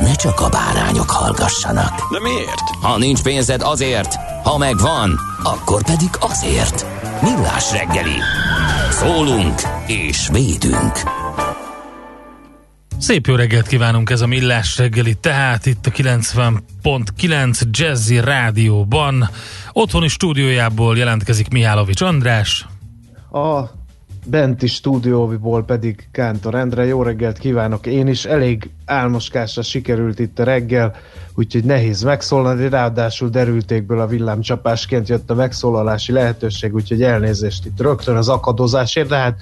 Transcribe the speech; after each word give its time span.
ne 0.00 0.14
csak 0.14 0.40
a 0.40 0.48
bárányok 0.48 1.10
hallgassanak. 1.10 2.12
De 2.12 2.20
miért? 2.20 2.68
Ha 2.80 2.98
nincs 2.98 3.22
pénzed 3.22 3.62
azért, 3.62 4.14
ha 4.42 4.58
megvan, 4.58 5.20
akkor 5.42 5.82
pedig 5.82 6.10
azért. 6.20 6.86
Millás 7.22 7.72
reggeli. 7.72 8.18
Szólunk 8.90 9.60
és 9.86 10.28
védünk. 10.32 10.92
Szép 12.98 13.26
jó 13.26 13.34
reggelt 13.34 13.66
kívánunk 13.66 14.10
ez 14.10 14.20
a 14.20 14.26
Millás 14.26 14.78
reggeli, 14.78 15.14
tehát 15.14 15.66
itt 15.66 15.86
a 15.86 15.90
90.9 15.90 17.60
Jazzy 17.70 18.20
Rádióban. 18.20 19.30
Otthoni 19.72 20.08
stúdiójából 20.08 20.96
jelentkezik 20.96 21.48
Mihálovics 21.48 22.00
András. 22.00 22.66
A 23.30 23.79
benti 24.26 24.66
stúdióból 24.66 25.64
pedig 25.64 26.08
Kántor 26.10 26.54
Endre. 26.54 26.84
Jó 26.84 27.02
reggelt 27.02 27.38
kívánok! 27.38 27.86
Én 27.86 28.06
is 28.06 28.24
elég 28.24 28.70
álmoskásra 28.84 29.62
sikerült 29.62 30.18
itt 30.18 30.38
a 30.38 30.44
reggel, 30.44 30.94
úgyhogy 31.34 31.64
nehéz 31.64 32.02
megszólalni, 32.02 32.68
ráadásul 32.68 33.28
derültékből 33.28 34.00
a 34.00 34.06
villámcsapásként 34.06 35.08
jött 35.08 35.30
a 35.30 35.34
megszólalási 35.34 36.12
lehetőség, 36.12 36.74
úgyhogy 36.74 37.02
elnézést 37.02 37.66
itt 37.66 37.80
rögtön 37.80 38.16
az 38.16 38.28
akadozásért, 38.28 39.08
de 39.08 39.16
hát 39.16 39.38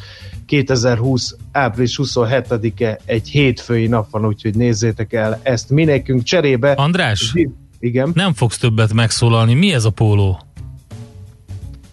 2020. 0.47 1.37
április 1.53 2.01
27-e 2.03 3.01
egy 3.05 3.29
hétfői 3.29 3.87
nap 3.87 4.11
van, 4.11 4.27
úgyhogy 4.27 4.55
nézzétek 4.55 5.13
el 5.13 5.41
ezt 5.43 5.71
minékünk 5.71 6.23
cserébe. 6.23 6.73
András, 6.73 7.35
Igen? 7.81 8.11
nem 8.15 8.33
fogsz 8.33 8.59
többet 8.59 8.93
megszólalni. 8.93 9.55
Mi 9.55 9.73
ez 9.73 9.85
a 9.85 9.91
póló? 9.91 10.41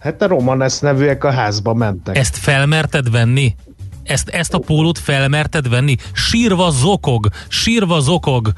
Hát 0.06 0.22
a 0.22 0.28
Romanes 0.28 0.80
nevűek 0.80 1.24
a 1.24 1.32
házba 1.32 1.74
mentek. 1.74 2.18
Ezt 2.18 2.38
felmerted 2.38 3.12
venni? 3.12 3.56
Ezt, 4.04 4.30
ezt 4.30 4.54
a 4.54 4.58
pólót 4.60 5.00
felmerted 5.00 5.70
venni? 5.70 5.96
Sírva 6.14 6.70
zokog, 6.70 7.28
sírva 7.48 8.00
zokog 8.00 8.52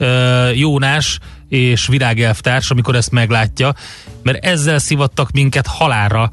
uh, 0.00 0.58
Jónás 0.58 1.18
és 1.48 1.86
virágelvtárs, 1.86 2.70
amikor 2.70 2.94
ezt 2.94 3.10
meglátja, 3.10 3.74
mert 4.22 4.44
ezzel 4.44 4.78
szivattak 4.78 5.30
minket 5.30 5.66
halára 5.66 6.30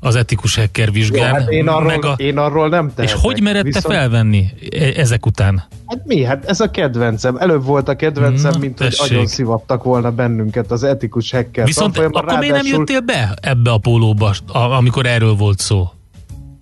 az 0.00 0.14
etikus 0.16 0.56
hacker 0.56 0.92
vizsgán. 0.92 1.34
hát 1.34 1.50
én, 1.50 1.68
arról, 1.68 1.82
meg 1.86 2.04
a, 2.04 2.12
én 2.16 2.38
arról 2.38 2.68
nem 2.68 2.86
és 2.86 2.92
tehetek. 2.94 3.16
hogy 3.18 3.42
mered 3.42 3.62
te 3.62 3.66
Viszont- 3.68 3.94
felvenni 3.94 4.46
e- 4.70 4.92
ezek 5.00 5.26
után? 5.26 5.62
Hát 5.86 6.02
mi? 6.06 6.24
Hát 6.24 6.44
ez 6.44 6.60
a 6.60 6.70
kedvencem. 6.70 7.36
Előbb 7.36 7.64
volt 7.64 7.88
a 7.88 7.96
kedvencem, 7.96 8.50
Na, 8.52 8.58
mint 8.58 8.78
hogy 8.78 8.86
tessék. 8.88 9.10
agyon 9.10 9.26
szivattak 9.26 9.82
volna 9.84 10.10
bennünket 10.10 10.70
az 10.70 10.82
etikus 10.82 11.30
hacker 11.30 11.64
Viszont 11.66 11.98
akkor 11.98 12.10
miért 12.24 12.26
nem 12.40 12.40
Ráadásul- 12.40 12.78
jöttél 12.78 13.00
be 13.00 13.34
ebbe 13.40 13.70
a 13.70 13.78
pólóba, 13.78 14.34
amikor 14.52 15.06
erről 15.06 15.34
volt 15.34 15.58
szó? 15.58 15.88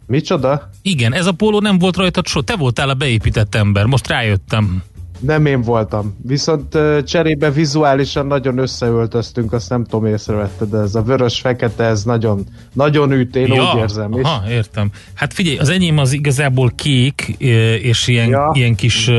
Micsoda? 0.06 0.70
Igen, 0.82 1.14
ez 1.14 1.26
a 1.26 1.32
póló 1.32 1.60
nem 1.60 1.78
volt 1.78 1.96
rajtad 1.96 2.26
so. 2.26 2.40
Te 2.42 2.56
voltál 2.56 2.88
a 2.88 2.94
beépített 2.94 3.54
ember, 3.54 3.84
most 3.84 4.08
rájöttem. 4.08 4.82
Nem 5.18 5.46
én 5.46 5.62
voltam. 5.62 6.16
Viszont 6.22 6.78
cserébe 7.04 7.50
vizuálisan 7.50 8.26
nagyon 8.26 8.58
összeöltöztünk, 8.58 9.52
azt 9.52 9.68
nem 9.70 9.84
tudom 9.84 10.06
észrevette, 10.06 10.64
de 10.64 10.78
ez 10.78 10.94
a 10.94 11.02
vörös-fekete, 11.02 11.84
ez 11.84 12.04
nagyon, 12.04 12.46
nagyon 12.72 13.12
üt, 13.12 13.36
én 13.36 13.50
úgy 13.50 13.78
érzem. 13.78 14.12
És 14.12 14.22
Aha, 14.22 14.50
értem. 14.50 14.90
Hát 15.14 15.32
figyelj, 15.32 15.58
az 15.58 15.68
enyém 15.68 15.98
az 15.98 16.12
igazából 16.12 16.72
kék, 16.74 17.34
és 17.82 18.08
ilyen, 18.08 18.28
Ja. 18.28 18.50
ilyen 18.54 18.74
kis, 18.74 19.10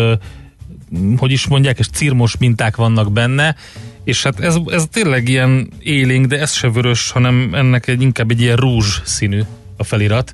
hogy 1.17 1.31
is 1.31 1.47
mondják, 1.47 1.79
és 1.79 1.87
cirmos 1.87 2.37
minták 2.37 2.75
vannak 2.75 3.11
benne, 3.11 3.55
és 4.03 4.23
hát 4.23 4.39
ez, 4.39 4.55
ez 4.67 4.83
tényleg 4.91 5.27
ilyen 5.27 5.69
élénk, 5.79 6.25
de 6.25 6.39
ez 6.39 6.51
se 6.51 6.69
vörös, 6.69 7.11
hanem 7.11 7.49
ennek 7.53 7.87
egy, 7.87 8.01
inkább 8.01 8.31
egy 8.31 8.41
ilyen 8.41 8.55
rúzs 8.55 9.01
színű 9.03 9.41
a 9.77 9.83
felirat. 9.83 10.33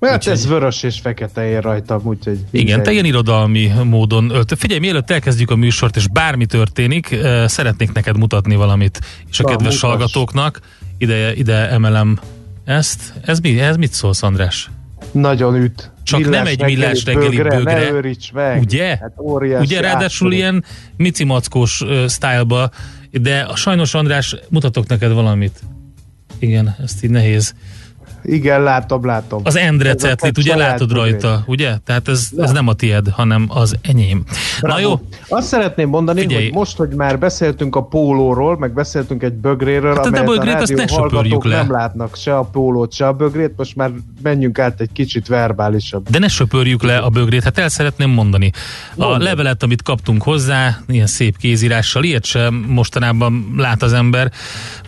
Hát 0.00 0.26
ez 0.26 0.46
vörös 0.46 0.82
és 0.82 0.98
fekete 1.00 1.48
ér 1.48 1.62
rajtam, 1.62 2.00
úgyhogy... 2.04 2.38
Igen, 2.50 2.66
te 2.66 2.74
mindegy. 2.74 2.92
ilyen 2.92 3.04
irodalmi 3.04 3.72
módon 3.84 4.30
ölt. 4.30 4.54
Figyelj, 4.56 4.80
mielőtt 4.80 5.10
elkezdjük 5.10 5.50
a 5.50 5.56
műsort, 5.56 5.96
és 5.96 6.08
bármi 6.08 6.46
történik, 6.46 7.16
szeretnék 7.46 7.92
neked 7.92 8.16
mutatni 8.18 8.54
valamit, 8.54 9.00
és 9.30 9.40
a 9.40 9.42
Na, 9.42 9.48
kedves 9.48 9.74
mutass. 9.74 9.90
hallgatóknak. 9.90 10.60
Ide, 10.98 11.34
ide 11.34 11.70
emelem 11.70 12.18
ezt. 12.64 13.12
Ez 13.24 13.40
mi? 13.40 13.60
Ez 13.60 13.76
mit 13.76 13.92
szólsz, 13.92 14.22
András? 14.22 14.70
Nagyon 15.12 15.54
üt. 15.54 15.90
Csak 16.02 16.28
nem 16.28 16.46
egy 16.46 16.62
millás 16.62 17.04
reggeli 17.04 17.36
bögre. 17.36 17.62
Ne 17.62 17.90
őríts 17.90 18.32
meg. 18.32 18.60
Ugye? 18.60 18.86
Hát 18.86 19.12
Ugye 19.60 19.80
ráadásul 19.80 20.32
ilyen 20.32 20.64
micimackós 20.96 21.80
uh, 21.80 22.06
sztájlba, 22.06 22.70
de 23.10 23.46
sajnos 23.54 23.94
András, 23.94 24.36
mutatok 24.48 24.86
neked 24.86 25.12
valamit. 25.12 25.60
Igen, 26.38 26.76
ezt 26.82 27.04
így 27.04 27.10
nehéz. 27.10 27.54
Igen, 28.22 28.62
látom, 28.62 29.04
látom. 29.04 29.40
Az 29.44 29.56
Endre 29.56 29.88
Ez 29.88 29.94
a 30.04 30.06
cetlit, 30.08 30.38
ugye 30.38 30.56
látod 30.56 30.92
rajta, 30.92 31.42
ugye? 31.46 31.76
Tehát 31.84 32.08
ez, 32.08 32.28
ez 32.36 32.50
nem 32.50 32.68
a 32.68 32.72
tied, 32.72 33.08
hanem 33.08 33.46
az 33.48 33.76
enyém. 33.82 34.24
Na 34.60 34.66
Bravo. 34.68 34.80
jó, 34.80 35.00
Azt 35.28 35.46
szeretném 35.46 35.88
mondani, 35.88 36.20
Figyelj. 36.20 36.44
hogy 36.44 36.52
most, 36.52 36.76
hogy 36.76 36.88
már 36.88 37.18
beszéltünk 37.18 37.76
a 37.76 37.82
pólóról, 37.82 38.58
meg 38.58 38.72
beszéltünk 38.72 39.22
egy 39.22 39.32
bögréről, 39.32 39.94
Hát 39.94 40.06
amelyet 40.06 40.26
bögrét 40.26 40.54
a 40.54 40.58
rádió 40.58 40.96
hallgatók 40.96 41.44
le. 41.44 41.56
nem 41.56 41.70
látnak 41.70 42.16
se 42.16 42.36
a 42.36 42.42
pólót, 42.42 42.92
se 42.92 43.06
a 43.06 43.12
bögrét, 43.12 43.52
most 43.56 43.76
már 43.76 43.90
menjünk 44.22 44.58
át 44.58 44.80
egy 44.80 44.92
kicsit 44.92 45.26
verbálisabb. 45.26 46.08
De 46.10 46.18
ne 46.18 46.28
söpörjük 46.28 46.82
le 46.82 46.98
a 46.98 47.08
bögrét, 47.08 47.42
hát 47.42 47.58
el 47.58 47.68
szeretném 47.68 48.10
mondani. 48.10 48.50
A 48.96 49.06
Mondd. 49.06 49.22
levelet, 49.22 49.62
amit 49.62 49.82
kaptunk 49.82 50.22
hozzá, 50.22 50.78
ilyen 50.88 51.06
szép 51.06 51.36
kézírással, 51.36 52.04
ilyet 52.04 52.24
sem 52.24 52.54
mostanában 52.68 53.54
lát 53.56 53.82
az 53.82 53.92
ember, 53.92 54.30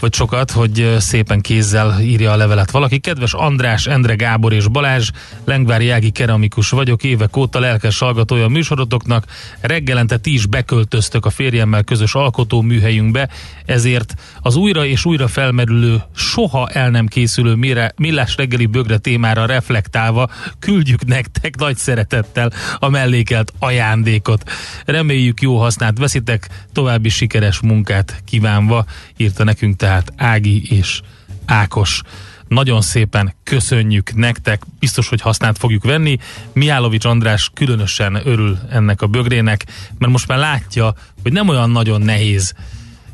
vagy 0.00 0.14
sokat, 0.14 0.50
hogy 0.50 0.96
szépen 0.98 1.40
kézzel 1.40 2.00
írja 2.00 2.32
a 2.32 2.36
levelet 2.36 2.70
valaki. 2.70 2.98
Kedves 2.98 3.19
András, 3.34 3.86
Endre 3.86 4.14
Gábor 4.14 4.52
és 4.52 4.68
Balázs, 4.68 5.10
Lengvári 5.44 5.90
Ági 5.90 6.10
keramikus 6.10 6.70
vagyok, 6.70 7.04
évek 7.04 7.36
óta 7.36 7.58
lelkes 7.58 7.98
hallgatója 7.98 8.44
a 8.44 8.48
műsorotoknak. 8.48 9.24
Reggelente 9.60 10.16
ti 10.16 10.32
is 10.32 10.46
beköltöztök 10.46 11.26
a 11.26 11.30
férjemmel 11.30 11.84
közös 11.84 12.14
alkotó 12.14 12.60
műhelyünkbe, 12.60 13.28
ezért 13.66 14.14
az 14.40 14.56
újra 14.56 14.84
és 14.84 15.04
újra 15.04 15.28
felmerülő, 15.28 16.02
soha 16.14 16.68
el 16.68 16.90
nem 16.90 17.06
készülő 17.06 17.54
mire, 17.54 17.92
millás 17.96 18.36
reggeli 18.36 18.66
bögre 18.66 18.98
témára 18.98 19.46
reflektálva 19.46 20.28
küldjük 20.58 21.04
nektek 21.04 21.56
nagy 21.56 21.76
szeretettel 21.76 22.52
a 22.78 22.88
mellékelt 22.88 23.52
ajándékot. 23.58 24.50
Reméljük 24.84 25.40
jó 25.40 25.58
hasznát 25.58 25.98
veszitek, 25.98 26.48
további 26.72 27.08
sikeres 27.08 27.60
munkát 27.60 28.22
kívánva, 28.24 28.84
írta 29.16 29.44
nekünk 29.44 29.76
tehát 29.76 30.12
Ági 30.16 30.62
és 30.76 31.00
Ákos. 31.46 32.02
Nagyon 32.50 32.80
szépen 32.80 33.34
köszönjük 33.42 34.14
nektek, 34.14 34.62
biztos, 34.78 35.08
hogy 35.08 35.20
hasznát 35.20 35.58
fogjuk 35.58 35.84
venni. 35.84 36.18
Miálovics 36.52 37.04
András 37.04 37.50
különösen 37.54 38.20
örül 38.24 38.58
ennek 38.70 39.02
a 39.02 39.06
bögrének, 39.06 39.66
mert 39.98 40.12
most 40.12 40.28
már 40.28 40.38
látja, 40.38 40.94
hogy 41.22 41.32
nem 41.32 41.48
olyan 41.48 41.70
nagyon 41.70 42.00
nehéz 42.00 42.54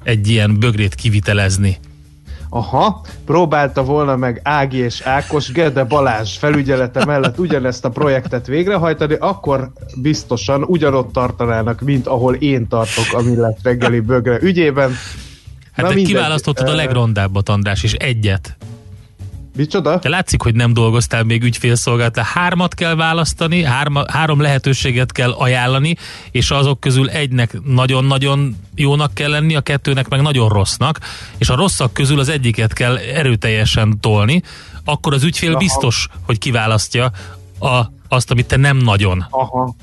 egy 0.02 0.28
ilyen 0.28 0.58
bögrét 0.58 0.94
kivitelezni. 0.94 1.78
Aha, 2.48 3.04
próbálta 3.24 3.84
volna 3.84 4.16
meg 4.16 4.40
Ági 4.44 4.76
és 4.76 5.00
Ákos 5.00 5.52
Gede 5.52 5.84
Balázs 5.84 6.36
felügyelete 6.36 7.04
mellett 7.04 7.38
ugyanezt 7.38 7.84
a 7.84 7.90
projektet 7.90 8.46
végrehajtani, 8.46 9.14
akkor 9.14 9.72
biztosan 9.96 10.62
ugyanott 10.62 11.12
tartanának, 11.12 11.80
mint 11.80 12.06
ahol 12.06 12.34
én 12.34 12.68
tartok 12.68 13.12
a 13.12 13.22
Millás 13.22 13.56
reggeli 13.62 14.00
bögre 14.00 14.38
ügyében. 14.40 14.90
Hát 15.72 15.84
Na 15.84 15.88
te 15.88 15.94
mindegy, 15.94 16.14
kiválasztottad 16.14 16.68
a 16.68 16.74
legrondábbat, 16.74 17.48
András, 17.48 17.82
és 17.82 17.92
egyet. 17.92 18.56
Micsoda? 19.56 19.98
De 19.98 20.08
látszik, 20.08 20.42
hogy 20.42 20.54
nem 20.54 20.72
dolgoztál 20.72 21.24
még 21.24 21.42
ügyfélszolgálat. 21.42 22.18
Hármat 22.18 22.74
kell 22.74 22.94
választani, 22.94 23.62
hárma, 23.62 24.04
három 24.12 24.40
lehetőséget 24.40 25.12
kell 25.12 25.30
ajánlani, 25.30 25.96
és 26.30 26.50
azok 26.50 26.80
közül 26.80 27.08
egynek 27.08 27.58
nagyon-nagyon 27.64 28.56
jónak 28.74 29.14
kell 29.14 29.30
lenni, 29.30 29.56
a 29.56 29.60
kettőnek 29.60 30.08
meg 30.08 30.20
nagyon 30.20 30.48
rossznak, 30.48 30.98
és 31.38 31.48
a 31.48 31.54
rosszak 31.54 31.92
közül 31.92 32.18
az 32.18 32.28
egyiket 32.28 32.72
kell 32.72 32.96
erőteljesen 32.96 34.00
tolni, 34.00 34.42
akkor 34.84 35.14
az 35.14 35.22
ügyfél 35.22 35.50
Aha. 35.50 35.58
biztos, 35.58 36.08
hogy 36.26 36.38
kiválasztja 36.38 37.10
a, 37.58 37.80
azt, 38.08 38.30
amit 38.30 38.46
te 38.46 38.56
nem 38.56 38.76
nagyon 38.76 39.26
Aha. 39.30 39.74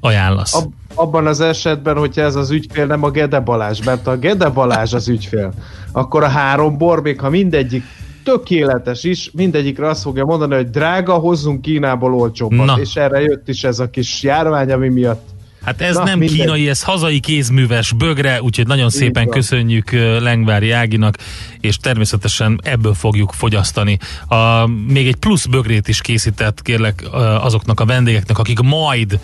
ajánlasz. 0.00 0.54
Ab, 0.54 0.72
abban 0.94 1.26
az 1.26 1.40
esetben, 1.40 1.96
hogyha 1.96 2.22
ez 2.22 2.34
az 2.34 2.50
ügyfél 2.50 2.86
nem 2.86 3.02
a 3.02 3.10
Gede 3.10 3.40
Balázs, 3.40 3.80
mert 3.84 4.06
a 4.06 4.16
Gede 4.16 4.48
Balázs 4.48 4.92
az 4.92 5.08
ügyfél, 5.08 5.52
akkor 5.92 6.22
a 6.22 6.28
három 6.28 6.78
bor, 6.78 7.02
még 7.02 7.20
ha 7.20 7.30
mindegyik 7.30 7.84
tökéletes 8.28 9.04
is, 9.04 9.30
mindegyikre 9.32 9.88
azt 9.88 10.02
fogja 10.02 10.24
mondani, 10.24 10.54
hogy 10.54 10.70
drága, 10.70 11.12
hozzunk 11.12 11.62
Kínából 11.62 12.14
olcsóbbat, 12.14 12.66
Na. 12.66 12.76
és 12.80 12.94
erre 12.94 13.20
jött 13.20 13.48
is 13.48 13.64
ez 13.64 13.78
a 13.78 13.90
kis 13.90 14.22
járvány, 14.22 14.72
ami 14.72 14.88
miatt 14.88 15.28
Hát 15.64 15.80
ez 15.80 15.96
Na, 15.96 16.04
nem 16.04 16.18
minden. 16.18 16.36
kínai, 16.36 16.68
ez 16.68 16.82
hazai 16.82 17.20
kézműves 17.20 17.92
bögre, 17.92 18.42
úgyhogy 18.42 18.66
nagyon 18.66 18.90
szépen 18.90 19.22
Így 19.22 19.28
köszönjük 19.28 19.90
Lengvári 20.20 20.70
Áginak, 20.70 21.16
és 21.60 21.76
természetesen 21.76 22.60
ebből 22.62 22.94
fogjuk 22.94 23.32
fogyasztani. 23.32 23.98
A, 24.28 24.66
még 24.66 25.06
egy 25.06 25.16
plusz 25.16 25.46
bögrét 25.46 25.88
is 25.88 26.00
készített, 26.00 26.62
kérlek 26.62 27.04
azoknak 27.40 27.80
a 27.80 27.84
vendégeknek, 27.84 28.38
akik 28.38 28.60
majd 28.60 29.20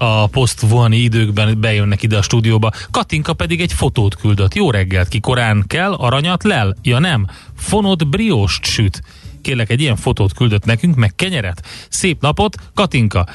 a 0.00 0.26
poszt 0.26 0.66
időkben 0.90 1.60
bejönnek 1.60 2.02
ide 2.02 2.16
a 2.16 2.22
stúdióba. 2.22 2.70
Katinka 2.90 3.32
pedig 3.32 3.60
egy 3.60 3.72
fotót 3.72 4.14
küldött. 4.14 4.54
Jó 4.54 4.70
reggelt, 4.70 5.08
ki 5.08 5.20
korán 5.20 5.64
kell, 5.66 5.92
aranyat 5.92 6.44
lel? 6.44 6.76
Ja 6.82 6.98
nem, 6.98 7.26
fonod 7.56 8.06
brióst 8.06 8.64
süt. 8.64 9.02
Kérlek, 9.42 9.70
egy 9.70 9.80
ilyen 9.80 9.96
fotót 9.96 10.32
küldött 10.32 10.64
nekünk, 10.64 10.94
meg 10.94 11.14
kenyeret. 11.14 11.66
Szép 11.88 12.20
napot, 12.20 12.56
Katinka 12.74 13.26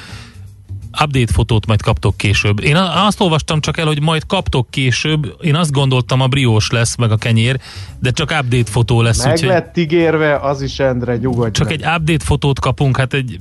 update 1.01 1.33
fotót 1.33 1.65
majd 1.65 1.81
kaptok 1.81 2.17
később. 2.17 2.63
Én 2.63 2.75
azt 2.75 3.21
olvastam 3.21 3.61
csak 3.61 3.77
el, 3.77 3.85
hogy 3.85 4.01
majd 4.01 4.25
kaptok 4.25 4.67
később. 4.69 5.35
Én 5.41 5.55
azt 5.55 5.71
gondoltam, 5.71 6.21
a 6.21 6.27
briós 6.27 6.69
lesz, 6.69 6.95
meg 6.95 7.11
a 7.11 7.17
kenyér, 7.17 7.59
de 7.99 8.11
csak 8.11 8.31
update 8.41 8.71
fotó 8.71 9.01
lesz. 9.01 9.25
Meg 9.25 9.41
lett 9.41 9.77
ígérve, 9.77 10.35
az 10.39 10.61
is 10.61 10.79
Endre, 10.79 11.17
nyugodj 11.17 11.51
Csak 11.51 11.67
meg. 11.67 11.81
egy 11.81 11.85
update 11.97 12.25
fotót 12.25 12.59
kapunk, 12.59 12.97
hát 12.97 13.13
egy 13.13 13.39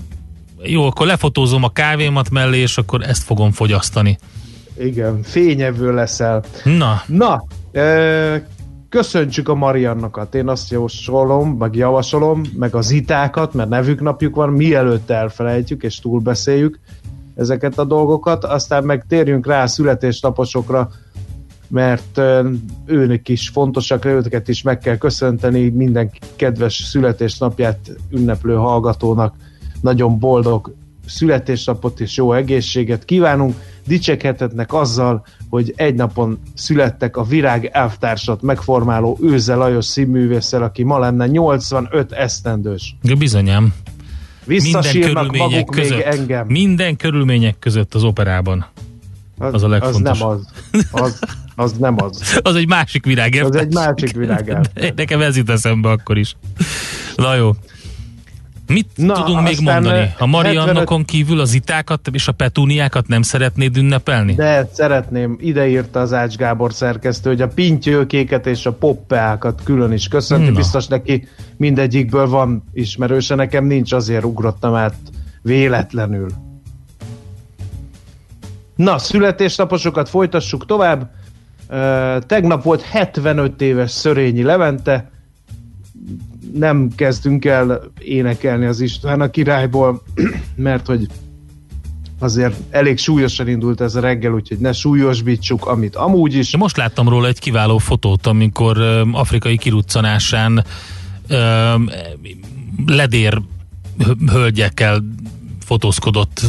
jó, 0.64 0.86
akkor 0.86 1.06
lefotózom 1.06 1.64
a 1.64 1.68
kávémat 1.68 2.30
mellé, 2.30 2.58
és 2.58 2.78
akkor 2.78 3.02
ezt 3.02 3.22
fogom 3.22 3.50
fogyasztani. 3.50 4.18
Igen, 4.78 5.22
fényevő 5.22 5.94
leszel. 5.94 6.44
Na. 6.64 7.02
Na, 7.06 7.44
e, 7.72 8.46
köszöntsük 8.88 9.48
a 9.48 9.54
Mariannakat. 9.54 10.34
Én 10.34 10.48
azt 10.48 10.70
javasolom, 10.70 11.50
meg 11.50 11.74
javasolom, 11.74 12.42
meg 12.56 12.74
az 12.74 12.90
itákat, 12.90 13.54
mert 13.54 13.68
nevük 13.68 14.00
napjuk 14.00 14.34
van, 14.34 14.48
mielőtt 14.48 15.10
elfelejtjük 15.10 15.82
és 15.82 15.98
túlbeszéljük 15.98 16.78
ezeket 17.36 17.78
a 17.78 17.84
dolgokat, 17.84 18.44
aztán 18.44 18.84
meg 18.84 19.04
térjünk 19.08 19.46
rá 19.46 19.62
a 19.62 19.66
születésnaposokra, 19.66 20.90
mert 21.68 22.20
őnek 22.86 23.28
is 23.28 23.48
fontosak, 23.48 24.04
őket 24.04 24.48
is 24.48 24.62
meg 24.62 24.78
kell 24.78 24.96
köszönteni, 24.96 25.68
minden 25.68 26.10
kedves 26.36 26.74
születésnapját 26.74 27.78
ünneplő 28.10 28.54
hallgatónak 28.54 29.34
nagyon 29.82 30.18
boldog 30.18 30.74
születésnapot 31.06 32.00
és 32.00 32.16
jó 32.16 32.32
egészséget 32.32 33.04
kívánunk. 33.04 33.54
Dicsekedhetnek 33.86 34.72
azzal, 34.72 35.26
hogy 35.48 35.72
egy 35.76 35.94
napon 35.94 36.38
születtek 36.54 37.16
a 37.16 37.22
Virág 37.22 37.70
elvtársat 37.72 38.42
megformáló 38.42 39.18
Őze 39.22 39.54
Lajos 39.54 39.84
színművésszel, 39.84 40.62
aki 40.62 40.82
ma 40.82 40.98
lenne 40.98 41.26
85 41.26 42.12
esztendős. 42.12 42.96
Bizonyám. 43.18 43.74
Minden 44.44 44.82
körülmények 44.82 45.64
között, 45.64 46.00
engem. 46.00 46.46
Minden 46.46 46.96
körülmények 46.96 47.58
között 47.58 47.94
az 47.94 48.04
operában. 48.04 48.66
Az, 49.38 49.54
az 49.54 49.62
a 49.62 49.68
legfontosabb. 49.68 50.28
Az 50.28 50.48
nem 50.70 50.92
az. 50.92 51.02
Az, 51.02 51.18
az 51.54 51.72
nem 51.72 51.94
az. 51.98 52.22
az 52.42 52.54
egy 52.54 52.68
másik 52.68 53.04
virág. 53.04 53.40
Az 53.44 53.56
egy 53.56 53.74
másik 53.74 54.12
virág. 54.12 54.58
Nekem 54.96 55.20
ez 55.20 55.36
jut 55.36 55.50
eszembe 55.50 55.88
akkor 55.90 56.18
is. 56.18 56.36
Na 57.16 57.34
jó. 57.34 57.50
Mit 58.72 58.90
Na, 58.94 59.14
tudunk 59.14 59.42
még 59.42 59.60
mondani? 59.60 60.14
A 60.18 60.26
Mariannakon 60.26 60.74
75... 60.74 61.06
kívül 61.06 61.40
az 61.40 61.54
itákat 61.54 62.08
és 62.12 62.28
a 62.28 62.32
petúniákat 62.32 63.08
nem 63.08 63.22
szeretnéd 63.22 63.76
ünnepelni? 63.76 64.34
De 64.34 64.68
szeretném. 64.72 65.36
Ide 65.40 65.68
írta 65.68 66.00
az 66.00 66.12
Ács 66.12 66.36
Gábor 66.36 66.72
szerkesztő, 66.72 67.30
hogy 67.30 67.40
a 67.40 67.48
pintyőkéket 67.48 68.46
és 68.46 68.66
a 68.66 68.72
poppeákat 68.72 69.60
külön 69.64 69.92
is 69.92 70.08
köszönti. 70.08 70.50
Na. 70.50 70.56
Biztos 70.56 70.86
neki 70.86 71.28
mindegyikből 71.56 72.28
van 72.28 72.64
ismerőse, 72.72 73.34
nekem 73.34 73.64
nincs, 73.64 73.92
azért 73.92 74.24
ugrottam 74.24 74.74
át 74.74 74.94
véletlenül. 75.42 76.28
Na, 78.76 78.98
születésnaposokat 78.98 80.08
folytassuk 80.08 80.66
tovább. 80.66 81.10
Uh, 81.70 82.18
tegnap 82.18 82.62
volt 82.62 82.82
75 82.82 83.60
éves 83.60 83.90
Szörényi 83.90 84.42
Levente, 84.42 85.10
nem 86.54 86.90
kezdünk 86.96 87.44
el 87.44 87.92
énekelni 87.98 88.66
az 88.66 88.80
István 88.80 89.20
a 89.20 89.30
királyból, 89.30 90.02
mert 90.56 90.86
hogy 90.86 91.06
azért 92.18 92.54
elég 92.70 92.98
súlyosan 92.98 93.48
indult 93.48 93.80
ez 93.80 93.94
a 93.94 94.00
reggel, 94.00 94.32
úgyhogy 94.32 94.58
ne 94.58 94.72
súlyosbítsuk, 94.72 95.66
amit 95.66 95.96
amúgy 95.96 96.34
is. 96.34 96.56
Most 96.56 96.76
láttam 96.76 97.08
róla 97.08 97.26
egy 97.26 97.38
kiváló 97.38 97.78
fotót, 97.78 98.26
amikor 98.26 98.78
afrikai 99.12 99.56
kiruccanásán 99.56 100.64
ledér 102.86 103.42
hölgyekkel 104.26 105.04
fotózkodott, 105.64 106.40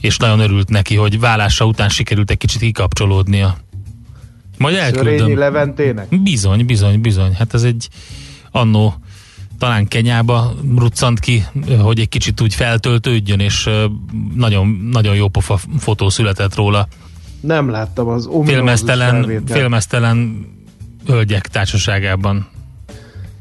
és 0.00 0.16
nagyon 0.16 0.40
örült 0.40 0.68
neki, 0.68 0.96
hogy 0.96 1.20
vállása 1.20 1.64
után 1.64 1.88
sikerült 1.88 2.30
egy 2.30 2.36
kicsit 2.38 2.60
kikapcsolódnia. 2.60 3.56
Majd 4.58 4.76
elküldöm. 4.76 5.16
Szörényi 5.18 5.34
Leventének? 5.34 6.22
Bizony, 6.22 6.66
bizony, 6.66 7.00
bizony. 7.00 7.32
Hát 7.32 7.54
ez 7.54 7.62
egy 7.62 7.88
annó 8.50 8.94
talán 9.58 9.88
Kenyába 9.88 10.52
ruccant 10.76 11.20
ki, 11.20 11.44
hogy 11.80 11.98
egy 11.98 12.08
kicsit 12.08 12.40
úgy 12.40 12.54
feltöltődjön, 12.54 13.40
és 13.40 13.70
nagyon, 14.34 14.88
nagyon 14.92 15.14
jó 15.14 15.28
pofa 15.28 15.58
fotó 15.78 16.08
született 16.08 16.54
róla. 16.54 16.88
Nem 17.40 17.70
láttam 17.70 18.08
az 18.08 18.28
filmesztelen, 18.44 19.42
filmesztelen 19.46 20.46
hölgyek 21.06 21.46
társaságában. 21.46 22.48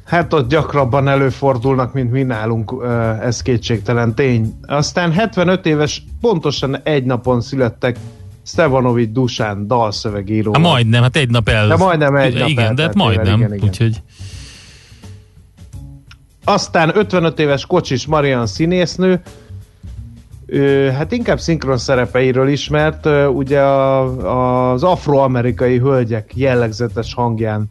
Hát 0.05 0.33
ott 0.33 0.49
gyakrabban 0.49 1.07
előfordulnak, 1.07 1.93
mint 1.93 2.11
mi 2.11 2.23
nálunk, 2.23 2.73
ez 3.21 3.41
kétségtelen 3.41 4.15
tény. 4.15 4.53
Aztán 4.61 5.11
75 5.11 5.65
éves, 5.65 6.03
pontosan 6.21 6.81
egy 6.83 7.03
napon 7.03 7.41
születtek 7.41 7.97
Stevanovic 8.43 9.11
Dusán 9.11 9.67
dalszövegíró. 9.67 10.53
Hát 10.53 10.61
majdnem, 10.61 11.01
hát 11.01 11.15
egy 11.15 11.29
nap 11.29 11.49
el. 11.49 11.67
De 11.67 11.75
majdnem 11.75 12.15
egy 12.15 12.37
nap 12.37 12.47
Igen, 12.47 12.75
de 12.75 12.83
hát 12.83 12.95
majdnem, 12.95 13.37
igen, 13.37 13.53
igen. 13.53 13.67
úgyhogy... 13.67 14.01
Aztán 16.49 16.97
55 16.97 17.39
éves 17.39 17.65
Kocsis 17.65 18.05
Marian 18.05 18.47
színésznő, 18.47 19.21
ő, 20.45 20.89
hát 20.89 21.11
inkább 21.11 21.39
szinkron 21.39 21.77
szerepeiről 21.77 22.47
ismert, 22.47 23.05
ugye 23.33 23.59
a, 23.61 24.71
az 24.71 24.83
afroamerikai 24.83 25.77
hölgyek 25.77 26.31
jellegzetes 26.35 27.13
hangján 27.13 27.69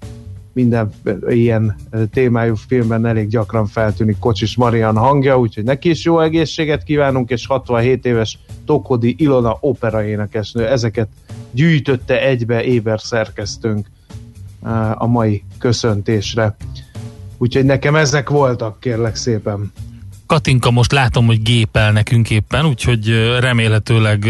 minden 0.53 0.91
ilyen 1.29 1.77
témájú 2.13 2.55
filmben 2.55 3.07
elég 3.07 3.29
gyakran 3.29 3.67
feltűnik 3.67 4.19
Kocsis 4.19 4.57
Marian 4.57 4.97
hangja, 4.97 5.39
úgyhogy 5.39 5.65
neki 5.65 5.91
is 5.91 6.05
jó 6.05 6.21
egészséget 6.21 6.83
kívánunk, 6.83 7.31
és 7.31 7.47
67 7.47 8.07
éves 8.07 8.39
Tokodi 8.67 9.15
Ilona 9.19 9.57
opera 9.61 10.05
énekesnő. 10.05 10.67
Ezeket 10.67 11.09
gyűjtötte 11.51 12.21
egybe 12.21 12.65
Éber 12.65 13.01
szerkesztőnk 13.01 13.87
a 14.95 15.07
mai 15.07 15.45
köszöntésre. 15.59 16.57
Úgyhogy 17.39 17.65
nekem 17.65 17.97
ezek 17.97 18.29
voltak, 18.29 18.81
kérlek 18.81 19.15
szépen. 19.15 19.73
Katinka 20.27 20.71
most 20.71 20.93
látom, 20.93 21.27
hogy 21.27 21.43
gépel 21.43 21.93
nekünk 21.93 22.31
éppen, 22.31 22.67
úgyhogy 22.67 23.37
remélhetőleg 23.41 24.27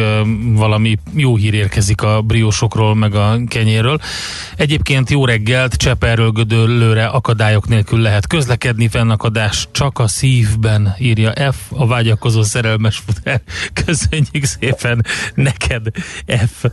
valami 0.52 0.98
jó 1.14 1.36
hír 1.36 1.54
érkezik 1.54 2.02
a 2.02 2.22
briósokról, 2.22 2.94
meg 2.94 3.14
a 3.14 3.38
kenyéről. 3.48 3.98
Egyébként 4.56 5.10
jó 5.10 5.24
reggelt, 5.24 5.74
Cseperről 5.74 6.30
Gödöllőre 6.30 7.06
akadályok 7.06 7.68
nélkül 7.68 8.00
lehet 8.00 8.26
közlekedni, 8.26 8.88
fennakadás 8.88 9.68
csak 9.72 9.98
a 9.98 10.08
szívben, 10.08 10.94
írja 10.98 11.52
F, 11.52 11.56
a 11.68 11.86
vágyakozó 11.86 12.42
szerelmes 12.42 13.02
futár. 13.06 13.40
Köszönjük 13.84 14.44
szépen 14.44 15.04
neked, 15.34 15.86
F. 16.26 16.64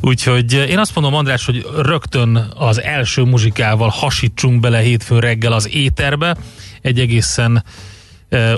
Úgyhogy 0.00 0.52
én 0.52 0.78
azt 0.78 0.94
mondom, 0.94 1.14
András, 1.14 1.44
hogy 1.44 1.66
rögtön 1.76 2.36
az 2.56 2.80
első 2.80 3.22
muzsikával 3.22 3.88
hasítsunk 3.88 4.60
bele 4.60 4.78
hétfőn 4.78 5.20
reggel 5.20 5.52
az 5.52 5.74
éterbe. 5.74 6.36
Egy 6.80 7.00
egészen 7.00 7.64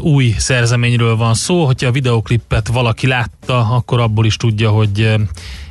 új 0.01 0.35
szerzeményről 0.39 1.17
van 1.17 1.35
szó. 1.35 1.65
Hogyha 1.65 1.89
a 1.89 1.93
videoklipet 1.93 2.69
valaki 2.69 3.07
látta, 3.07 3.59
akkor 3.71 4.01
abból 4.01 4.27
is 4.27 4.37
tudja, 4.37 4.71
hogy 4.71 5.15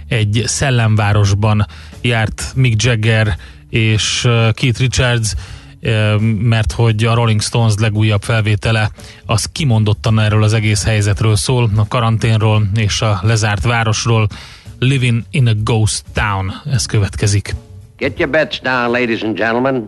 egy 0.08 0.44
szellemvárosban 0.46 1.66
járt 2.02 2.52
Mick 2.56 2.84
Jagger 2.84 3.38
és 3.70 4.22
Keith 4.54 4.80
Richards 4.80 5.34
mert 6.40 6.72
hogy 6.72 7.04
a 7.04 7.14
Rolling 7.14 7.42
Stones 7.42 7.74
legújabb 7.78 8.22
felvétele 8.22 8.92
az 9.26 9.46
kimondottan 9.52 10.20
erről 10.20 10.44
az 10.44 10.54
egész 10.54 10.84
helyzetről 10.84 11.36
szól, 11.36 11.70
a 11.76 11.88
karanténról 11.88 12.68
és 12.76 13.02
a 13.02 13.20
lezárt 13.24 13.64
városról. 13.64 14.28
Living 14.80 15.24
in 15.32 15.48
a 15.48 15.54
Ghost 15.64 16.04
Town, 16.14 16.54
ez 16.72 16.86
következik. 16.86 17.56
Get 17.98 18.20
your 18.20 18.32
bets 18.32 18.62
down, 18.62 18.92
ladies 18.92 19.22
and 19.22 19.38
gentlemen. 19.38 19.88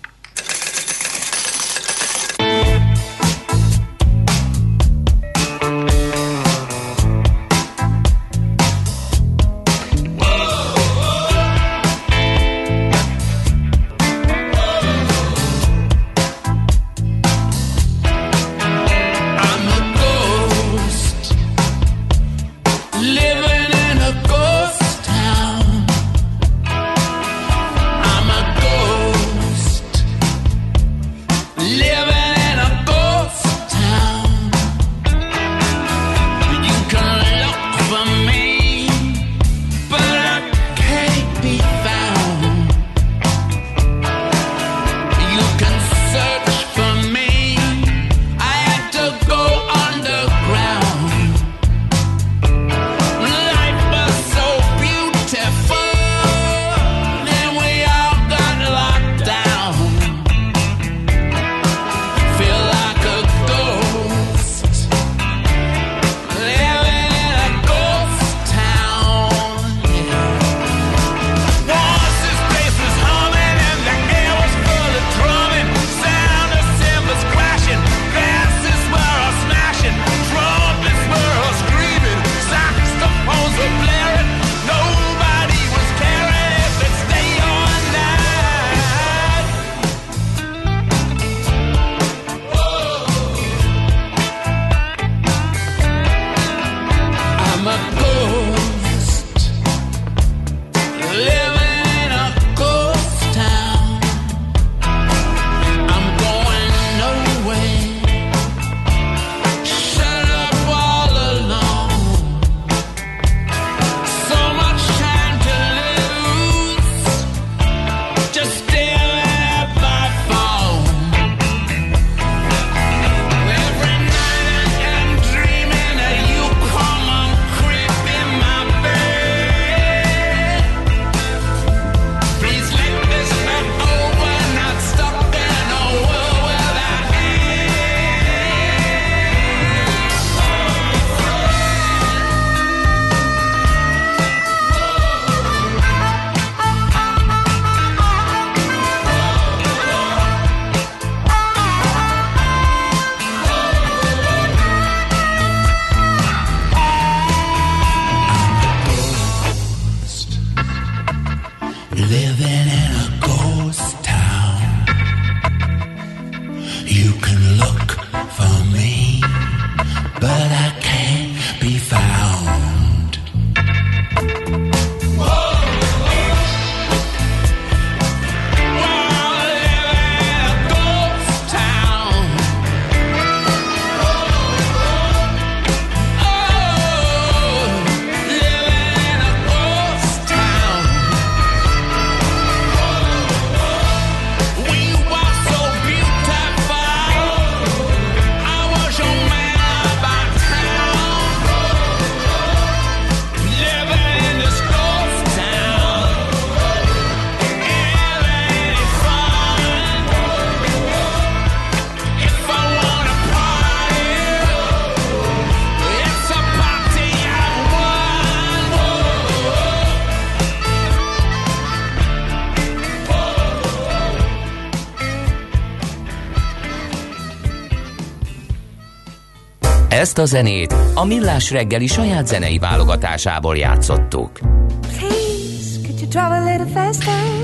Ezt 230.01 230.17
a 230.17 230.25
zenét 230.25 230.75
a 230.93 231.05
Millás 231.05 231.51
reggeli 231.51 231.87
saját 231.87 232.27
zenei 232.27 232.57
válogatásából 232.57 233.57
játszottuk. 233.57 234.39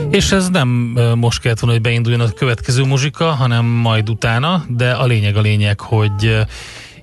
És 0.10 0.32
ez 0.32 0.50
nem 0.50 0.68
most 1.16 1.42
kellett 1.42 1.60
volna, 1.60 1.76
hogy 1.76 1.84
beinduljon 1.84 2.22
a 2.22 2.30
következő 2.30 2.84
muzsika, 2.84 3.26
hanem 3.26 3.66
majd 3.66 4.10
utána, 4.10 4.66
de 4.70 4.92
a 4.92 5.06
lényeg 5.06 5.36
a 5.36 5.42
lényeg, 5.42 5.80
hogy 5.80 6.46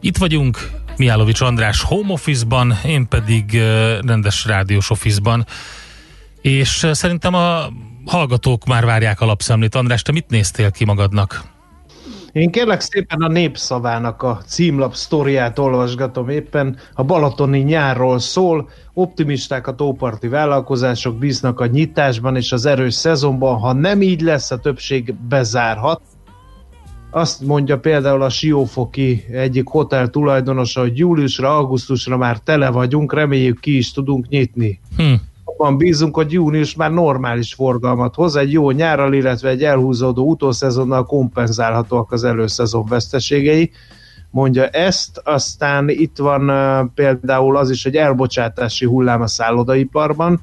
itt 0.01 0.17
vagyunk, 0.17 0.71
Miálovics 0.97 1.41
András 1.41 1.83
home 1.83 2.13
office-ban, 2.13 2.79
én 2.85 3.09
pedig 3.09 3.59
rendes 4.07 4.45
rádiós 4.45 4.91
office-ban, 4.91 5.47
és 6.41 6.87
szerintem 6.93 7.35
a 7.35 7.69
hallgatók 8.07 8.65
már 8.65 8.85
várják 8.85 9.21
a 9.21 9.27
lapszemlét. 9.27 9.75
András, 9.75 10.03
te 10.03 10.13
mit 10.13 10.29
néztél 10.29 10.71
ki 10.71 10.85
magadnak? 10.85 11.54
Én 12.35 12.51
kérlek 12.51 12.81
szépen 12.81 13.21
a 13.21 13.29
népszavának 13.29 14.23
a 14.23 14.41
címlap 14.47 14.95
sztoriát 14.95 15.59
olvasgatom 15.59 16.29
éppen. 16.29 16.77
A 16.95 17.05
balatoni 17.05 17.59
nyárról 17.59 18.19
szól, 18.19 18.69
optimisták 18.95 19.67
a 19.67 19.75
tóparti 19.75 20.29
vállalkozások 20.29 21.19
bíznak 21.19 21.61
a 21.61 21.67
nyitásban 21.67 22.37
és 22.37 22.53
az 22.53 22.67
erős 22.67 22.95
szezonban. 22.95 23.59
Ha 23.59 23.73
nem 23.73 24.03
így 24.03 24.21
lesz, 24.21 24.51
a 24.51 24.59
többség 24.59 25.15
bezárhat. 25.29 26.01
Azt 27.11 27.41
mondja 27.41 27.79
például 27.79 28.23
a 28.23 28.29
Siófoki 28.29 29.25
egyik 29.31 29.69
hotel 29.69 30.09
tulajdonosa, 30.09 30.81
hogy 30.81 30.99
júliusra, 30.99 31.57
augusztusra 31.57 32.17
már 32.17 32.39
tele 32.39 32.71
vagyunk, 32.71 33.13
reméljük 33.13 33.61
ki 33.61 33.77
is 33.77 33.93
tudunk 33.93 34.29
nyitni. 34.29 34.81
Hm. 34.97 35.15
Abban 35.57 35.77
bízunk, 35.77 36.15
hogy 36.15 36.33
június 36.33 36.75
már 36.75 36.91
normális 36.91 37.55
forgalmat 37.55 38.15
hoz, 38.15 38.37
egy 38.37 38.53
jó 38.53 38.71
nyárral, 38.71 39.13
illetve 39.13 39.49
egy 39.49 39.63
elhúzódó 39.63 40.29
utószezonnal 40.29 41.05
kompenzálhatóak 41.05 42.13
az 42.13 42.25
előszezon 42.25 42.85
veszteségei. 42.89 43.71
Mondja 44.31 44.67
ezt, 44.67 45.21
aztán 45.25 45.89
itt 45.89 46.19
van 46.19 46.51
uh, 46.51 46.91
például 46.95 47.57
az 47.57 47.71
is, 47.71 47.83
hogy 47.83 47.97
elbocsátási 47.97 48.87
hullám 48.87 49.21
a 49.21 49.27
szállodaiparban. 49.27 50.41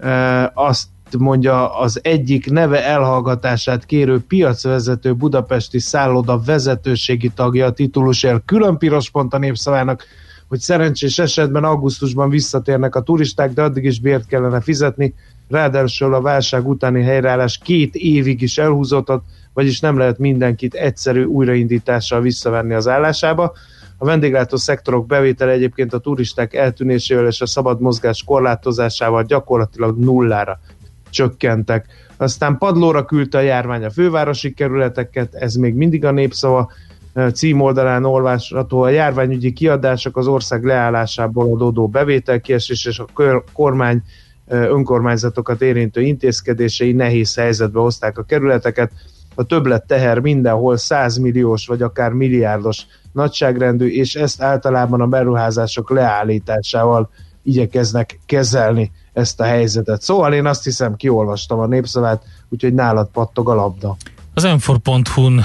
Uh, 0.00 0.44
azt 0.54 0.88
mondja 1.18 1.78
az 1.78 2.00
egyik 2.02 2.50
neve 2.50 2.84
elhallgatását 2.84 3.84
kérő 3.84 4.20
piacvezető 4.28 5.14
budapesti 5.14 5.78
szálloda 5.78 6.40
vezetőségi 6.44 7.28
tagja 7.28 7.66
a 7.66 7.72
titulusért 7.72 8.42
külön 8.44 8.78
piros 8.78 9.10
pont 9.10 9.34
a 9.34 9.38
népszavának, 9.38 10.04
hogy 10.52 10.60
szerencsés 10.60 11.18
esetben 11.18 11.64
augusztusban 11.64 12.30
visszatérnek 12.30 12.94
a 12.94 13.02
turisták, 13.02 13.52
de 13.52 13.62
addig 13.62 13.84
is 13.84 14.00
bért 14.00 14.26
kellene 14.26 14.60
fizetni, 14.60 15.14
ráadásul 15.48 16.14
a 16.14 16.20
válság 16.20 16.68
utáni 16.68 17.02
helyreállás 17.02 17.58
két 17.58 17.94
évig 17.94 18.42
is 18.42 18.58
elhúzódott, 18.58 19.24
vagyis 19.52 19.80
nem 19.80 19.98
lehet 19.98 20.18
mindenkit 20.18 20.74
egyszerű 20.74 21.24
újraindítással 21.24 22.20
visszavenni 22.20 22.74
az 22.74 22.88
állásába. 22.88 23.52
A 23.98 24.04
vendéglátó 24.04 24.56
szektorok 24.56 25.06
bevétele 25.06 25.52
egyébként 25.52 25.92
a 25.92 25.98
turisták 25.98 26.54
eltűnésével 26.54 27.26
és 27.26 27.40
a 27.40 27.46
szabad 27.46 27.80
mozgás 27.80 28.22
korlátozásával 28.24 29.22
gyakorlatilag 29.22 29.98
nullára 29.98 30.60
csökkentek. 31.10 31.86
Aztán 32.16 32.58
padlóra 32.58 33.04
küldte 33.04 33.38
a 33.38 33.40
járvány 33.40 33.84
a 33.84 33.90
fővárosi 33.90 34.54
kerületeket, 34.54 35.34
ez 35.34 35.54
még 35.54 35.74
mindig 35.74 36.04
a 36.04 36.10
népszava 36.10 36.70
címoldalán 37.32 38.04
olvasható 38.04 38.82
a 38.82 38.88
járványügyi 38.88 39.52
kiadások 39.52 40.16
az 40.16 40.26
ország 40.26 40.64
leállásából 40.64 41.52
adódó 41.52 41.88
bevételkiesés 41.88 42.84
és 42.84 42.98
a 42.98 43.06
kormány 43.52 44.02
önkormányzatokat 44.48 45.62
érintő 45.62 46.00
intézkedései 46.00 46.92
nehéz 46.92 47.34
helyzetbe 47.34 47.80
hozták 47.80 48.18
a 48.18 48.22
kerületeket. 48.22 48.92
A 49.34 49.44
többlet 49.44 49.86
teher 49.86 50.18
mindenhol 50.18 50.76
100 50.76 51.16
milliós 51.16 51.66
vagy 51.66 51.82
akár 51.82 52.12
milliárdos 52.12 52.86
nagyságrendű, 53.12 53.86
és 53.86 54.14
ezt 54.14 54.42
általában 54.42 55.00
a 55.00 55.06
beruházások 55.06 55.90
leállításával 55.90 57.10
igyekeznek 57.42 58.18
kezelni 58.26 58.90
ezt 59.12 59.40
a 59.40 59.44
helyzetet. 59.44 60.02
Szóval 60.02 60.32
én 60.32 60.46
azt 60.46 60.64
hiszem, 60.64 60.96
kiolvastam 60.96 61.58
a 61.58 61.66
népszavát, 61.66 62.22
úgyhogy 62.48 62.74
nálad 62.74 63.08
pattog 63.12 63.48
a 63.48 63.54
labda. 63.54 63.96
Az 64.34 64.44
m 64.44 64.72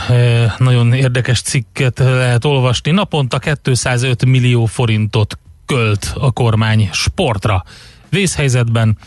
eh, 0.09 0.53
nagyon 0.57 0.93
érdekes 0.93 1.41
cikket 1.41 1.99
lehet 1.99 2.45
olvasni. 2.45 2.91
Naponta 2.91 3.39
205 3.39 4.25
millió 4.25 4.65
forintot 4.65 5.39
költ 5.65 6.13
a 6.15 6.31
kormány 6.31 6.89
sportra. 6.91 7.63
Vészhelyzetben 8.09 8.97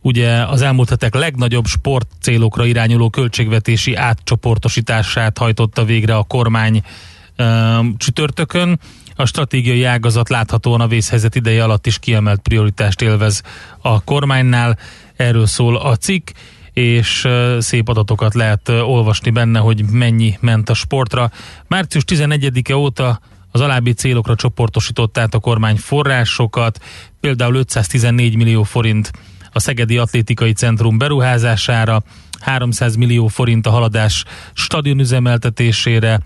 ugye 0.00 0.46
az 0.46 0.62
elmúlt 0.62 0.88
hetek 0.88 1.14
legnagyobb 1.14 1.66
sport 1.66 2.08
célokra 2.20 2.64
irányuló 2.64 3.10
költségvetési 3.10 3.94
átcsoportosítását 3.94 5.38
hajtotta 5.38 5.84
végre 5.84 6.16
a 6.16 6.22
kormány 6.22 6.82
um, 7.38 7.96
csütörtökön. 7.96 8.80
A 9.16 9.26
stratégiai 9.26 9.84
ágazat 9.84 10.28
láthatóan 10.28 10.80
a 10.80 10.86
vészhelyzet 10.86 11.34
ideje 11.34 11.64
alatt 11.64 11.86
is 11.86 11.98
kiemelt 11.98 12.40
prioritást 12.40 13.02
élvez 13.02 13.42
a 13.78 14.04
kormánynál. 14.04 14.78
Erről 15.16 15.46
szól 15.46 15.76
a 15.76 15.96
cikk 15.96 16.30
és 16.72 17.28
szép 17.58 17.88
adatokat 17.88 18.34
lehet 18.34 18.68
olvasni 18.68 19.30
benne, 19.30 19.58
hogy 19.58 19.84
mennyi 19.90 20.36
ment 20.40 20.68
a 20.68 20.74
sportra. 20.74 21.30
Március 21.66 22.04
11-e 22.06 22.76
óta 22.76 23.20
az 23.50 23.60
alábbi 23.60 23.92
célokra 23.92 24.34
csoportosított 24.34 25.18
át 25.18 25.34
a 25.34 25.38
kormány 25.38 25.76
forrásokat, 25.76 26.78
például 27.20 27.54
514 27.54 28.36
millió 28.36 28.62
forint 28.62 29.10
a 29.52 29.60
Szegedi 29.60 29.98
Atlétikai 29.98 30.52
Centrum 30.52 30.98
beruházására, 30.98 32.02
300 32.40 32.96
millió 32.96 33.26
forint 33.26 33.66
a 33.66 33.70
haladás 33.70 34.24
stadionüzemeltetésére, 34.52 36.20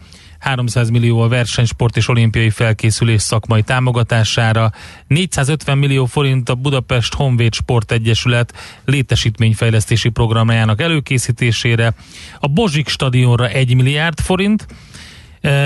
300 0.47 0.91
millió 0.91 1.21
a 1.21 1.29
versenysport 1.29 1.97
és 1.97 2.09
olimpiai 2.09 2.51
felkészülés 2.51 3.23
szakmai 3.23 3.63
támogatására, 3.63 4.73
450 5.07 5.79
millió 5.79 6.05
forint 6.05 6.49
a 6.49 6.55
Budapest 6.55 7.15
Honvéd 7.15 7.55
Sport 7.55 7.93
Egyesület 7.93 8.53
létesítményfejlesztési 8.85 10.09
programjának 10.09 10.81
előkészítésére, 10.81 11.95
a 12.41 12.47
Bozsik 12.47 12.89
stadionra 12.89 13.49
1 13.49 13.75
milliárd 13.75 14.21
forint, 14.21 14.67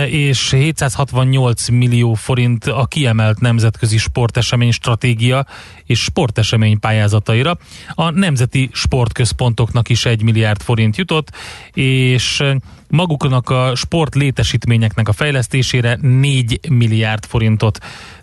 és 0.09 0.51
768 0.51 1.69
millió 1.69 2.15
forint 2.15 2.65
a 2.65 2.85
kiemelt 2.85 3.41
nemzetközi 3.41 3.99
sportesemény 3.99 4.71
stratégia 4.71 5.47
és 5.85 6.03
sportesemény 6.03 6.79
pályázataira. 6.79 7.59
A 7.95 8.11
nemzeti 8.11 8.71
sportközpontoknak 8.73 9.89
is 9.89 10.05
1 10.05 10.23
milliárd 10.23 10.63
forint 10.63 10.97
jutott, 10.97 11.33
és 11.73 12.43
maguknak 12.89 13.51
a 13.51 13.75
sport 13.75 14.15
létesítményeknek 14.15 15.09
a 15.09 15.13
fejlesztésére 15.13 15.99
4 16.01 16.61
milliárd 16.69 17.25
forintot 17.25 17.79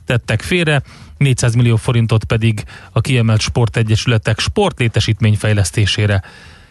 tettek 0.06 0.42
félre, 0.42 0.82
400 1.18 1.56
millió 1.56 1.76
forintot 1.76 2.24
pedig 2.24 2.64
a 2.92 3.02
kiemelt 3.02 3.42
sportegyesületek 3.42 4.40
sportlétesítmény 4.40 5.36
fejlesztésére. 5.36 6.24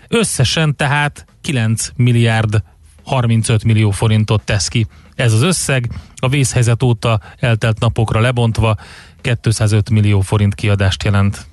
Összesen 0.08 0.76
tehát 0.76 1.24
9 1.40 1.88
milliárd 1.96 2.62
35 3.06 3.64
millió 3.64 3.90
forintot 3.90 4.42
tesz 4.42 4.68
ki. 4.68 4.86
Ez 5.14 5.32
az 5.32 5.42
összeg 5.42 5.88
a 6.16 6.28
vészhelyzet 6.28 6.82
óta 6.82 7.20
eltelt 7.38 7.80
napokra 7.80 8.20
lebontva 8.20 8.76
205 9.20 9.90
millió 9.90 10.20
forint 10.20 10.54
kiadást 10.54 11.02
jelent. 11.02 11.46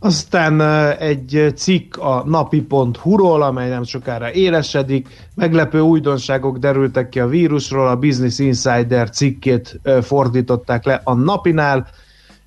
Aztán 0.00 0.60
egy 0.98 1.52
cikk 1.56 1.96
a 1.96 2.22
napi.hu-ról, 2.26 3.42
amely 3.42 3.68
nem 3.68 3.82
sokára 3.82 4.32
élesedik. 4.32 5.08
Meglepő 5.34 5.80
újdonságok 5.80 6.58
derültek 6.58 7.08
ki 7.08 7.20
a 7.20 7.26
vírusról, 7.26 7.88
a 7.88 7.96
Business 7.96 8.38
Insider 8.38 9.10
cikkét 9.10 9.80
fordították 10.02 10.84
le 10.84 11.00
a 11.04 11.14
napinál, 11.14 11.88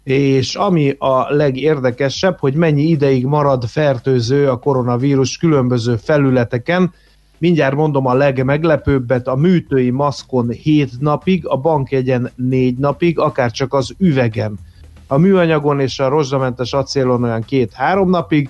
és 0.04 0.56
ami 0.56 0.96
a 0.98 1.34
legérdekesebb, 1.34 2.40
hogy 2.40 2.54
mennyi 2.54 2.84
ideig 2.84 3.26
marad 3.26 3.66
fertőző 3.66 4.50
a 4.50 4.58
koronavírus 4.58 5.38
különböző 5.38 5.96
felületeken. 5.96 6.94
Mindjárt 7.42 7.76
mondom 7.76 8.06
a 8.06 8.14
legmeglepőbbet, 8.14 9.28
a 9.28 9.36
műtői 9.36 9.90
maszkon 9.90 10.50
7 10.50 11.00
napig, 11.00 11.48
a 11.48 11.58
bankjegyen 11.58 12.32
4 12.36 12.78
napig, 12.78 13.20
akár 13.20 13.52
csak 13.52 13.74
az 13.74 13.94
üvegen 13.98 14.60
a 15.08 15.18
műanyagon 15.18 15.80
és 15.80 16.00
a 16.00 16.10
rozsdamentes 16.10 16.74
acélon 16.74 17.24
olyan 17.24 17.42
két-három 17.42 18.10
napig, 18.10 18.50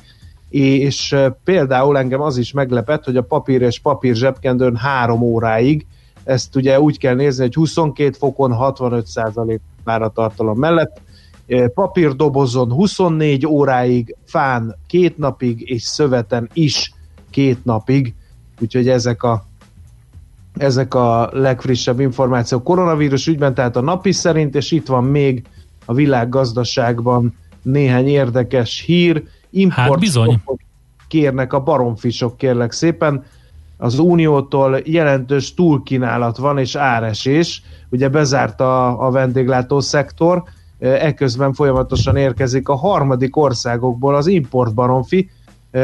és 0.49 1.15
például 1.43 1.97
engem 1.97 2.21
az 2.21 2.37
is 2.37 2.51
meglepett, 2.51 3.03
hogy 3.03 3.17
a 3.17 3.23
papír 3.23 3.61
és 3.61 3.79
papír 3.79 4.15
zsebkendőn 4.15 4.75
három 4.75 5.21
óráig, 5.21 5.85
ezt 6.23 6.55
ugye 6.55 6.79
úgy 6.79 6.97
kell 6.97 7.15
nézni, 7.15 7.43
hogy 7.43 7.53
22 7.53 8.11
fokon 8.11 8.55
65% 8.57 9.59
páratartalom 9.83 10.57
mellett, 10.57 11.01
papírdobozon 11.73 12.71
24 12.71 13.45
óráig, 13.45 14.15
fán 14.25 14.75
két 14.87 15.17
napig, 15.17 15.69
és 15.69 15.83
szöveten 15.83 16.49
is 16.53 16.93
két 17.29 17.65
napig, 17.65 18.13
úgyhogy 18.61 18.89
ezek 18.89 19.23
a 19.23 19.45
ezek 20.57 20.93
a 20.93 21.29
legfrissebb 21.33 21.99
információk 21.99 22.63
koronavírus 22.63 23.27
ügyben, 23.27 23.53
tehát 23.53 23.75
a 23.75 23.81
napi 23.81 24.11
szerint, 24.11 24.55
és 24.55 24.71
itt 24.71 24.87
van 24.87 25.03
még 25.03 25.43
a 25.85 25.93
világgazdaságban 25.93 27.37
néhány 27.61 28.07
érdekes 28.07 28.83
hír. 28.85 29.23
Import 29.49 29.89
hát 29.89 29.99
bizony. 29.99 30.41
kérnek 31.07 31.53
a 31.53 31.59
baromfisok, 31.59 32.37
kérlek 32.37 32.71
szépen. 32.71 33.23
Az 33.77 33.99
Uniótól 33.99 34.79
jelentős 34.83 35.53
túlkínálat 35.53 36.37
van, 36.37 36.57
és 36.57 36.75
áresés. 36.75 37.63
Ugye 37.89 38.09
bezárta 38.09 38.87
a, 38.87 39.07
a 39.07 39.11
vendéglátó 39.11 39.79
szektor, 39.79 40.43
ekközben 40.79 41.53
folyamatosan 41.53 42.15
érkezik 42.15 42.69
a 42.69 42.75
harmadik 42.75 43.37
országokból 43.37 44.15
az 44.15 44.27
import 44.27 44.73
baromfi, 44.73 45.29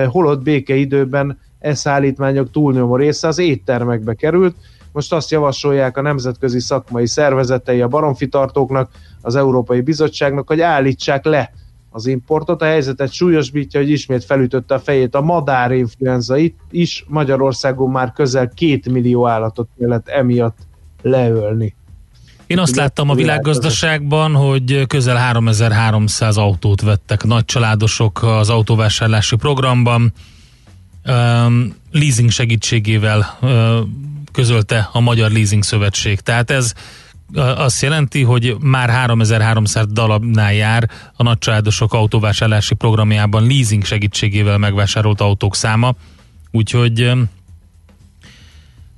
holott 0.08 0.42
békeidőben 0.42 1.38
e 1.60 1.74
szállítmányok 1.74 2.52
túlnyomó 2.52 2.96
része 2.96 3.28
az 3.28 3.38
éttermekbe 3.38 4.13
került. 4.13 4.56
Most 4.91 5.13
azt 5.13 5.32
javasolják 5.32 5.98
a 5.98 6.02
nemzetközi 6.02 6.60
szakmai 6.60 7.08
szervezetei 7.08 7.82
a 7.82 7.88
baromfitartóknak, 7.88 8.89
az 9.22 9.36
Európai 9.36 9.82
Bizottságnak, 9.82 10.48
hogy 10.48 10.62
állítsák 10.62 11.26
le 11.26 11.52
az 11.89 12.08
importot. 12.08 12.62
A 12.62 12.65
helyzetet 12.65 13.12
súlyosbítja, 13.12 13.80
hogy 13.80 13.89
ismét 13.89 14.24
felütötte 14.24 14.74
a 14.74 14.80
fejét 14.80 15.15
a 15.15 15.22
madárinfluenza 15.22 16.38
itt 16.38 16.60
is. 16.72 17.06
Magyarországon 17.08 17.89
már 17.91 18.12
közel 18.12 18.50
két 18.50 18.89
millió 18.89 19.28
állatot 19.28 19.67
kellett 19.80 20.08
emiatt 20.08 20.58
leölni. 21.02 21.76
Én 22.48 22.60
azt 22.60 22.76
láttam 22.76 23.10
a 23.10 23.15
világgazdaságban, 23.15 24.34
hogy 24.34 24.88
közel 24.88 25.15
3300 25.15 26.38
autót 26.38 26.82
vettek 26.82 27.24
nagy 27.24 27.46
családosok 27.46 28.24
az 28.24 28.50
autóvásárlási 28.50 29.36
programban. 29.36 30.13
Um, 31.08 31.76
leasing 31.91 32.30
segítségével 32.30 33.38
um, 33.41 34.24
közölte 34.32 34.89
a 34.91 35.00
Magyar 35.00 35.32
Leasing 35.32 35.63
Szövetség. 35.63 36.20
Tehát 36.20 36.52
ez 36.52 36.74
azt 37.34 37.82
jelenti, 37.82 38.24
hogy 38.24 38.56
már 38.60 38.89
3300 38.89 39.86
darabnál 39.91 40.54
jár 40.54 40.89
a 41.15 41.24
nagycsaládosok 41.24 41.93
autóvásárlási 41.93 42.76
programjában 42.76 43.48
leasing 43.48 43.86
segítségével 43.86 44.58
megvásárolt 44.58 45.22
autók 45.22 45.56
száma, 45.56 45.96
úgyhogy 46.52 47.12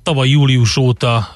tavaly 0.02 0.28
július 0.28 0.76
óta 0.76 1.34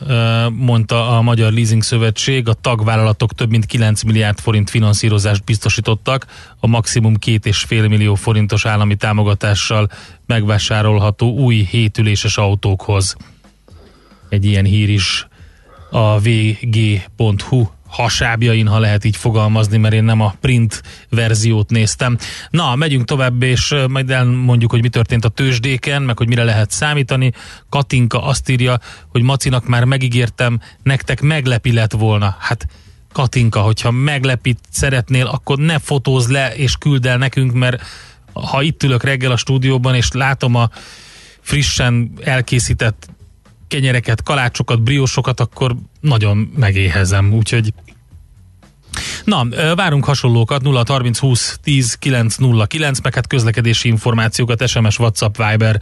mondta 0.52 1.16
a 1.16 1.22
Magyar 1.22 1.52
Leasing 1.52 1.82
Szövetség, 1.82 2.48
a 2.48 2.54
tagvállalatok 2.54 3.32
több 3.32 3.50
mint 3.50 3.66
9 3.66 4.02
milliárd 4.02 4.38
forint 4.38 4.70
finanszírozást 4.70 5.44
biztosítottak 5.44 6.26
a 6.60 6.66
maximum 6.66 7.14
2,5 7.26 7.88
millió 7.88 8.14
forintos 8.14 8.66
állami 8.66 8.96
támogatással 8.96 9.90
megvásárolható 10.26 11.32
új 11.32 11.66
hétüléses 11.70 12.36
autókhoz. 12.36 13.16
Egy 14.28 14.44
ilyen 14.44 14.64
hír 14.64 14.88
is 14.88 15.26
a 15.90 16.18
vg.hu 16.18 17.66
hasábjain, 17.94 18.66
ha 18.66 18.78
lehet 18.78 19.04
így 19.04 19.16
fogalmazni, 19.16 19.76
mert 19.76 19.94
én 19.94 20.04
nem 20.04 20.20
a 20.20 20.34
print 20.40 20.82
verziót 21.08 21.70
néztem. 21.70 22.18
Na, 22.50 22.74
megyünk 22.74 23.04
tovább, 23.04 23.42
és 23.42 23.74
majd 23.88 24.10
elmondjuk, 24.10 24.70
hogy 24.70 24.82
mi 24.82 24.88
történt 24.88 25.24
a 25.24 25.28
tőzsdéken, 25.28 26.02
meg 26.02 26.18
hogy 26.18 26.28
mire 26.28 26.44
lehet 26.44 26.70
számítani. 26.70 27.32
Katinka 27.68 28.24
azt 28.24 28.48
írja, 28.48 28.78
hogy 29.08 29.22
Macinak 29.22 29.66
már 29.66 29.84
megígértem, 29.84 30.60
nektek 30.82 31.20
meglepi 31.20 31.72
lett 31.72 31.92
volna. 31.92 32.36
Hát 32.38 32.66
Katinka, 33.12 33.60
hogyha 33.60 33.90
meglepit 33.90 34.58
szeretnél, 34.70 35.26
akkor 35.26 35.58
ne 35.58 35.78
fotózz 35.78 36.28
le 36.28 36.54
és 36.54 36.76
küld 36.76 37.06
el 37.06 37.16
nekünk, 37.16 37.52
mert 37.52 37.82
ha 38.32 38.62
itt 38.62 38.82
ülök 38.82 39.02
reggel 39.02 39.30
a 39.30 39.36
stúdióban, 39.36 39.94
és 39.94 40.12
látom 40.12 40.54
a 40.54 40.70
frissen 41.40 42.12
elkészített 42.24 43.08
kenyereket, 43.68 44.22
kalácsokat, 44.22 44.82
briósokat, 44.82 45.40
akkor 45.40 45.76
nagyon 46.00 46.52
megéhezem, 46.56 47.32
úgyhogy 47.32 47.72
Na, 49.24 49.46
várunk 49.74 50.04
hasonlókat 50.04 50.62
0 50.62 50.82
30 50.86 51.18
20 51.18 51.58
10 51.62 51.94
9 51.94 52.36
0 52.36 52.66
9, 52.66 53.00
meg 53.00 53.14
hát 53.14 53.26
közlekedési 53.26 53.88
információkat, 53.88 54.68
SMS, 54.68 54.98
WhatsApp, 54.98 55.36
Viber, 55.36 55.80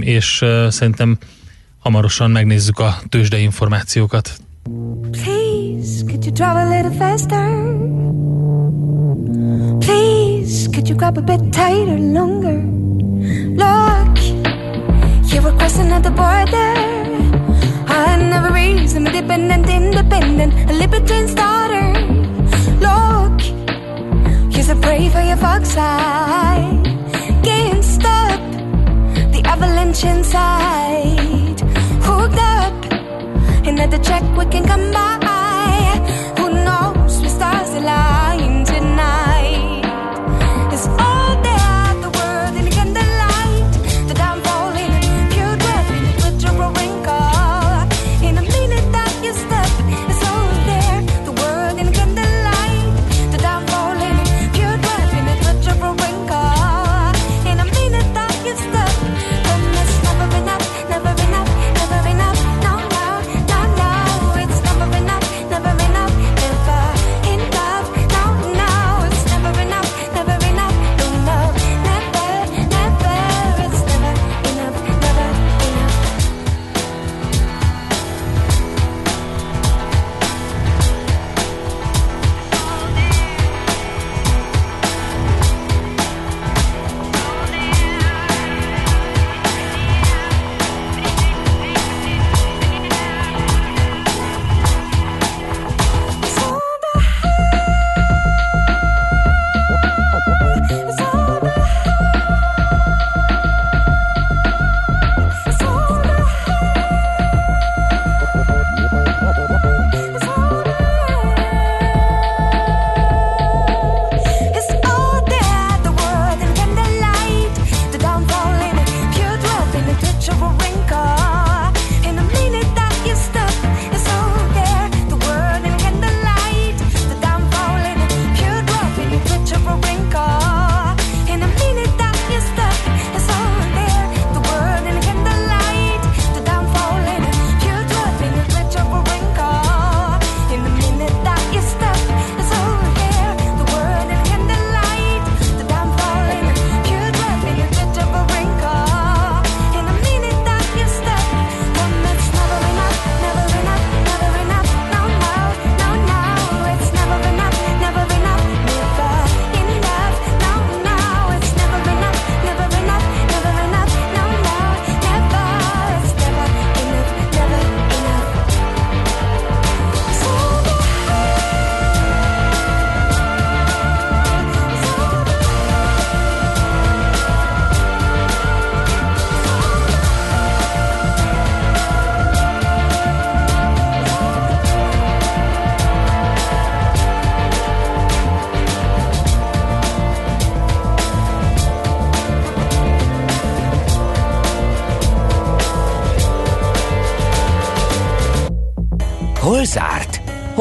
és 0.00 0.44
szerintem 0.68 1.18
hamarosan 1.78 2.30
megnézzük 2.30 2.78
a 2.78 2.98
tőzsde 3.08 3.38
információkat. 3.38 4.36
Please, 5.10 6.04
could 6.04 6.24
you 6.24 6.32
drive 6.32 6.56
a 6.56 6.68
little 6.68 6.90
faster? 6.98 7.48
Please, 9.78 10.68
could 10.70 10.88
you 10.88 10.96
grab 10.96 11.16
a 11.16 11.20
bit 11.20 11.40
tighter, 11.40 11.98
longer? 11.98 12.62
Look, 13.56 14.18
you 15.32 15.42
were 15.42 15.56
crossing 15.56 15.90
at 15.92 16.02
the 16.02 16.10
border. 16.10 16.99
I 17.92 18.16
never 18.16 18.50
raised, 18.52 18.96
I'm 18.96 19.06
a 19.06 19.12
dependent, 19.12 19.68
independent, 19.68 20.70
a 20.70 20.74
libertine's 20.74 21.34
daughter. 21.34 21.86
Look, 22.86 23.36
you're 24.54 24.62
so 24.62 24.74
brave 24.80 25.12
for 25.12 25.22
your 25.22 25.36
fox 25.36 25.70
side. 25.70 26.84
Can't 27.42 27.84
stop 27.84 28.40
the 29.34 29.42
avalanche 29.44 30.04
inside. 30.04 31.60
Hooked 32.06 32.38
up, 32.38 32.76
another 33.66 33.98
check 33.98 34.22
we 34.36 34.46
can 34.46 34.64
come 34.64 34.90
by. 34.92 35.18
Who 36.38 36.46
knows, 36.64 37.20
we 37.20 37.28
stars 37.28 37.70
align 37.74 38.29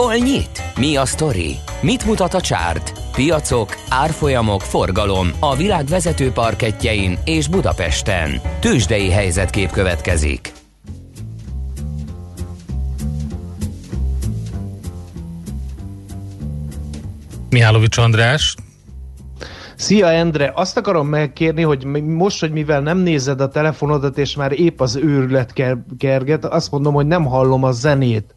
Hol 0.10 0.17
nyit? 0.17 0.62
Mi 0.78 0.95
a 0.95 1.06
sztori? 1.06 1.56
Mit 1.82 2.06
mutat 2.06 2.34
a 2.34 2.41
csárt? 2.41 2.93
Piacok, 3.12 3.76
árfolyamok, 3.89 4.62
forgalom 4.62 5.32
a 5.39 5.56
világ 5.56 5.86
vezető 5.86 6.32
parketjein 6.32 7.17
és 7.26 7.48
Budapesten. 7.48 8.41
Tősdei 8.60 9.10
helyzetkép 9.10 9.72
következik. 9.72 10.52
Mihálovics 17.50 17.98
András. 17.98 18.56
Szia 19.76 20.12
Endre, 20.12 20.52
azt 20.56 20.78
akarom 20.78 21.08
megkérni, 21.08 21.62
hogy 21.62 21.86
most, 22.04 22.39
hogy 22.39 22.52
mivel 22.52 22.82
nem 22.82 22.98
nézed 22.98 23.41
a 23.41 23.48
telefonodat, 23.48 24.17
és 24.17 24.36
már 24.36 24.60
épp 24.60 24.82
az 24.82 24.95
őrület 24.95 25.54
kerget, 25.98 26.45
azt 26.45 26.72
mondom, 26.72 26.93
hogy 26.93 27.08
nem 27.08 27.26
hallom 27.26 27.63
a 27.63 27.72
zenét. 27.72 28.34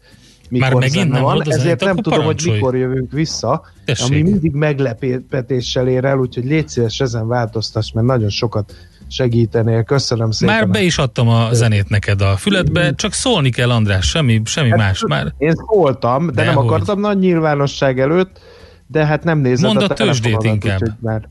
Mikor 0.49 0.67
már 0.67 0.81
megint 0.81 1.09
nem 1.09 1.21
van, 1.21 1.41
ezért 1.51 1.79
nem 1.79 1.95
tudom, 1.95 2.19
parancsolj. 2.19 2.59
hogy 2.59 2.73
mikor 2.73 2.75
jövünk 2.75 3.11
vissza, 3.11 3.65
Tessék. 3.85 4.07
ami 4.07 4.21
mindig 4.21 4.51
meglepetéssel 4.51 5.87
ér 5.87 6.05
el, 6.05 6.17
úgyhogy 6.17 6.45
légy 6.45 6.69
szíves 6.69 6.99
ezen 6.99 7.27
változtass, 7.27 7.91
mert 7.91 8.07
nagyon 8.07 8.29
sokat 8.29 8.73
segítenél. 9.07 9.83
Köszönöm 9.83 10.31
szépen. 10.31 10.55
Már 10.55 10.69
be 10.69 10.81
is 10.81 10.97
adtam 10.97 11.27
a 11.27 11.53
zenét 11.53 11.89
neked 11.89 12.21
a 12.21 12.37
füledbe, 12.37 12.93
csak 12.95 13.13
szólni 13.13 13.49
kell 13.49 13.71
András, 13.71 14.09
semmi, 14.09 14.41
semmi 14.45 14.69
hát, 14.69 14.77
más. 14.77 15.03
Már... 15.07 15.33
Én 15.37 15.53
szóltam, 15.67 16.25
de, 16.25 16.31
de 16.31 16.43
nem 16.43 16.55
hogy? 16.55 16.65
akartam 16.65 16.99
nagy 16.99 17.19
nyilvánosság 17.19 17.99
előtt, 17.99 18.39
de 18.87 19.05
hát 19.05 19.23
nem 19.23 19.39
nézed 19.39 19.65
Mondd 19.65 19.81
a, 19.81 19.91
a 19.91 19.93
tőzsdét 19.93 20.43
inkább. 20.43 20.81
Már... 20.99 21.29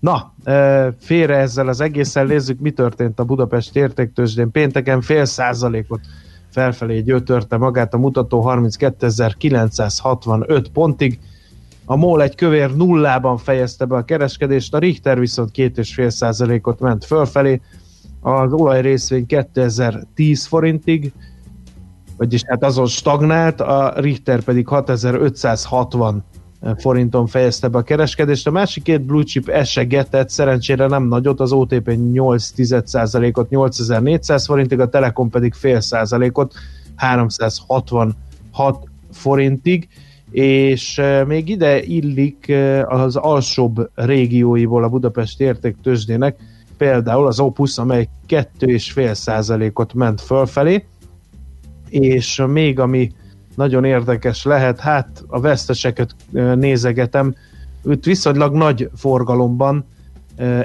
Na, 0.00 0.34
félre 1.00 1.36
ezzel 1.36 1.68
az 1.68 1.80
egészen 1.80 2.26
nézzük, 2.26 2.60
mi 2.60 2.70
történt 2.70 3.18
a 3.18 3.24
Budapest 3.24 3.76
értéktőzsdén. 3.76 4.50
Pénteken 4.50 5.00
fél 5.00 5.24
százalékot 5.24 6.00
felfelé 6.52 7.00
gyötörte 7.00 7.56
magát 7.56 7.94
a 7.94 7.98
mutató 7.98 8.44
32.965 8.48 10.66
pontig. 10.72 11.18
A 11.84 11.96
MOL 11.96 12.22
egy 12.22 12.34
kövér 12.34 12.76
nullában 12.76 13.36
fejezte 13.36 13.84
be 13.84 13.96
a 13.96 14.04
kereskedést, 14.04 14.74
a 14.74 14.78
Richter 14.78 15.18
viszont 15.18 15.50
2,5 15.54 16.08
százalékot 16.08 16.80
ment 16.80 17.04
fölfelé, 17.04 17.60
az 18.20 18.52
olaj 18.52 18.80
részvény 18.80 19.26
2010 19.26 20.46
forintig, 20.46 21.12
vagyis 22.16 22.42
hát 22.46 22.64
azon 22.64 22.86
stagnált, 22.86 23.60
a 23.60 23.92
Richter 23.96 24.42
pedig 24.42 24.68
6560 24.68 26.24
forinton 26.76 27.26
fejezte 27.26 27.68
be 27.68 27.78
a 27.78 27.82
kereskedést. 27.82 28.46
A 28.46 28.50
másik 28.50 28.82
két 28.82 29.00
blue 29.00 29.22
chip 29.22 29.48
esegetett, 29.48 30.28
szerencsére 30.28 30.86
nem 30.86 31.04
nagyot, 31.04 31.40
az 31.40 31.52
OTP 31.52 31.88
8,1%-ot 31.88 33.50
8400 33.50 34.46
forintig, 34.46 34.80
a 34.80 34.88
Telekom 34.88 35.30
pedig 35.30 35.54
fél 35.54 35.80
százalékot 35.80 36.54
366 36.96 38.14
forintig, 39.12 39.88
és 40.30 41.02
még 41.26 41.48
ide 41.48 41.82
illik 41.82 42.52
az 42.84 43.16
alsóbb 43.16 43.90
régióiból 43.94 44.84
a 44.84 44.88
Budapest 44.88 45.40
értéktősdének, 45.40 46.36
például 46.76 47.26
az 47.26 47.40
Opus, 47.40 47.78
amely 47.78 48.08
2,5 48.28 49.14
százalékot 49.14 49.94
ment 49.94 50.20
fölfelé, 50.20 50.84
és 51.88 52.42
még 52.46 52.78
ami 52.78 53.12
nagyon 53.54 53.84
érdekes 53.84 54.44
lehet. 54.44 54.80
Hát 54.80 55.24
a 55.26 55.40
veszteseket 55.40 56.14
nézegetem, 56.54 57.34
őt 57.84 58.04
viszonylag 58.04 58.54
nagy 58.54 58.90
forgalomban 58.96 59.84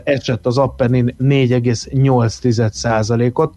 esett 0.04 0.46
az 0.46 0.58
Appenin 0.58 1.16
4,8%-ot, 1.20 3.54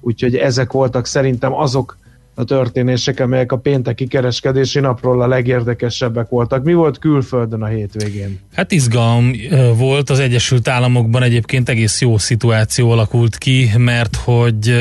úgyhogy 0.00 0.36
ezek 0.36 0.72
voltak 0.72 1.06
szerintem 1.06 1.54
azok 1.54 1.96
a 2.38 2.44
történések, 2.44 3.20
amelyek 3.20 3.52
a 3.52 3.58
pénteki 3.58 4.06
kereskedési 4.06 4.80
napról 4.80 5.22
a 5.22 5.26
legérdekesebbek 5.26 6.28
voltak. 6.28 6.64
Mi 6.64 6.74
volt 6.74 6.98
külföldön 6.98 7.62
a 7.62 7.66
hétvégén? 7.66 8.38
Hát 8.54 8.72
izgalom 8.72 9.30
volt, 9.76 10.10
az 10.10 10.18
Egyesült 10.18 10.68
Államokban 10.68 11.22
egyébként 11.22 11.68
egész 11.68 12.00
jó 12.00 12.18
szituáció 12.18 12.90
alakult 12.90 13.38
ki, 13.38 13.70
mert 13.78 14.16
hogy 14.16 14.74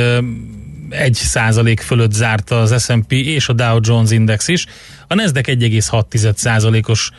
egy 0.89 1.13
százalék 1.13 1.79
fölött 1.79 2.11
zárta 2.11 2.61
az 2.61 2.83
S&P 2.83 3.11
és 3.11 3.49
a 3.49 3.53
Dow 3.53 3.79
Jones 3.81 4.11
Index 4.11 4.47
is. 4.47 4.65
A 5.07 5.15
Nasdaq 5.15 5.51
1,6 5.51 6.35
százalékos 6.35 7.11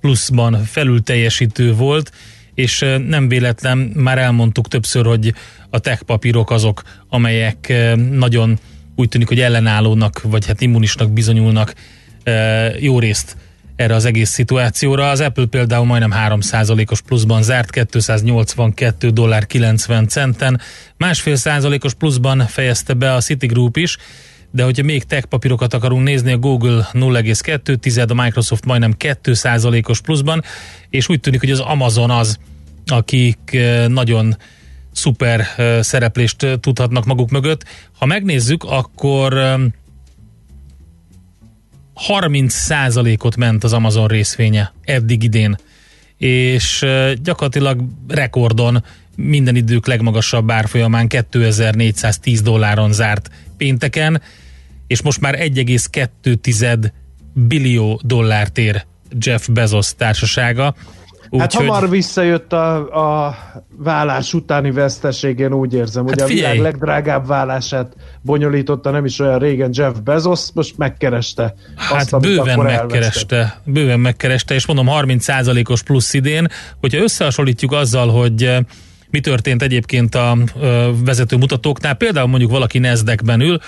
pluszban 0.00 0.64
felül 0.64 1.02
teljesítő 1.02 1.74
volt, 1.74 2.12
és 2.54 2.78
nem 3.06 3.28
véletlen, 3.28 3.78
már 3.78 4.18
elmondtuk 4.18 4.68
többször, 4.68 5.06
hogy 5.06 5.34
a 5.70 5.78
tech 5.78 6.02
papírok 6.02 6.50
azok, 6.50 6.82
amelyek 7.08 7.72
nagyon 8.10 8.58
úgy 8.96 9.08
tűnik, 9.08 9.28
hogy 9.28 9.40
ellenállónak, 9.40 10.22
vagy 10.22 10.46
hát 10.46 10.60
immunisnak 10.60 11.12
bizonyulnak 11.12 11.74
jó 12.78 12.98
részt 12.98 13.36
erre 13.76 13.94
az 13.94 14.04
egész 14.04 14.30
szituációra. 14.30 15.10
Az 15.10 15.20
Apple 15.20 15.46
például 15.46 15.84
majdnem 15.84 16.12
3%-os 16.28 17.00
pluszban 17.00 17.42
zárt, 17.42 17.70
282 17.70 19.10
dollár 19.10 19.46
90 19.46 20.08
centen, 20.08 20.60
másfél 20.96 21.36
százalékos 21.36 21.94
pluszban 21.94 22.46
fejezte 22.46 22.94
be 22.94 23.14
a 23.14 23.20
Citigroup 23.20 23.76
is, 23.76 23.96
de 24.50 24.64
hogyha 24.64 24.82
még 24.82 25.04
tech 25.04 25.26
papírokat 25.26 25.74
akarunk 25.74 26.04
nézni, 26.04 26.32
a 26.32 26.38
Google 26.38 26.88
0,2, 26.92 28.10
a 28.10 28.22
Microsoft 28.22 28.64
majdnem 28.64 28.94
2%-os 28.98 30.00
pluszban, 30.00 30.42
és 30.90 31.08
úgy 31.08 31.20
tűnik, 31.20 31.40
hogy 31.40 31.50
az 31.50 31.60
Amazon 31.60 32.10
az, 32.10 32.38
akik 32.86 33.38
eh, 33.52 33.88
nagyon 33.88 34.36
szuper 34.92 35.46
eh, 35.56 35.82
szereplést 35.82 36.42
eh, 36.42 36.52
tudhatnak 36.60 37.04
maguk 37.04 37.30
mögött. 37.30 37.64
Ha 37.98 38.06
megnézzük, 38.06 38.64
akkor 38.64 39.56
30%-ot 42.08 43.36
ment 43.36 43.64
az 43.64 43.72
Amazon 43.72 44.06
részvénye 44.06 44.72
eddig 44.84 45.22
idén, 45.22 45.56
és 46.18 46.86
gyakorlatilag 47.22 47.80
rekordon 48.08 48.84
minden 49.16 49.56
idők 49.56 49.86
legmagasabb 49.86 50.50
árfolyamán 50.50 51.08
2410 51.08 52.42
dolláron 52.42 52.92
zárt 52.92 53.30
pénteken, 53.56 54.22
és 54.86 55.02
most 55.02 55.20
már 55.20 55.34
1,2 55.38 56.90
billió 57.32 58.00
dollárt 58.04 58.58
ér 58.58 58.84
Jeff 59.20 59.48
Bezos 59.48 59.94
társasága. 59.96 60.74
Úgy, 61.34 61.40
hát 61.40 61.52
hogy... 61.52 61.66
hamar 61.66 61.90
visszajött 61.90 62.52
a, 62.52 63.26
a 63.26 63.36
vállás 63.78 64.34
utáni 64.34 64.70
veszteségén, 64.70 65.52
úgy 65.52 65.74
érzem. 65.74 66.06
Hát 66.06 66.14
Ugye 66.14 66.26
figyelj. 66.26 66.50
a 66.50 66.54
világ 66.54 66.72
legdrágább 66.72 67.26
vállását 67.26 67.92
bonyolította 68.20 68.90
nem 68.90 69.04
is 69.04 69.18
olyan 69.18 69.38
régen 69.38 69.70
Jeff 69.72 69.94
Bezos, 70.04 70.40
most 70.52 70.78
megkereste. 70.78 71.54
Hát 71.76 72.12
azt, 72.12 72.20
bőven 72.20 72.58
megkereste, 72.58 73.60
bőven 73.64 74.00
megkereste, 74.00 74.54
és 74.54 74.66
mondom 74.66 74.86
30%-os 74.90 75.82
plusz 75.82 76.14
idén, 76.14 76.48
hogyha 76.80 77.02
összehasonlítjuk 77.02 77.72
azzal, 77.72 78.08
hogy 78.08 78.42
eh, 78.42 78.58
mi 79.10 79.20
történt 79.20 79.62
egyébként 79.62 80.14
a 80.14 80.36
eh, 80.60 80.86
vezető 81.04 81.36
mutatóknál, 81.36 81.94
például 81.94 82.28
mondjuk 82.28 82.50
valaki 82.50 82.78
Nasdaqben 82.78 83.40
ül, 83.40 83.60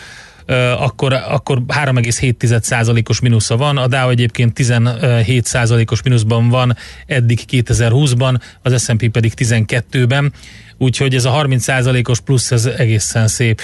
akkor, 0.79 1.13
akkor 1.13 1.63
3,7%-os 1.69 3.21
mínusza 3.21 3.57
van, 3.57 3.77
a 3.77 3.87
Dow 3.87 4.09
egyébként 4.09 4.59
17%-os 4.61 6.03
mínuszban 6.03 6.49
van 6.49 6.77
eddig 7.07 7.41
2020-ban, 7.51 8.41
az 8.63 8.85
S&P 8.85 9.09
pedig 9.09 9.33
12-ben, 9.37 10.33
úgyhogy 10.79 11.15
ez 11.15 11.25
a 11.25 11.33
30%-os 11.33 12.21
plusz, 12.21 12.51
ez 12.51 12.67
egészen 12.67 13.29
szép. 13.29 13.61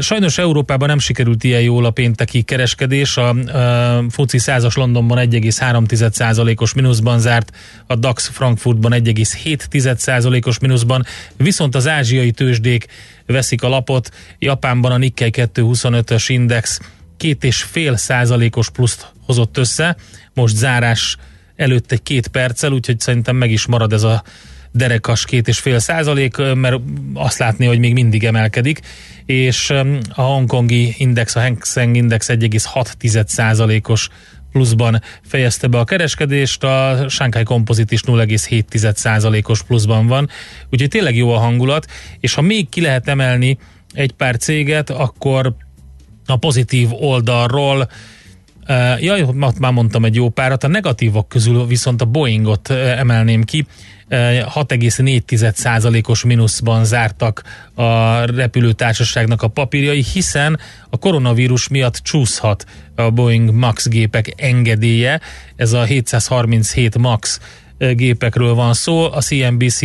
Sajnos 0.00 0.38
Európában 0.38 0.88
nem 0.88 0.98
sikerült 0.98 1.44
ilyen 1.44 1.60
jól 1.60 1.84
a 1.84 1.90
pénteki 1.90 2.42
kereskedés, 2.42 3.16
a, 3.16 3.28
a 3.28 4.04
FUCI 4.10 4.38
100-as 4.40 4.76
Londonban 4.76 5.28
1,3%-os 5.30 6.74
mínuszban 6.74 7.18
zárt, 7.18 7.56
a 7.86 7.94
DAX 7.94 8.28
Frankfurtban 8.28 8.92
1,7%-os 8.94 10.58
mínuszban, 10.58 11.04
viszont 11.36 11.74
az 11.74 11.88
ázsiai 11.88 12.30
tőzsdék 12.30 12.86
veszik 13.26 13.62
a 13.62 13.68
lapot, 13.68 14.10
Japánban 14.38 14.92
a 14.92 14.96
Nikkei 14.96 15.30
225-ös 15.32 16.24
index 16.26 16.80
két 17.16 17.44
és 17.44 17.62
fél 17.62 17.96
százalékos 17.96 18.70
pluszt 18.70 19.12
hozott 19.26 19.56
össze, 19.56 19.96
most 20.34 20.56
zárás 20.56 21.16
előtt 21.56 21.92
egy 21.92 22.02
két 22.02 22.28
perccel, 22.28 22.72
úgyhogy 22.72 23.00
szerintem 23.00 23.36
meg 23.36 23.50
is 23.50 23.66
marad 23.66 23.92
ez 23.92 24.02
a 24.02 24.22
derekas 24.74 25.24
két 25.24 25.48
és 25.48 25.58
fél 25.58 25.78
százalék, 25.78 26.36
mert 26.54 26.80
azt 27.14 27.38
látni, 27.38 27.66
hogy 27.66 27.78
még 27.78 27.92
mindig 27.92 28.24
emelkedik, 28.24 28.80
és 29.26 29.70
a 30.14 30.20
hongkongi 30.20 30.94
index, 30.98 31.36
a 31.36 31.40
Hang 31.40 31.64
Seng 31.64 31.96
Index 31.96 32.26
1,6 32.28 33.26
százalékos 33.26 34.08
pluszban 34.52 35.02
fejezte 35.22 35.66
be 35.66 35.78
a 35.78 35.84
kereskedést, 35.84 36.64
a 36.64 37.04
Shanghai 37.08 37.42
Composite 37.42 37.94
is 37.94 38.00
0,7 38.02 38.94
százalékos 38.94 39.62
pluszban 39.62 40.06
van, 40.06 40.28
úgyhogy 40.70 40.88
tényleg 40.88 41.16
jó 41.16 41.32
a 41.32 41.38
hangulat, 41.38 41.86
és 42.20 42.34
ha 42.34 42.40
még 42.40 42.68
ki 42.68 42.80
lehet 42.80 43.08
emelni 43.08 43.58
egy 43.92 44.12
pár 44.12 44.36
céget, 44.36 44.90
akkor 44.90 45.54
a 46.26 46.36
pozitív 46.36 46.88
oldalról 46.92 47.88
jaj, 49.00 49.26
már 49.58 49.72
mondtam 49.72 50.04
egy 50.04 50.14
jó 50.14 50.28
párat, 50.28 50.64
a 50.64 50.68
negatívok 50.68 51.28
közül 51.28 51.66
viszont 51.66 52.02
a 52.02 52.04
Boeingot 52.04 52.70
emelném 52.70 53.44
ki, 53.44 53.66
6,4%-os 54.10 56.24
mínuszban 56.24 56.84
zártak 56.84 57.42
a 57.74 58.18
repülőtársaságnak 58.24 59.42
a 59.42 59.48
papírjai, 59.48 60.04
hiszen 60.12 60.58
a 60.90 60.98
koronavírus 60.98 61.68
miatt 61.68 61.96
csúszhat 61.96 62.64
a 62.94 63.10
Boeing 63.10 63.50
MAX 63.50 63.88
gépek 63.88 64.34
engedélye. 64.36 65.20
Ez 65.56 65.72
a 65.72 65.82
737 65.82 66.98
MAX 66.98 67.40
gépekről 67.78 68.54
van 68.54 68.74
szó. 68.74 69.12
A 69.12 69.20
CNBC 69.20 69.80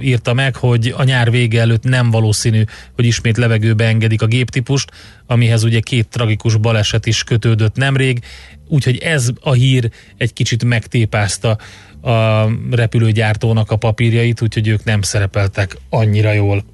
írta 0.00 0.34
meg, 0.34 0.56
hogy 0.56 0.94
a 0.96 1.02
nyár 1.02 1.30
vége 1.30 1.60
előtt 1.60 1.82
nem 1.82 2.10
valószínű, 2.10 2.62
hogy 2.94 3.04
ismét 3.04 3.36
levegőbe 3.36 3.86
engedik 3.86 4.22
a 4.22 4.26
géptípust, 4.26 4.90
amihez 5.26 5.64
ugye 5.64 5.80
két 5.80 6.08
tragikus 6.08 6.56
baleset 6.56 7.06
is 7.06 7.24
kötődött 7.24 7.76
nemrég, 7.76 8.24
úgyhogy 8.68 8.98
ez 8.98 9.28
a 9.40 9.52
hír 9.52 9.90
egy 10.16 10.32
kicsit 10.32 10.64
megtépázta 10.64 11.58
a 12.00 12.48
repülőgyártónak 12.70 13.70
a 13.70 13.76
papírjait, 13.76 14.42
úgyhogy 14.42 14.68
ők 14.68 14.84
nem 14.84 15.02
szerepeltek 15.02 15.76
annyira 15.90 16.32
jól. 16.32 16.64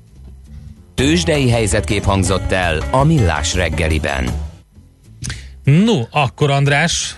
Tőzsdei 0.94 1.50
helyzetkép 1.50 2.02
hangzott 2.02 2.52
el 2.52 2.82
a 2.90 3.04
Millás 3.04 3.54
reggeliben. 3.54 4.30
No, 5.64 6.02
akkor 6.10 6.50
András, 6.50 7.16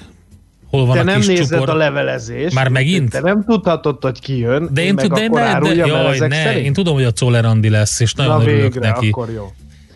hol 0.77 0.87
van 0.87 0.95
Te 0.95 1.01
a 1.01 1.05
nem 1.05 1.17
kis 1.17 1.27
nézed 1.27 1.59
csukor? 1.59 1.69
a 1.71 1.75
levelezést. 1.77 2.55
Már 2.55 2.69
megint? 2.69 3.11
Te 3.11 3.21
nem 3.21 3.45
tudhatod, 3.45 4.03
hogy 4.03 4.21
ki 4.21 4.39
jön. 4.39 4.69
De 4.73 4.83
én, 4.83 4.95
meg 4.95 5.05
tud, 5.07 5.19
de, 5.19 5.29
de, 5.29 5.75
jaj, 5.75 6.19
ne, 6.19 6.43
szerint? 6.43 6.67
én 6.67 6.73
tudom, 6.73 6.95
hogy 6.95 7.05
a 7.05 7.13
Czoller 7.13 7.45
Andi 7.45 7.69
lesz, 7.69 8.01
és 8.01 8.15
nagyon 8.15 8.37
Na 8.37 8.43
örülök 8.43 8.73
végre, 8.73 8.89
neki. 8.89 9.09
akkor 9.09 9.31
jó. 9.31 9.53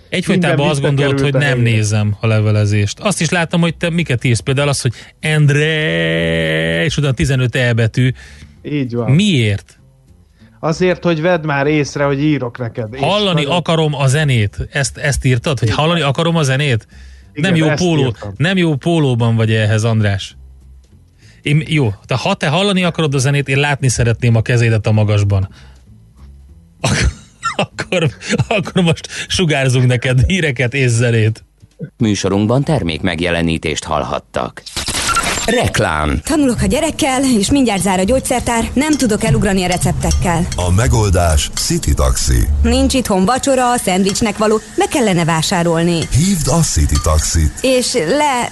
Egyfolytában 0.08 0.56
Minden 0.56 0.70
azt 0.72 0.80
gondolod, 0.80 1.20
hogy 1.20 1.32
nem 1.32 1.60
nézem 1.60 2.16
a 2.20 2.26
levelezést. 2.26 2.98
Azt 3.00 3.20
is 3.20 3.28
láttam, 3.28 3.60
hogy 3.60 3.76
te 3.76 3.90
miket 3.90 4.24
írsz. 4.24 4.40
Például 4.40 4.68
az, 4.68 4.80
hogy 4.80 4.92
Endre, 5.20 6.84
és 6.84 6.96
utána 6.96 7.12
15 7.14 7.54
E 7.54 7.72
betű. 7.72 8.10
Így 8.62 8.94
van. 8.94 9.10
Miért? 9.10 9.80
Azért, 10.60 11.04
hogy 11.04 11.20
vedd 11.20 11.46
már 11.46 11.66
észre, 11.66 12.04
hogy 12.04 12.22
írok 12.22 12.58
neked. 12.58 12.96
Hallani 12.98 13.42
nagyon- 13.42 13.56
akarom 13.56 13.94
a 13.94 14.06
zenét. 14.06 14.68
Ezt, 14.72 14.96
ezt 14.96 15.24
írtad, 15.24 15.58
hogy 15.58 15.70
hallani 15.70 16.00
akarom 16.00 16.36
a 16.36 16.42
zenét? 16.42 16.86
Igen, 17.32 17.50
nem 17.52 17.60
jó 17.60 17.74
póló, 17.74 18.04
írtam. 18.06 18.32
nem 18.36 18.56
jó 18.56 18.74
pólóban 18.76 19.36
vagy 19.36 19.52
ehhez, 19.52 19.84
András. 19.84 20.36
Én, 21.48 21.62
jó, 21.66 21.94
de 22.06 22.16
ha 22.16 22.34
te 22.34 22.48
hallani 22.48 22.84
akarod 22.84 23.14
a 23.14 23.18
zenét, 23.18 23.48
én 23.48 23.58
látni 23.58 23.88
szeretném 23.88 24.36
a 24.36 24.42
kezédet 24.42 24.86
a 24.86 24.92
magasban. 24.92 25.48
Ak- 26.80 27.10
akkor, 27.66 28.10
akkor 28.48 28.82
most 28.82 29.08
sugárzunk 29.28 29.86
neked 29.86 30.24
híreket 30.26 30.74
és 30.74 30.90
zenét. 30.90 31.44
Műsorunkban 31.98 32.64
termék 32.64 33.00
megjelenítést 33.00 33.84
hallhattak. 33.84 34.62
Reklám. 35.50 36.20
Tanulok 36.24 36.62
a 36.62 36.66
gyerekkel, 36.66 37.24
és 37.24 37.50
mindjárt 37.50 37.82
zár 37.82 37.98
a 37.98 38.02
gyógyszertár, 38.02 38.70
nem 38.72 38.92
tudok 38.92 39.24
elugrani 39.24 39.64
a 39.64 39.66
receptekkel. 39.66 40.46
A 40.56 40.70
megoldás 40.70 41.50
City 41.54 41.94
Taxi. 41.94 42.48
Nincs 42.62 42.94
itthon 42.94 43.24
vacsora, 43.24 43.76
szendvicsnek 43.76 44.38
való, 44.38 44.60
be 44.76 44.86
kellene 44.86 45.24
vásárolni. 45.24 46.08
Hívd 46.10 46.48
a 46.48 46.60
City 46.60 46.96
Taxit. 47.02 47.52
És 47.60 47.92
le... 47.92 48.50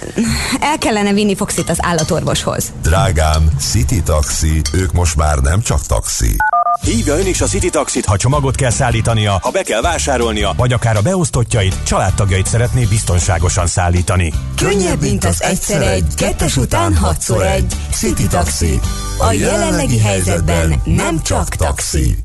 el 0.59 0.77
kellene 0.77 1.13
vinni 1.13 1.35
Foxit 1.35 1.69
az 1.69 1.77
állatorvoshoz. 1.81 2.71
Drágám, 2.81 3.49
City 3.59 4.01
Taxi, 4.01 4.61
ők 4.73 4.91
most 4.91 5.15
már 5.15 5.37
nem 5.37 5.61
csak 5.61 5.85
taxi. 5.85 6.35
Hívja 6.81 7.17
ön 7.17 7.25
is 7.25 7.41
a 7.41 7.45
City 7.45 7.69
Taxit, 7.69 8.05
ha 8.05 8.17
csomagot 8.17 8.55
kell 8.55 8.69
szállítania, 8.69 9.39
ha 9.41 9.51
be 9.51 9.61
kell 9.61 9.81
vásárolnia, 9.81 10.53
vagy 10.57 10.73
akár 10.73 10.95
a 10.97 11.01
beosztottjait, 11.01 11.83
családtagjait 11.83 12.45
szeretné 12.47 12.83
biztonságosan 12.83 13.67
szállítani. 13.67 14.33
Könnyebb, 14.55 15.01
mint 15.01 15.25
az 15.25 15.43
egyszer 15.43 15.81
egy, 15.81 16.13
kettes 16.15 16.57
után 16.57 16.95
hatszor 16.95 17.45
egy. 17.45 17.73
City 17.91 18.27
Taxi. 18.27 18.79
A 19.17 19.31
jelenlegi 19.31 19.99
helyzetben 19.99 20.81
nem 20.83 21.21
csak 21.21 21.47
taxi. 21.47 22.17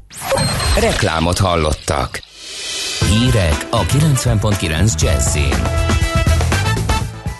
Reklámot 0.80 1.38
hallottak. 1.38 2.22
Hírek 3.08 3.66
a 3.70 3.82
90.9 3.82 5.00
Jazzin. 5.00 5.90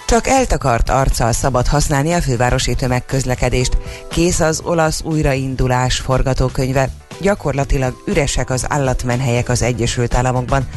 Csak 0.07 0.27
eltakart 0.27 0.91
arccal 0.91 1.33
szabad 1.33 1.67
használni 1.67 2.13
a 2.13 2.21
fővárosi 2.21 2.75
tömegközlekedést. 2.75 3.77
Kész 4.11 4.41
az 4.41 4.61
olasz 4.65 5.03
újraindulás 5.05 5.99
forgatókönyve. 5.99 6.89
Gyakorlatilag 7.23 8.03
üresek 8.07 8.51
az 8.51 8.65
állatmenhelyek 8.69 9.49
az 9.49 9.63
Egyesült 9.63 10.15
Államokban. 10.15 10.69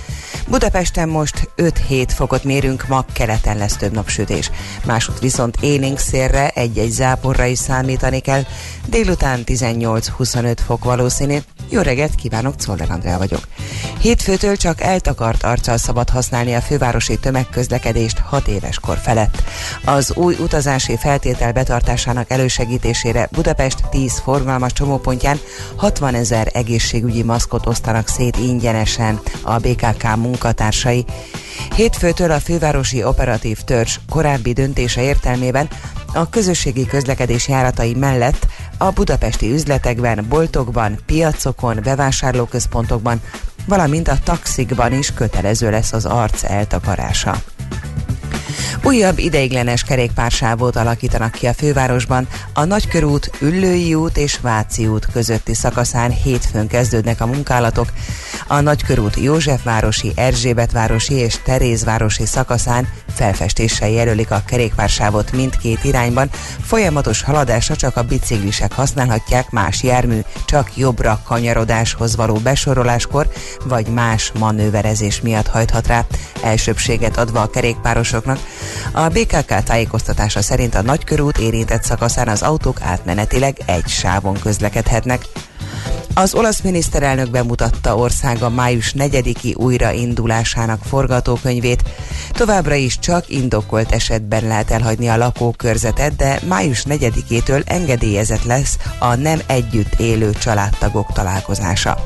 Budapesten 0.47 1.09
most 1.09 1.49
5-7 1.57 2.07
fokot 2.07 2.43
mérünk, 2.43 2.87
ma 2.87 3.05
keleten 3.13 3.57
lesz 3.57 3.77
több 3.77 3.93
napsütés. 3.93 4.51
Másút 4.85 5.19
viszont 5.19 5.57
élénk 5.61 5.99
szélre, 5.99 6.49
egy-egy 6.49 6.91
záporra 6.91 7.45
is 7.45 7.59
számítani 7.59 8.19
kell. 8.19 8.43
Délután 8.87 9.41
18-25 9.45 10.57
fok 10.65 10.83
valószínű. 10.83 11.37
Jó 11.69 11.81
reggelt, 11.81 12.15
kívánok, 12.15 12.55
Czoller 12.55 12.91
Andrea 12.91 13.17
vagyok. 13.17 13.41
Hétfőtől 13.99 14.55
csak 14.55 14.81
eltakart 14.81 15.43
arccal 15.43 15.77
szabad 15.77 16.09
használni 16.09 16.53
a 16.53 16.61
fővárosi 16.61 17.17
tömegközlekedést 17.17 18.19
6 18.19 18.47
éves 18.47 18.79
kor 18.79 18.97
felett. 18.97 19.43
Az 19.85 20.13
új 20.15 20.35
utazási 20.39 20.97
feltétel 20.97 21.51
betartásának 21.51 22.31
elősegítésére 22.31 23.29
Budapest 23.31 23.89
10 23.89 24.19
forgalmas 24.19 24.73
csomópontján 24.73 25.39
60 25.75 26.13
ezer 26.15 26.34
egészségügyi 26.43 27.23
maszkot 27.23 27.65
osztanak 27.65 28.07
szét 28.07 28.37
ingyenesen 28.37 29.19
a 29.41 29.57
BKK 29.57 30.15
munkatársai. 30.15 31.05
Hétfőtől 31.75 32.31
a 32.31 32.39
fővárosi 32.39 33.03
operatív 33.03 33.57
törzs 33.57 33.99
korábbi 34.09 34.53
döntése 34.53 35.01
értelmében 35.01 35.69
a 36.13 36.29
közösségi 36.29 36.85
közlekedés 36.85 37.47
járatai 37.47 37.93
mellett 37.93 38.47
a 38.77 38.91
budapesti 38.91 39.51
üzletekben, 39.51 40.25
boltokban, 40.29 40.99
piacokon, 41.05 41.79
bevásárlóközpontokban, 41.83 43.21
valamint 43.67 44.07
a 44.07 44.17
taxikban 44.23 44.93
is 44.93 45.13
kötelező 45.13 45.69
lesz 45.69 45.93
az 45.93 46.05
arc 46.05 46.43
eltakarása. 46.43 47.35
Újabb 48.83 49.19
ideiglenes 49.19 49.83
kerékpársávot 49.83 50.75
alakítanak 50.75 51.31
ki 51.31 51.47
a 51.47 51.53
fővárosban. 51.53 52.27
A 52.53 52.65
Nagykörút, 52.65 53.31
Üllői 53.39 53.93
út 53.93 54.17
és 54.17 54.39
Váci 54.41 54.87
út 54.87 55.05
közötti 55.13 55.53
szakaszán 55.53 56.11
hétfőn 56.11 56.67
kezdődnek 56.67 57.21
a 57.21 57.25
munkálatok. 57.25 57.87
A 58.47 58.59
Nagykörút 58.59 59.15
Józsefvárosi, 59.15 60.11
Erzsébetvárosi 60.15 61.13
és 61.13 61.37
Terézvárosi 61.43 62.25
szakaszán 62.25 62.87
felfestéssel 63.15 63.89
jelölik 63.89 64.31
a 64.31 64.43
kerékpársávot 64.47 65.31
mindkét 65.31 65.83
irányban. 65.83 66.29
Folyamatos 66.61 67.21
haladásra 67.21 67.75
csak 67.75 67.97
a 67.97 68.03
biciklisek 68.03 68.73
használhatják, 68.73 69.49
más 69.49 69.83
jármű 69.83 70.19
csak 70.45 70.77
jobbra 70.77 71.21
kanyarodáshoz 71.25 72.15
való 72.15 72.35
besoroláskor 72.35 73.29
vagy 73.63 73.87
más 73.87 74.31
manőverezés 74.39 75.21
miatt 75.21 75.47
hajthat 75.47 75.87
rá, 75.87 76.05
elsőbséget 76.43 77.17
adva 77.17 77.41
a 77.41 77.49
kerékpárosoknak. 77.49 78.39
A 78.91 79.07
BKK 79.07 79.63
tájékoztatása 79.63 80.41
szerint 80.41 80.75
a 80.75 80.81
nagykörút 80.81 81.37
érintett 81.37 81.83
szakaszán 81.83 82.27
az 82.27 82.41
autók 82.41 82.81
átmenetileg 82.81 83.57
egy 83.65 83.87
sávon 83.87 84.39
közlekedhetnek. 84.39 85.21
Az 86.17 86.33
olasz 86.33 86.61
miniszterelnök 86.61 87.29
bemutatta 87.29 87.95
országa 87.95 88.49
május 88.49 88.93
4-i 88.97 89.55
újraindulásának 89.55 90.83
forgatókönyvét. 90.83 91.83
Továbbra 92.31 92.75
is 92.75 92.99
csak 92.99 93.29
indokolt 93.29 93.91
esetben 93.91 94.47
lehet 94.47 94.71
elhagyni 94.71 95.07
a 95.07 95.17
lakókörzetet, 95.17 96.15
de 96.15 96.39
május 96.47 96.83
4-től 96.89 97.61
engedélyezett 97.65 98.43
lesz 98.43 98.77
a 98.99 99.15
nem 99.15 99.39
együtt 99.47 99.99
élő 99.99 100.33
családtagok 100.33 101.13
találkozása. 101.13 101.97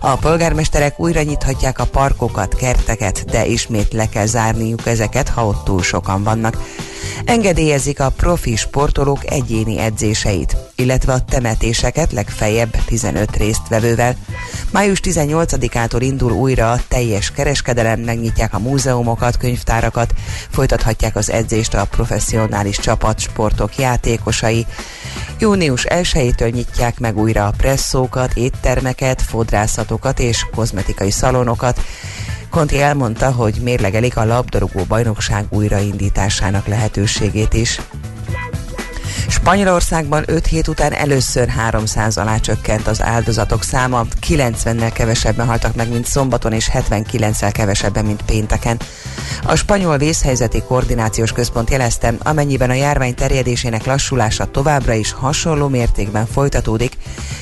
A 0.00 0.16
polgármesterek 0.16 1.00
újra 1.00 1.22
nyithatják 1.22 1.78
a 1.78 1.86
parkokat, 1.86 2.54
kerteket, 2.54 3.24
de 3.24 3.46
ismét 3.46 3.92
le 3.92 4.08
kell 4.08 4.26
zárniuk 4.26 4.86
ezeket, 4.86 5.28
ha 5.28 5.46
ott 5.46 5.64
túl 5.64 5.82
sokan 5.82 6.22
vannak. 6.22 6.62
Engedélyezik 7.24 8.00
a 8.00 8.10
profi 8.16 8.56
sportolók 8.56 9.30
egyéni 9.30 9.78
edzéseit, 9.78 10.67
illetve 10.78 11.12
a 11.12 11.24
temetéseket 11.24 12.12
legfeljebb 12.12 12.76
15 12.86 13.36
résztvevővel. 13.36 14.16
Május 14.70 15.00
18-ától 15.02 16.00
indul 16.00 16.32
újra 16.32 16.70
a 16.70 16.80
teljes 16.88 17.30
kereskedelem, 17.30 18.00
megnyitják 18.00 18.54
a 18.54 18.58
múzeumokat, 18.58 19.36
könyvtárakat, 19.36 20.12
folytathatják 20.50 21.16
az 21.16 21.30
edzést 21.30 21.74
a 21.74 21.84
professzionális 21.84 22.78
csapatsportok 22.78 23.76
játékosai. 23.76 24.66
Június 25.38 25.86
1-től 25.88 26.52
nyitják 26.52 26.98
meg 26.98 27.18
újra 27.18 27.46
a 27.46 27.54
presszókat, 27.56 28.34
éttermeket, 28.34 29.22
fodrászatokat 29.22 30.18
és 30.18 30.46
kozmetikai 30.54 31.10
szalonokat. 31.10 31.80
Conti 32.50 32.80
elmondta, 32.80 33.32
hogy 33.32 33.54
mérlegelik 33.62 34.16
a 34.16 34.24
labdarúgó 34.24 34.84
bajnokság 34.88 35.46
újraindításának 35.50 36.66
lehetőségét 36.66 37.54
is. 37.54 37.80
Spanyolországban 39.28 40.22
5 40.26 40.46
hét 40.46 40.68
után 40.68 40.92
először 40.92 41.48
300 41.48 42.16
alá 42.16 42.36
csökkent 42.36 42.86
az 42.86 43.02
áldozatok 43.02 43.62
száma, 43.62 44.04
90-nel 44.28 44.90
kevesebben 44.94 45.46
haltak 45.46 45.74
meg, 45.74 45.88
mint 45.88 46.06
szombaton, 46.06 46.52
és 46.52 46.70
79-el 46.72 47.50
kevesebben, 47.52 48.04
mint 48.04 48.22
pénteken. 48.22 48.80
A 49.44 49.54
spanyol 49.54 49.98
vészhelyzeti 49.98 50.62
koordinációs 50.62 51.32
központ 51.32 51.70
jelezte, 51.70 52.14
amennyiben 52.18 52.70
a 52.70 52.74
járvány 52.74 53.14
terjedésének 53.14 53.86
lassulása 53.86 54.50
továbbra 54.50 54.92
is 54.92 55.12
hasonló 55.12 55.68
mértékben 55.68 56.26
folytatódik, 56.26 56.92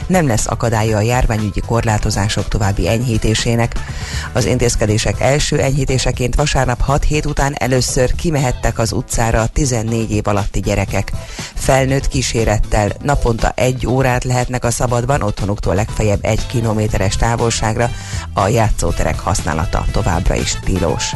nem 0.06 0.26
lesz 0.26 0.46
akadálya 0.46 0.96
a 0.96 1.00
járványügyi 1.00 1.60
korlátozások 1.60 2.48
további 2.48 2.88
enyhítésének. 2.88 3.72
Az 4.32 4.44
intézkedések 4.44 5.20
első 5.20 5.60
enyhítéseként 5.60 6.34
vasárnap 6.34 6.80
6 6.80 7.04
hét 7.04 7.26
után 7.26 7.54
először 7.58 8.14
kimehettek 8.14 8.78
az 8.78 8.92
utcára 8.92 9.40
a 9.40 9.46
14 9.46 10.10
év 10.10 10.26
alatti 10.26 10.60
gyerekek. 10.60 11.12
Felnőtt 11.66 12.08
kísérettel 12.08 12.92
naponta 13.02 13.52
egy 13.54 13.86
órát 13.86 14.24
lehetnek 14.24 14.64
a 14.64 14.70
szabadban, 14.70 15.22
otthonuktól 15.22 15.74
legfeljebb 15.74 16.24
egy 16.24 16.46
kilométeres 16.46 17.16
távolságra, 17.16 17.90
a 18.34 18.48
játszóterek 18.48 19.18
használata 19.18 19.84
továbbra 19.92 20.34
is 20.34 20.58
tilos. 20.64 21.12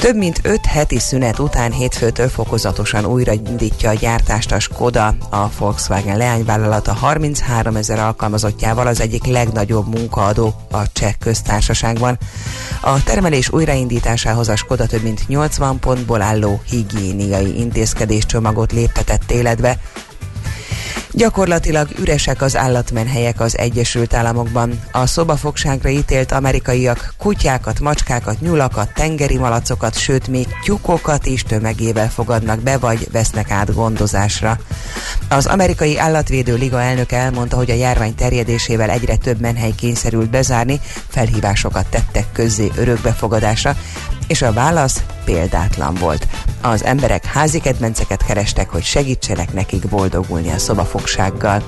Több 0.00 0.16
mint 0.16 0.40
öt 0.42 0.66
heti 0.66 0.98
szünet 0.98 1.38
után 1.38 1.72
hétfőtől 1.72 2.28
fokozatosan 2.28 3.06
újraindítja 3.06 3.90
a 3.90 3.94
gyártást 3.94 4.52
a 4.52 4.60
Skoda, 4.60 5.06
a 5.30 5.48
Volkswagen 5.58 6.16
leányvállalata 6.16 6.92
33 6.92 7.76
ezer 7.76 7.98
alkalmazottjával 7.98 8.86
az 8.86 9.00
egyik 9.00 9.24
legnagyobb 9.24 9.94
munkaadó 9.94 10.54
a 10.70 10.92
cseh 10.92 11.12
köztársaságban. 11.18 12.18
A 12.80 13.02
termelés 13.02 13.52
újraindításához 13.52 14.48
a 14.48 14.56
Skoda 14.56 14.86
több 14.86 15.02
mint 15.02 15.28
80 15.28 15.78
pontból 15.78 16.22
álló 16.22 16.60
higiéniai 16.70 17.58
intézkedéscsomagot 17.58 18.72
léptetett 18.72 19.30
életbe, 19.30 19.78
Gyakorlatilag 21.16 21.88
üresek 21.98 22.42
az 22.42 22.56
állatmenhelyek 22.56 23.40
az 23.40 23.58
Egyesült 23.58 24.14
Államokban. 24.14 24.80
A 24.92 25.06
szobafogságra 25.06 25.88
ítélt 25.88 26.32
amerikaiak 26.32 27.14
kutyákat, 27.18 27.80
macskákat, 27.80 28.40
nyulakat, 28.40 28.94
tengeri 28.94 29.38
malacokat, 29.38 29.98
sőt 29.98 30.28
még 30.28 30.46
tyukokat 30.64 31.26
is 31.26 31.42
tömegével 31.42 32.10
fogadnak 32.10 32.60
be, 32.60 32.78
vagy 32.78 33.08
vesznek 33.12 33.50
át 33.50 33.74
gondozásra. 33.74 34.58
Az 35.28 35.46
amerikai 35.46 35.98
állatvédő 35.98 36.54
liga 36.54 36.80
elnöke 36.80 37.16
elmondta, 37.16 37.56
hogy 37.56 37.70
a 37.70 37.74
járvány 37.74 38.14
terjedésével 38.14 38.90
egyre 38.90 39.16
több 39.16 39.40
menhely 39.40 39.72
kényszerült 39.76 40.30
bezárni, 40.30 40.80
felhívásokat 41.08 41.86
tettek 41.86 42.26
közzé 42.32 42.70
örökbefogadásra, 42.76 43.76
és 44.26 44.42
a 44.42 44.52
válasz 44.52 45.02
példátlan 45.24 45.94
volt. 45.94 46.26
Az 46.60 46.84
emberek 46.84 47.24
házi 47.24 47.60
kedvenceket 47.60 48.24
kerestek, 48.24 48.70
hogy 48.70 48.82
segítsenek 48.82 49.52
nekik 49.52 49.88
boldogulni 49.88 50.50
a 50.50 50.58
szobafogsággal. 51.04 51.62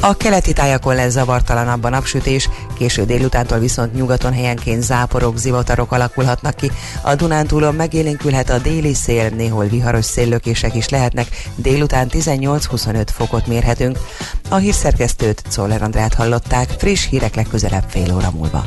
A 0.00 0.16
keleti 0.16 0.52
tájakon 0.52 0.94
lesz 0.94 1.12
zavartalanabb 1.12 1.84
a 1.84 1.88
napsütés, 1.88 2.48
késő 2.78 3.04
délutántól 3.04 3.58
viszont 3.58 3.94
nyugaton 3.94 4.32
helyenként 4.32 4.82
záporok, 4.82 5.36
zivatarok 5.36 5.92
alakulhatnak 5.92 6.54
ki. 6.54 6.70
A 7.02 7.14
Dunántúlon 7.14 7.74
megélénkülhet 7.74 8.50
a 8.50 8.58
déli 8.58 8.94
szél, 8.94 9.28
néhol 9.28 9.64
viharos 9.64 10.04
széllökések 10.04 10.74
is 10.74 10.88
lehetnek, 10.88 11.26
délután 11.54 12.08
18-25 12.10 13.06
fokot 13.12 13.46
mérhetünk. 13.46 13.98
A 14.48 14.56
hírszerkesztőt 14.56 15.42
Czoller 15.48 15.82
Andrát 15.82 16.14
hallották, 16.14 16.70
friss 16.78 17.08
hírek 17.08 17.34
legközelebb 17.34 17.84
fél 17.88 18.14
óra 18.14 18.30
múlva. 18.30 18.62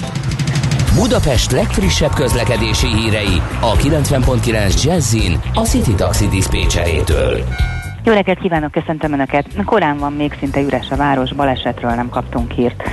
Budapest 0.95 1.51
legfrissebb 1.51 2.13
közlekedési 2.13 2.87
hírei 2.87 3.41
a 3.61 3.75
90.9 3.75 4.83
Jazzin 4.83 5.41
a 5.53 5.61
City 5.61 5.93
Taxi 5.93 6.27
Dispécsejétől. 6.27 7.43
Jó 8.03 8.13
reggelt 8.13 8.39
kívánok, 8.39 8.71
köszöntöm 8.71 9.13
Önöket. 9.13 9.45
Korán 9.65 9.97
van 9.97 10.13
még 10.13 10.35
szinte 10.39 10.61
üres 10.61 10.89
a 10.89 10.95
város, 10.95 11.33
balesetről 11.33 11.91
nem 11.91 12.09
kaptunk 12.09 12.51
hírt. 12.51 12.83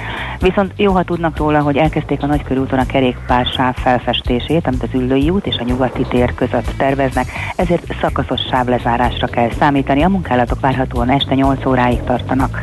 Viszont 0.40 0.72
jó, 0.76 0.92
ha 0.92 1.02
tudnak 1.02 1.36
róla, 1.36 1.61
hogy 1.61 1.76
elkezdték 1.76 2.22
a 2.22 2.26
nagykörúton 2.26 2.78
a 2.78 2.86
kerékpársáv 2.86 3.74
felfestését, 3.76 4.66
amit 4.66 4.82
az 4.82 4.88
Üllői 4.94 5.30
út 5.30 5.46
és 5.46 5.57
a 5.59 5.64
Nyugati 5.64 6.02
tér 6.09 6.34
között 6.34 6.72
terveznek, 6.76 7.26
ezért 7.57 7.94
szakaszos 8.00 8.40
sávlezárásra 8.50 9.26
kell 9.26 9.50
számítani. 9.59 10.02
A 10.02 10.09
munkálatok 10.09 10.61
várhatóan 10.61 11.11
este 11.11 11.34
8 11.34 11.66
óráig 11.66 12.02
tartanak. 12.02 12.61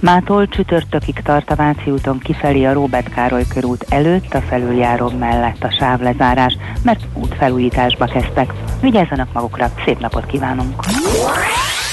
Mától 0.00 0.48
csütörtökig 0.48 1.20
tart 1.22 1.50
a 1.50 1.54
Váci 1.54 1.90
úton 1.90 2.18
kifelé 2.18 2.64
a 2.64 2.72
Róbert 2.72 3.14
Károly 3.14 3.44
körút 3.54 3.86
előtt 3.88 4.34
a 4.34 4.40
felüljáró 4.40 5.12
mellett 5.18 5.64
a 5.64 5.70
sávlezárás, 5.78 6.56
mert 6.82 7.04
útfelújításba 7.14 8.04
kezdtek. 8.04 8.52
Vigyázzanak 8.80 9.32
magukra, 9.32 9.70
szép 9.84 9.98
napot 9.98 10.26
kívánunk! 10.26 10.84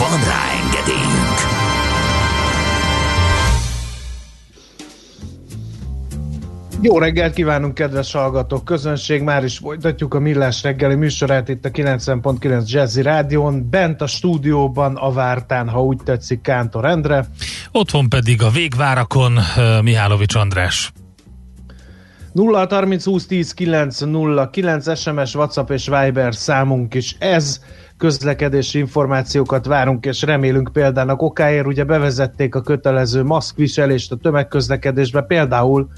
Van 0.00 0.24
rá 0.24 0.50
engedélyünk! 0.64 1.38
Jó 6.80 6.98
reggelt 6.98 7.34
kívánunk, 7.34 7.74
kedves 7.74 8.12
hallgatók! 8.12 8.64
Közönség, 8.64 9.22
már 9.22 9.44
is 9.44 9.58
folytatjuk 9.58 10.14
a 10.14 10.18
Millás 10.18 10.62
reggeli 10.62 10.94
műsorát 10.94 11.48
itt 11.48 11.64
a 11.64 11.70
90.9 11.70 12.66
Jazzy 12.66 13.02
Rádion. 13.02 13.68
Bent 13.70 14.00
a 14.00 14.06
stúdióban 14.06 14.96
a 14.96 15.12
Vártán, 15.12 15.68
ha 15.68 15.82
úgy 15.82 15.98
tetszik, 16.04 16.40
Kántor 16.40 16.84
Endre. 16.84 17.26
Otthon 17.72 18.08
pedig 18.08 18.42
a 18.42 18.50
végvárakon 18.50 19.38
Mihálovics 19.82 20.34
András. 20.34 20.92
0 22.32 22.66
30 22.70 23.04
20 23.04 23.26
10 23.26 23.54
9 23.54 24.00
0 24.00 24.50
9 24.50 24.98
SMS, 24.98 25.34
WhatsApp 25.34 25.70
és 25.70 25.88
Viber 25.88 26.34
számunk 26.34 26.94
is 26.94 27.16
ez 27.18 27.60
közlekedési 28.00 28.78
információkat 28.78 29.66
várunk, 29.66 30.06
és 30.06 30.22
remélünk 30.22 30.70
példának 30.72 31.22
okáért. 31.22 31.66
Ugye 31.66 31.84
bevezették 31.84 32.54
a 32.54 32.60
kötelező 32.60 33.24
maszkviselést 33.24 34.12
a 34.12 34.16
tömegközlekedésbe, 34.16 35.22
például 35.22 35.88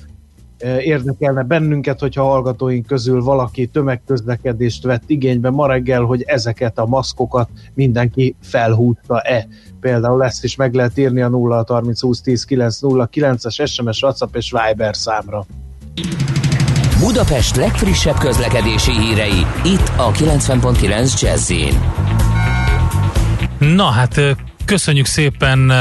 e, 0.59 0.81
érdekelne 0.81 1.43
bennünket, 1.43 2.01
hogyha 2.01 2.23
hallgatóink 2.23 2.87
közül 2.87 3.23
valaki 3.23 3.67
tömegközlekedést 3.67 4.85
vett 4.85 5.03
igénybe 5.07 5.51
ma 5.51 5.67
reggel, 5.67 6.03
hogy 6.03 6.23
ezeket 6.23 6.79
a 6.79 6.87
maszkokat 6.87 7.49
mindenki 7.75 8.35
felhúzta-e. 8.43 9.47
Például 9.81 10.25
ezt 10.25 10.45
is 10.45 10.57
meg 10.57 10.75
lehet 10.75 10.99
írni 10.99 11.21
a 11.21 11.29
0 11.29 11.65
30 11.69 12.01
20 12.01 12.21
10 12.21 12.45
9 12.45 12.81
0 12.81 13.09
9-es 13.13 13.71
SMS, 13.71 14.03
WhatsApp 14.03 14.37
és 14.37 14.55
Viber 14.67 14.97
számra. 14.97 15.47
Budapest 17.03 17.57
legfrissebb 17.57 18.19
közlekedési 18.19 18.91
hírei, 18.91 19.47
itt 19.65 19.93
a 19.97 20.11
90.9 20.11 21.21
jazz 21.21 21.53
Na 23.59 23.85
hát 23.85 24.21
köszönjük 24.65 25.07
szépen 25.07 25.73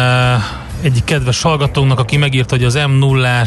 egyik 0.81 1.03
kedves 1.03 1.41
hallgatónknak, 1.41 1.99
aki 1.99 2.17
megírta, 2.17 2.55
hogy 2.55 2.63
az 2.63 2.79
m 2.87 2.91
0 2.91 3.43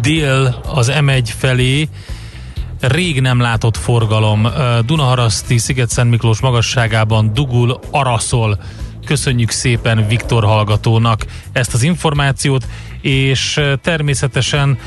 dél 0.00 0.62
az 0.74 0.92
M1 0.94 1.28
felé 1.38 1.88
rég 2.80 3.20
nem 3.20 3.40
látott 3.40 3.76
forgalom. 3.76 4.48
Dunaharaszti, 4.86 5.58
Sziget-Szent 5.58 6.10
Miklós 6.10 6.40
magasságában 6.40 7.32
dugul, 7.32 7.80
araszol. 7.90 8.58
Köszönjük 9.04 9.50
szépen 9.50 10.06
Viktor 10.08 10.44
hallgatónak 10.44 11.26
ezt 11.52 11.74
az 11.74 11.82
információt, 11.82 12.66
és 13.00 13.60
természetesen 13.82 14.78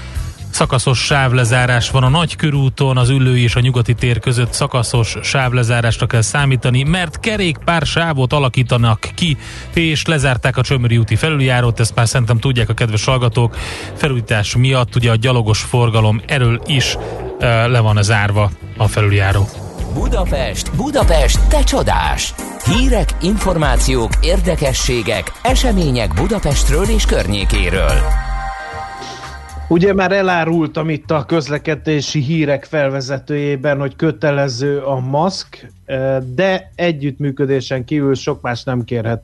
Szakaszos 0.52 1.00
sávlezárás 1.00 1.90
van 1.90 2.04
a 2.04 2.10
Nagykörúton, 2.10 2.98
az 2.98 3.10
Üllői 3.10 3.44
és 3.44 3.56
a 3.56 3.60
Nyugati 3.60 3.94
tér 3.94 4.20
között 4.20 4.54
szakaszos 4.54 5.18
sávlezárásra 5.22 6.06
kell 6.06 6.22
számítani, 6.22 6.84
mert 6.84 7.20
kerékpár 7.20 7.86
sávot 7.86 8.34
alakítanak 8.34 9.00
ki, 9.16 9.38
és 9.74 10.06
lezárták 10.06 10.58
a 10.58 10.62
Csömöri 10.62 10.98
úti 10.98 11.16
felüljárót, 11.16 11.80
ezt 11.80 11.96
már 11.96 12.08
szerintem 12.08 12.40
tudják 12.40 12.70
a 12.70 12.74
kedves 12.74 13.06
hallgatók, 13.06 13.56
felújítás 13.96 14.56
miatt 14.56 14.96
ugye 14.96 15.12
a 15.12 15.16
gyalogos 15.16 15.60
forgalom 15.60 16.22
erről 16.26 16.62
is 16.66 16.98
le 17.68 17.80
van 17.80 18.04
zárva 18.04 18.52
a 18.78 18.88
felüljáró. 18.88 19.48
Budapest, 19.94 20.76
Budapest, 20.76 21.48
te 21.48 21.64
csodás! 21.64 22.34
Hírek, 22.66 23.10
információk, 23.22 24.12
érdekességek, 24.22 25.32
események 25.42 26.14
Budapestről 26.14 26.86
és 26.90 27.06
környékéről. 27.06 28.29
Ugye 29.72 29.94
már 29.94 30.12
elárultam 30.12 30.90
itt 30.90 31.12
a 31.12 31.26
közlekedési 31.26 32.20
hírek 32.20 32.66
felvezetőjében, 32.66 33.80
hogy 33.80 33.96
kötelező 33.96 34.80
a 34.80 35.00
maszk, 35.00 35.72
de 36.36 36.72
együttműködésen 36.76 37.86
kívül 37.86 38.16
sok 38.16 38.42
más 38.42 38.64
nem 38.64 38.84
kérhet 38.84 39.24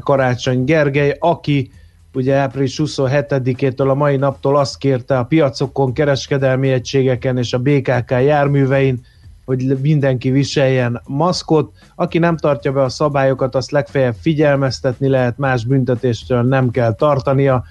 Karácsony 0.00 0.64
Gergely, 0.64 1.16
aki 1.18 1.70
ugye 2.14 2.34
április 2.34 2.80
27-től 2.84 3.90
a 3.90 3.94
mai 3.94 4.16
naptól 4.16 4.56
azt 4.56 4.78
kérte 4.78 5.18
a 5.18 5.24
piacokon, 5.24 5.92
kereskedelmi 5.92 6.70
egységeken 6.70 7.38
és 7.38 7.52
a 7.52 7.58
BKK 7.58 8.10
járművein, 8.10 9.00
hogy 9.44 9.76
mindenki 9.82 10.30
viseljen 10.30 11.00
maszkot. 11.06 11.72
Aki 11.94 12.18
nem 12.18 12.36
tartja 12.36 12.72
be 12.72 12.82
a 12.82 12.88
szabályokat, 12.88 13.54
azt 13.54 13.70
legfeljebb 13.70 14.16
figyelmeztetni 14.20 15.08
lehet, 15.08 15.38
más 15.38 15.64
büntetéstől 15.64 16.42
nem 16.42 16.70
kell 16.70 16.94
tartania 16.94 17.64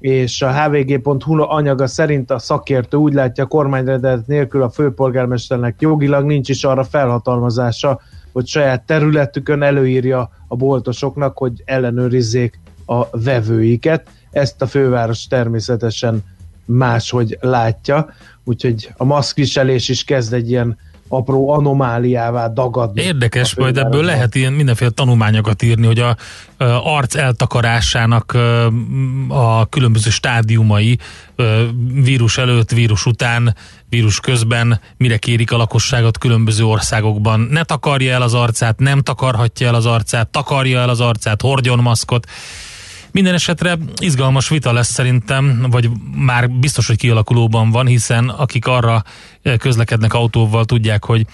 és 0.00 0.42
a 0.42 0.52
hvg.hu 0.52 1.40
anyaga 1.40 1.86
szerint 1.86 2.30
a 2.30 2.38
szakértő 2.38 2.96
úgy 2.96 3.12
látja, 3.12 3.44
a 3.44 3.46
kormányrendelet 3.46 4.26
nélkül 4.26 4.62
a 4.62 4.70
főpolgármesternek 4.70 5.80
jogilag 5.80 6.24
nincs 6.24 6.48
is 6.48 6.64
arra 6.64 6.84
felhatalmazása, 6.84 8.00
hogy 8.32 8.46
saját 8.46 8.82
területükön 8.82 9.62
előírja 9.62 10.30
a 10.48 10.56
boltosoknak, 10.56 11.38
hogy 11.38 11.62
ellenőrizzék 11.64 12.60
a 12.86 13.18
vevőiket. 13.18 14.08
Ezt 14.30 14.62
a 14.62 14.66
főváros 14.66 15.26
természetesen 15.26 16.24
máshogy 16.64 17.38
látja, 17.40 18.08
úgyhogy 18.44 18.92
a 18.96 19.04
maszkviselés 19.04 19.88
is 19.88 20.04
kezd 20.04 20.32
egy 20.32 20.50
ilyen 20.50 20.78
apró 21.08 21.50
anomáliává 21.50 22.48
dagadni. 22.48 23.02
Érdekes, 23.02 23.54
majd 23.54 23.76
ebből 23.76 24.04
lehet 24.04 24.34
ilyen 24.34 24.52
mindenféle 24.52 24.90
tanulmányokat 24.90 25.62
írni, 25.62 25.86
hogy 25.86 25.98
a, 25.98 26.16
a 26.56 26.96
arc 26.96 27.14
eltakarásának 27.14 28.36
a 29.28 29.66
különböző 29.66 30.10
stádiumai 30.10 30.98
vírus 31.92 32.38
előtt, 32.38 32.70
vírus 32.70 33.06
után, 33.06 33.56
vírus 33.88 34.20
közben 34.20 34.80
mire 34.96 35.16
kérik 35.16 35.52
a 35.52 35.56
lakosságot 35.56 36.18
különböző 36.18 36.64
országokban. 36.64 37.40
Ne 37.50 37.62
takarja 37.62 38.12
el 38.12 38.22
az 38.22 38.34
arcát, 38.34 38.78
nem 38.78 39.00
takarhatja 39.00 39.66
el 39.66 39.74
az 39.74 39.86
arcát, 39.86 40.28
takarja 40.28 40.80
el 40.80 40.88
az 40.88 41.00
arcát, 41.00 41.42
hordjon 41.42 41.78
maszkot. 41.78 42.26
Minden 43.10 43.34
esetre 43.34 43.78
izgalmas 44.00 44.48
vita 44.48 44.72
lesz 44.72 44.90
szerintem, 44.90 45.66
vagy 45.70 45.90
már 46.14 46.50
biztos, 46.50 46.86
hogy 46.86 46.96
kialakulóban 46.96 47.70
van, 47.70 47.86
hiszen 47.86 48.28
akik 48.28 48.66
arra 48.66 49.02
eh, 49.42 49.56
közlekednek 49.56 50.14
autóval, 50.14 50.64
tudják, 50.64 51.04
hogy 51.04 51.26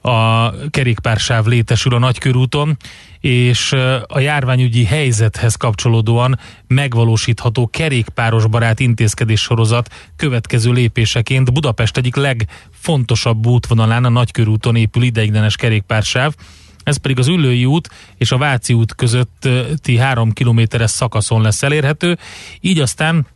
a 0.00 0.50
kerékpársáv 0.70 1.44
létesül 1.44 1.94
a 1.94 1.98
nagykörúton, 1.98 2.76
és 3.20 3.72
eh, 3.72 4.00
a 4.06 4.18
járványügyi 4.18 4.84
helyzethez 4.84 5.54
kapcsolódóan 5.54 6.38
megvalósítható 6.66 7.66
kerékpáros 7.66 8.46
barát 8.46 8.80
intézkedés 8.80 9.40
sorozat 9.40 9.94
következő 10.16 10.72
lépéseként 10.72 11.52
Budapest 11.52 11.96
egyik 11.96 12.16
legfontosabb 12.16 13.46
útvonalán 13.46 14.04
a 14.04 14.08
nagykörúton 14.08 14.76
épül 14.76 15.02
ideiglenes 15.02 15.56
kerékpársáv, 15.56 16.34
ez 16.84 16.96
pedig 16.96 17.18
az 17.18 17.28
Üllői 17.28 17.64
út 17.64 17.88
és 18.16 18.32
a 18.32 18.38
Váci 18.38 18.72
út 18.72 18.94
közötti 18.94 19.96
három 19.96 20.32
kilométeres 20.32 20.90
szakaszon 20.90 21.42
lesz 21.42 21.62
elérhető, 21.62 22.18
így 22.60 22.78
aztán 22.78 23.26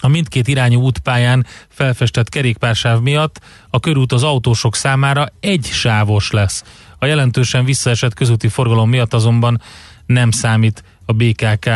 a 0.00 0.08
mindkét 0.08 0.48
irányú 0.48 0.80
útpályán 0.80 1.46
felfestett 1.68 2.28
kerékpársáv 2.28 3.00
miatt 3.00 3.40
a 3.70 3.80
körút 3.80 4.12
az 4.12 4.22
autósok 4.22 4.74
számára 4.74 5.26
egy 5.40 5.64
sávos 5.64 6.30
lesz. 6.30 6.64
A 6.98 7.06
jelentősen 7.06 7.64
visszaesett 7.64 8.14
közúti 8.14 8.48
forgalom 8.48 8.88
miatt 8.88 9.14
azonban 9.14 9.60
nem 10.06 10.30
számít 10.30 10.84
a 11.04 11.12
BKK 11.12 11.70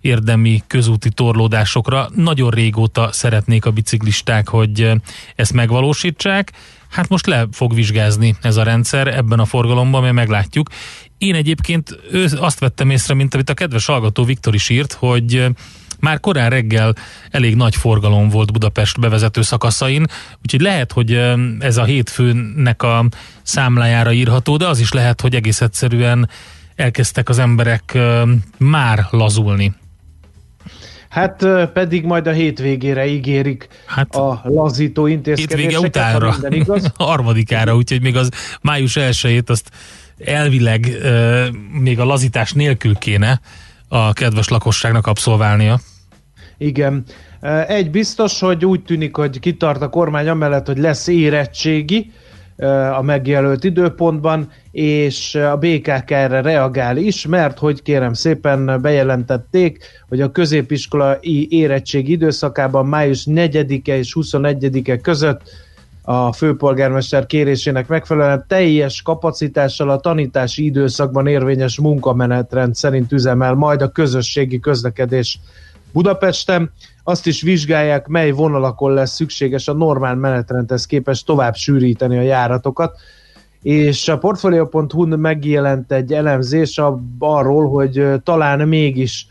érdemi 0.00 0.62
közúti 0.66 1.10
torlódásokra. 1.10 2.08
Nagyon 2.14 2.50
régóta 2.50 3.12
szeretnék 3.12 3.64
a 3.64 3.70
biciklisták, 3.70 4.48
hogy 4.48 4.90
ezt 5.36 5.52
megvalósítsák. 5.52 6.52
Hát 6.92 7.08
most 7.08 7.26
le 7.26 7.46
fog 7.52 7.74
vizsgázni 7.74 8.34
ez 8.42 8.56
a 8.56 8.62
rendszer 8.62 9.06
ebben 9.06 9.38
a 9.38 9.44
forgalomban, 9.44 10.02
mert 10.02 10.14
meglátjuk. 10.14 10.68
Én 11.18 11.34
egyébként 11.34 11.98
azt 12.36 12.58
vettem 12.58 12.90
észre, 12.90 13.14
mint 13.14 13.34
amit 13.34 13.50
a 13.50 13.54
kedves 13.54 13.86
hallgató 13.86 14.24
Viktor 14.24 14.54
is 14.54 14.68
írt, 14.68 14.92
hogy 14.92 15.46
már 16.00 16.20
korán 16.20 16.50
reggel 16.50 16.94
elég 17.30 17.54
nagy 17.56 17.76
forgalom 17.76 18.28
volt 18.28 18.52
Budapest 18.52 19.00
bevezető 19.00 19.42
szakaszain, 19.42 20.06
úgyhogy 20.42 20.60
lehet, 20.60 20.92
hogy 20.92 21.12
ez 21.58 21.76
a 21.76 21.84
hétfőnek 21.84 22.82
a 22.82 23.04
számlájára 23.42 24.12
írható, 24.12 24.56
de 24.56 24.66
az 24.66 24.78
is 24.78 24.92
lehet, 24.92 25.20
hogy 25.20 25.34
egész 25.34 25.60
egyszerűen 25.60 26.28
elkezdtek 26.76 27.28
az 27.28 27.38
emberek 27.38 27.98
már 28.58 29.06
lazulni 29.10 29.72
Hát 31.12 31.46
pedig 31.72 32.04
majd 32.04 32.26
a 32.26 32.30
hétvégére 32.30 33.06
ígérik 33.06 33.68
hát, 33.86 34.14
a 34.14 34.40
lazító 34.44 35.06
intézkedéseket. 35.06 35.70
Hétvége 35.70 35.86
utánra, 35.86 36.34
igaz. 36.48 36.92
harmadikára, 36.98 37.76
úgyhogy 37.76 38.02
még 38.02 38.16
az 38.16 38.30
május 38.60 38.96
1 38.96 39.42
azt 39.46 39.70
elvileg 40.18 40.98
uh, 41.02 41.46
még 41.80 42.00
a 42.00 42.04
lazítás 42.04 42.52
nélkül 42.52 42.94
kéne 42.94 43.40
a 43.88 44.12
kedves 44.12 44.48
lakosságnak 44.48 45.06
abszolválnia. 45.06 45.80
Igen. 46.58 47.04
Egy 47.66 47.90
biztos, 47.90 48.40
hogy 48.40 48.64
úgy 48.64 48.82
tűnik, 48.82 49.16
hogy 49.16 49.40
kitart 49.40 49.82
a 49.82 49.88
kormány 49.88 50.28
amellett, 50.28 50.66
hogy 50.66 50.78
lesz 50.78 51.06
érettségi 51.06 52.12
a 52.96 53.02
megjelölt 53.02 53.64
időpontban, 53.64 54.50
és 54.70 55.34
a 55.34 55.56
BKK 55.56 56.10
erre 56.10 56.40
reagál 56.40 56.96
is, 56.96 57.26
mert 57.26 57.58
hogy 57.58 57.82
kérem 57.82 58.12
szépen 58.12 58.78
bejelentették, 58.82 59.84
hogy 60.08 60.20
a 60.20 60.30
középiskolai 60.30 61.46
érettség 61.50 62.08
időszakában 62.08 62.86
május 62.86 63.26
4-e 63.30 63.96
és 63.96 64.16
21-e 64.20 64.96
között 64.96 65.40
a 66.02 66.32
főpolgármester 66.32 67.26
kérésének 67.26 67.88
megfelelően 67.88 68.44
teljes 68.48 69.02
kapacitással 69.02 69.90
a 69.90 70.00
tanítási 70.00 70.64
időszakban 70.64 71.26
érvényes 71.26 71.78
munkamenetrend 71.78 72.74
szerint 72.74 73.12
üzemel 73.12 73.54
majd 73.54 73.82
a 73.82 73.88
közösségi 73.88 74.60
közlekedés 74.60 75.40
Budapesten. 75.92 76.72
Azt 77.04 77.26
is 77.26 77.42
vizsgálják, 77.42 78.06
mely 78.06 78.30
vonalakon 78.30 78.92
lesz 78.92 79.14
szükséges 79.14 79.68
a 79.68 79.72
normál 79.72 80.14
menetrendhez 80.14 80.86
képest 80.86 81.26
tovább 81.26 81.54
sűríteni 81.54 82.18
a 82.18 82.22
járatokat. 82.22 83.00
És 83.62 84.08
a 84.08 84.18
Portfolio.hu 84.18 85.16
megjelent 85.16 85.92
egy 85.92 86.12
elemzés 86.12 86.80
arról, 87.18 87.68
hogy 87.68 88.06
talán 88.22 88.68
mégis 88.68 89.26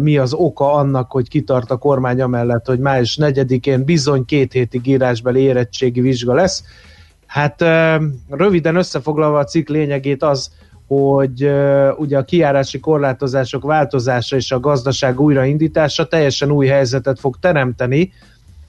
mi 0.00 0.18
az 0.18 0.32
oka 0.32 0.72
annak, 0.72 1.12
hogy 1.12 1.28
kitart 1.28 1.70
a 1.70 1.76
kormány 1.76 2.20
amellett, 2.20 2.66
hogy 2.66 2.78
május 2.78 3.18
4-én 3.20 3.84
bizony 3.84 4.24
két 4.24 4.52
hétig 4.52 4.86
írásbeli 4.86 5.40
érettségi 5.40 6.00
vizsga 6.00 6.34
lesz. 6.34 6.64
Hát 7.26 7.64
röviden 8.30 8.76
összefoglalva 8.76 9.38
a 9.38 9.44
cikk 9.44 9.68
lényegét 9.68 10.22
az, 10.22 10.50
hogy 10.86 11.50
ugye 11.96 12.18
a 12.18 12.24
kiárási 12.24 12.80
korlátozások 12.80 13.62
változása 13.62 14.36
és 14.36 14.52
a 14.52 14.60
gazdaság 14.60 15.20
újraindítása 15.20 16.06
teljesen 16.06 16.50
új 16.50 16.66
helyzetet 16.66 17.20
fog 17.20 17.36
teremteni, 17.40 18.12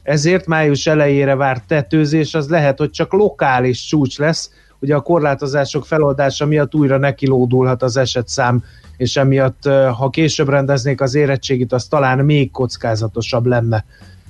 ezért 0.03 0.45
május 0.45 0.87
elejére 0.87 1.35
várt 1.35 1.67
tetőzés 1.67 2.33
az 2.33 2.49
lehet, 2.49 2.77
hogy 2.77 2.89
csak 2.89 3.13
lokális 3.13 3.85
csúcs 3.85 4.17
lesz, 4.17 4.51
ugye 4.79 4.95
a 4.95 5.01
korlátozások 5.01 5.85
feloldása 5.85 6.45
miatt 6.45 6.75
újra 6.75 6.97
nekilódulhat 6.97 7.83
az 7.83 7.97
esetszám 7.97 8.63
és 8.97 9.15
emiatt, 9.15 9.63
ha 9.97 10.09
később 10.09 10.49
rendeznék 10.49 11.01
az 11.01 11.15
érettségit, 11.15 11.73
az 11.73 11.85
talán 11.87 12.25
még 12.25 12.51
kockázatosabb 12.51 13.45
lenne 13.45 13.85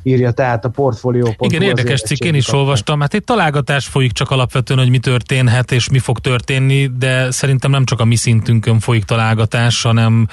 írja 0.06 0.32
tehát 0.32 0.66
a 0.66 0.70
portfólió. 0.70 1.36
Igen, 1.40 1.62
érdekes 1.62 2.02
cikk, 2.02 2.24
én 2.24 2.36
is 2.36 2.54
olvastam. 2.54 3.00
Hát 3.00 3.14
itt 3.14 3.26
találgatás 3.26 3.86
folyik 3.86 4.12
csak 4.12 4.32
alapvetően, 4.32 4.80
hogy 4.80 4.90
mi 4.90 5.00
történhet 5.00 5.72
és 5.72 5.90
mi 5.90 6.00
fog 6.00 6.20
történni, 6.20 6.88
de 6.98 7.32
szerintem 7.32 7.72
nem 7.72 7.86
csak 7.86 8.00
a 8.00 8.06
mi 8.06 8.16
szintünkön 8.16 8.80
folyik 8.80 9.04
találgatás, 9.04 9.82
hanem 9.82 10.28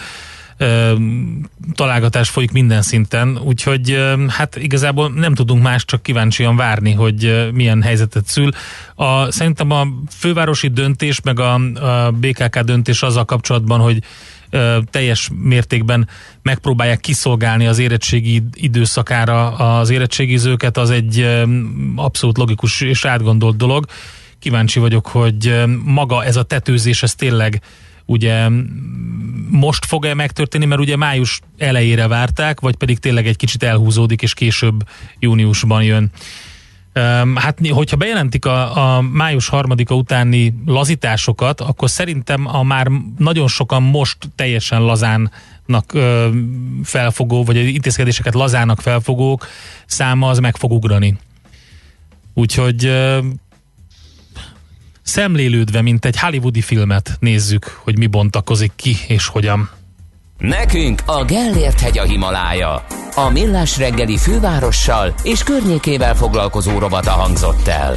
találgatás 1.74 2.28
folyik 2.28 2.52
minden 2.52 2.82
szinten, 2.82 3.38
úgyhogy 3.44 3.98
hát 4.28 4.56
igazából 4.56 5.12
nem 5.14 5.34
tudunk 5.34 5.62
más, 5.62 5.84
csak 5.84 6.02
kíváncsian 6.02 6.56
várni, 6.56 6.92
hogy 6.92 7.50
milyen 7.52 7.82
helyzetet 7.82 8.26
szül. 8.26 8.50
A, 8.94 9.30
szerintem 9.30 9.70
a 9.70 9.86
fővárosi 10.10 10.68
döntés, 10.68 11.20
meg 11.20 11.40
a, 11.40 11.54
a 11.54 12.10
BKK 12.10 12.58
döntés 12.58 13.02
azzal 13.02 13.24
kapcsolatban, 13.24 13.80
hogy 13.80 14.02
teljes 14.90 15.30
mértékben 15.42 16.08
megpróbálják 16.42 17.00
kiszolgálni 17.00 17.66
az 17.66 17.78
érettségi 17.78 18.42
időszakára 18.54 19.50
az 19.56 19.90
érettségizőket, 19.90 20.76
az 20.76 20.90
egy 20.90 21.28
abszolút 21.96 22.38
logikus 22.38 22.80
és 22.80 23.04
átgondolt 23.04 23.56
dolog. 23.56 23.86
Kíváncsi 24.38 24.78
vagyok, 24.78 25.06
hogy 25.06 25.62
maga 25.84 26.24
ez 26.24 26.36
a 26.36 26.42
tetőzés, 26.42 27.02
ez 27.02 27.14
tényleg 27.14 27.60
ugye 28.06 28.48
most 29.50 29.84
fog-e 29.84 30.14
megtörténni, 30.14 30.66
mert 30.66 30.80
ugye 30.80 30.96
május 30.96 31.40
elejére 31.58 32.06
várták, 32.06 32.60
vagy 32.60 32.76
pedig 32.76 32.98
tényleg 32.98 33.26
egy 33.26 33.36
kicsit 33.36 33.62
elhúzódik, 33.62 34.22
és 34.22 34.34
később 34.34 34.88
júniusban 35.18 35.82
jön. 35.82 36.10
Hát, 37.34 37.58
hogyha 37.70 37.96
bejelentik 37.96 38.44
a, 38.44 38.96
a 38.96 39.00
május 39.00 39.48
harmadika 39.48 39.94
utáni 39.94 40.54
lazításokat, 40.66 41.60
akkor 41.60 41.90
szerintem 41.90 42.46
a 42.46 42.62
már 42.62 42.90
nagyon 43.18 43.48
sokan 43.48 43.82
most 43.82 44.16
teljesen 44.34 44.82
lazánnak 44.82 45.92
ö, 45.92 46.28
felfogó, 46.82 47.44
vagy 47.44 47.56
intézkedéseket 47.56 48.34
lazának 48.34 48.80
felfogók 48.80 49.46
száma 49.86 50.28
az 50.28 50.38
meg 50.38 50.56
fog 50.56 50.72
ugrani. 50.72 51.18
Úgyhogy 52.34 52.84
ö, 52.84 53.18
szemlélődve, 55.02 55.82
mint 55.82 56.04
egy 56.04 56.18
hollywoodi 56.18 56.60
filmet 56.60 57.16
nézzük, 57.20 57.64
hogy 57.64 57.98
mi 57.98 58.06
bontakozik 58.06 58.72
ki 58.76 58.96
és 59.08 59.26
hogyan. 59.26 59.70
Nekünk 60.42 61.02
a 61.06 61.24
Gellért 61.24 61.80
hegy 61.80 61.98
a 61.98 62.02
Himalája. 62.02 62.84
A 63.14 63.30
millás 63.30 63.78
reggeli 63.78 64.16
fővárossal 64.16 65.14
és 65.22 65.42
környékével 65.42 66.14
foglalkozó 66.14 66.78
rovata 66.78 67.10
hangzott 67.10 67.66
el. 67.66 67.96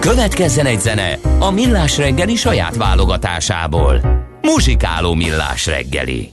Következzen 0.00 0.66
egy 0.66 0.80
zene 0.80 1.18
a 1.38 1.50
millás 1.50 1.96
reggeli 1.96 2.34
saját 2.34 2.76
válogatásából. 2.76 4.00
Muzsikáló 4.40 5.14
millás 5.14 5.66
reggeli. 5.66 6.32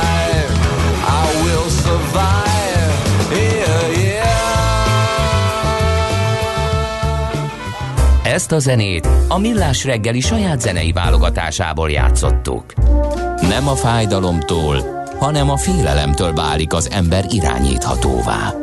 Ezt 8.41 8.51
a 8.51 8.59
zenét 8.59 9.07
a 9.27 9.37
Millás 9.37 9.83
reggeli 9.83 10.19
saját 10.19 10.61
zenei 10.61 10.91
válogatásából 10.91 11.91
játszottuk. 11.91 12.73
Nem 13.41 13.67
a 13.67 13.75
fájdalomtól, 13.75 15.05
hanem 15.19 15.49
a 15.49 15.57
félelemtől 15.57 16.33
válik 16.33 16.73
az 16.73 16.89
ember 16.91 17.25
irányíthatóvá. 17.29 18.53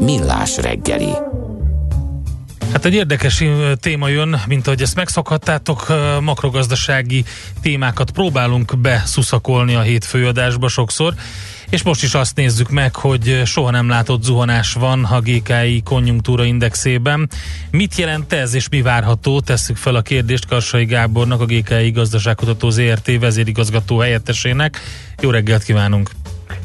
Millás 0.00 0.56
reggeli. 0.56 1.10
Hát 2.72 2.84
egy 2.84 2.94
érdekes 2.94 3.44
téma 3.80 4.08
jön, 4.08 4.40
mint 4.46 4.66
ahogy 4.66 4.82
ezt 4.82 4.94
megszokhattátok, 4.94 5.86
makrogazdasági 6.20 7.24
témákat 7.62 8.10
próbálunk 8.10 8.78
beszuszakolni 8.78 9.74
a 9.74 9.80
hétfőadásba 9.80 10.68
sokszor, 10.68 11.14
és 11.70 11.82
most 11.82 12.02
is 12.02 12.14
azt 12.14 12.36
nézzük 12.36 12.70
meg, 12.70 12.94
hogy 12.94 13.42
soha 13.44 13.70
nem 13.70 13.88
látott 13.88 14.22
zuhanás 14.22 14.72
van 14.72 15.04
a 15.04 15.20
GKI 15.20 15.82
konjunktúra 15.84 16.44
indexében. 16.44 17.28
Mit 17.70 17.94
jelent 17.94 18.32
ez, 18.32 18.54
és 18.54 18.68
mi 18.68 18.82
várható? 18.82 19.40
Tesszük 19.40 19.76
fel 19.76 19.94
a 19.94 20.02
kérdést 20.02 20.46
Karsai 20.46 20.84
Gábornak, 20.84 21.40
a 21.40 21.44
GKI 21.44 21.90
gazdaságkutató 21.90 22.70
ZRT 22.70 23.18
vezérigazgató 23.20 23.98
helyettesének. 23.98 24.78
Jó 25.20 25.30
reggelt 25.30 25.62
kívánunk! 25.62 26.10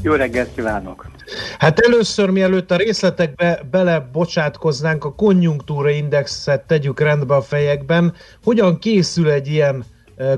Jó 0.02 0.14
reggelt 0.14 0.50
kívánok! 0.56 1.12
Hát 1.58 1.80
először, 1.80 2.30
mielőtt 2.30 2.72
a 2.72 2.76
részletekbe 2.76 3.62
belebocsátkoznánk, 3.72 5.06
a 5.06 5.14
konjunktúra 5.14 5.90
indexet 5.90 6.62
tegyük 6.62 7.00
rendbe 7.00 7.36
a 7.36 7.42
fejekben. 7.42 8.14
Hogyan 8.44 8.80
készül 8.80 9.30
egy 9.30 9.48
ilyen 9.48 9.86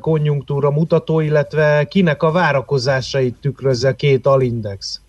konjunktúra 0.01 0.71
mutató, 0.71 1.19
illetve 1.19 1.83
kinek 1.89 2.23
a 2.23 2.31
várakozásait 2.31 3.35
tükrözze 3.41 3.95
két 3.95 4.25
alindex? 4.25 4.99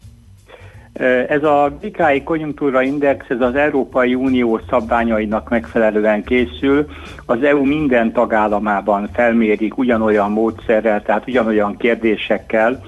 Ez 1.28 1.42
a 1.42 1.72
GKI 1.80 2.22
konjunktúra 2.22 2.82
index, 2.82 3.24
ez 3.28 3.40
az 3.40 3.54
Európai 3.54 4.14
Unió 4.14 4.60
szabványainak 4.70 5.48
megfelelően 5.48 6.24
készül. 6.24 6.86
Az 7.26 7.42
EU 7.42 7.64
minden 7.64 8.12
tagállamában 8.12 9.08
felmérik 9.12 9.78
ugyanolyan 9.78 10.30
módszerrel, 10.30 11.02
tehát 11.02 11.26
ugyanolyan 11.26 11.76
kérdésekkel 11.76 12.80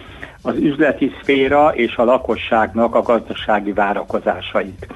az 0.42 0.56
üzleti 0.56 1.10
szféra 1.20 1.68
és 1.74 1.96
a 1.96 2.04
lakosságnak 2.04 2.94
a 2.94 3.02
gazdasági 3.02 3.72
várakozásait. 3.72 4.86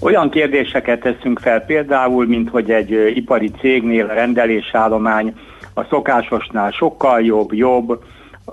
Olyan 0.00 0.30
kérdéseket 0.30 1.00
teszünk 1.00 1.38
fel 1.38 1.60
például, 1.60 2.26
mint 2.26 2.50
hogy 2.50 2.70
egy 2.70 3.12
ipari 3.14 3.50
cégnél 3.50 4.06
a 4.06 4.12
rendelésállomány 4.12 5.34
a 5.78 5.84
szokásosnál 5.90 6.70
sokkal 6.70 7.22
jobb, 7.22 7.52
jobb, 7.52 8.02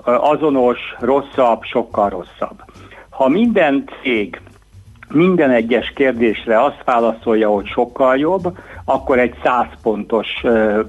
azonos, 0.04 0.78
rosszabb, 1.00 1.62
sokkal 1.62 2.08
rosszabb. 2.08 2.62
Ha 3.10 3.28
minden 3.28 3.88
cég 4.02 4.40
minden 5.08 5.50
egyes 5.50 5.92
kérdésre 5.94 6.62
azt 6.62 6.82
válaszolja, 6.84 7.48
hogy 7.48 7.66
sokkal 7.66 8.16
jobb, 8.16 8.58
akkor 8.84 9.18
egy 9.18 9.34
100 9.42 9.66
pontos 9.82 10.44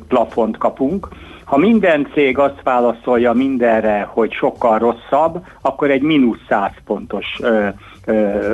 plafont 0.07 0.57
kapunk. 0.57 1.07
Ha 1.43 1.57
minden 1.57 2.07
cég 2.13 2.37
azt 2.37 2.61
válaszolja 2.63 3.33
mindenre, 3.33 4.09
hogy 4.11 4.31
sokkal 4.31 4.79
rosszabb, 4.79 5.45
akkor 5.61 5.91
egy 5.91 6.01
mínusz 6.01 6.39
100 6.49 6.71
pontos 6.85 7.25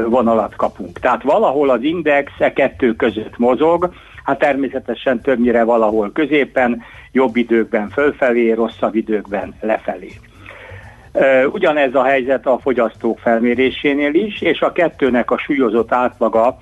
vonalat 0.08 0.56
kapunk. 0.56 1.00
Tehát 1.00 1.24
valahol 1.24 1.70
az 1.70 1.82
index 1.82 2.32
e 2.40 2.54
kettő 2.54 2.96
között 2.96 3.38
mozog, 3.38 3.94
hát 4.24 4.40
természetesen 4.40 5.22
többnyire 5.22 5.64
valahol 5.64 6.12
középen, 6.12 6.82
jobb 7.12 7.36
időkben 7.36 7.90
fölfelé, 7.90 8.52
rosszabb 8.52 8.96
időkben 8.96 9.54
lefelé. 9.62 10.12
Ugyanez 11.52 11.96
a 11.96 12.04
helyzet 12.04 12.46
a 12.46 12.60
fogyasztók 12.60 13.20
felmérésénél 13.20 14.14
is, 14.14 14.42
és 14.42 14.62
a 14.62 14.72
kettőnek 14.72 15.32
a 15.32 15.38
súlyozott 15.38 15.94
átlaga, 15.94 16.58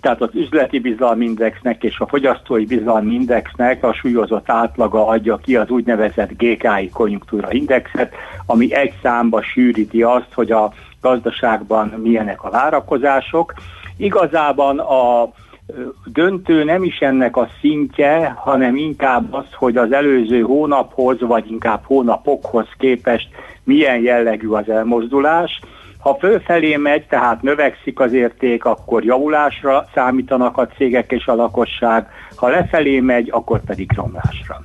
tehát 0.00 0.20
az 0.20 0.30
üzleti 0.34 0.78
bizalmindexnek 0.78 1.82
és 1.82 1.98
a 1.98 2.06
fogyasztói 2.06 2.64
bizalmindexnek 2.64 3.84
a 3.84 3.92
súlyozott 3.92 4.50
átlaga 4.50 5.06
adja 5.06 5.36
ki 5.36 5.56
az 5.56 5.68
úgynevezett 5.68 6.30
GKI 6.36 6.88
konjunktúra 6.92 7.52
indexet, 7.52 8.14
ami 8.46 8.74
egy 8.74 8.92
számba 9.02 9.42
sűríti 9.42 10.02
azt, 10.02 10.32
hogy 10.34 10.50
a 10.50 10.72
gazdaságban 11.00 11.88
milyenek 11.88 12.42
a 12.42 12.50
várakozások. 12.50 13.54
Igazában 13.96 14.78
a 14.78 15.30
döntő 16.04 16.64
nem 16.64 16.82
is 16.82 16.98
ennek 16.98 17.36
a 17.36 17.48
szintje, 17.60 18.34
hanem 18.36 18.76
inkább 18.76 19.34
az, 19.34 19.46
hogy 19.52 19.76
az 19.76 19.92
előző 19.92 20.40
hónaphoz, 20.40 21.20
vagy 21.20 21.50
inkább 21.50 21.80
hónapokhoz 21.84 22.66
képest 22.78 23.28
milyen 23.64 24.00
jellegű 24.00 24.48
az 24.48 24.68
elmozdulás. 24.68 25.60
Ha 25.98 26.16
fölfelé 26.20 26.76
megy, 26.76 27.06
tehát 27.06 27.42
növekszik 27.42 28.00
az 28.00 28.12
érték, 28.12 28.64
akkor 28.64 29.04
javulásra 29.04 29.84
számítanak 29.94 30.56
a 30.56 30.66
cégek 30.66 31.12
és 31.12 31.26
a 31.26 31.34
lakosság, 31.34 32.06
ha 32.34 32.48
lefelé 32.48 33.00
megy, 33.00 33.28
akkor 33.32 33.60
pedig 33.60 33.90
romlásra. 33.94 34.62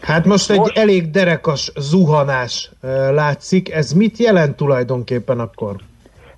Hát 0.00 0.24
most 0.24 0.50
egy 0.50 0.70
elég 0.74 1.10
derekas 1.10 1.72
zuhanás 1.76 2.70
látszik. 3.12 3.72
Ez 3.72 3.92
mit 3.92 4.18
jelent 4.18 4.56
tulajdonképpen 4.56 5.40
akkor? 5.40 5.76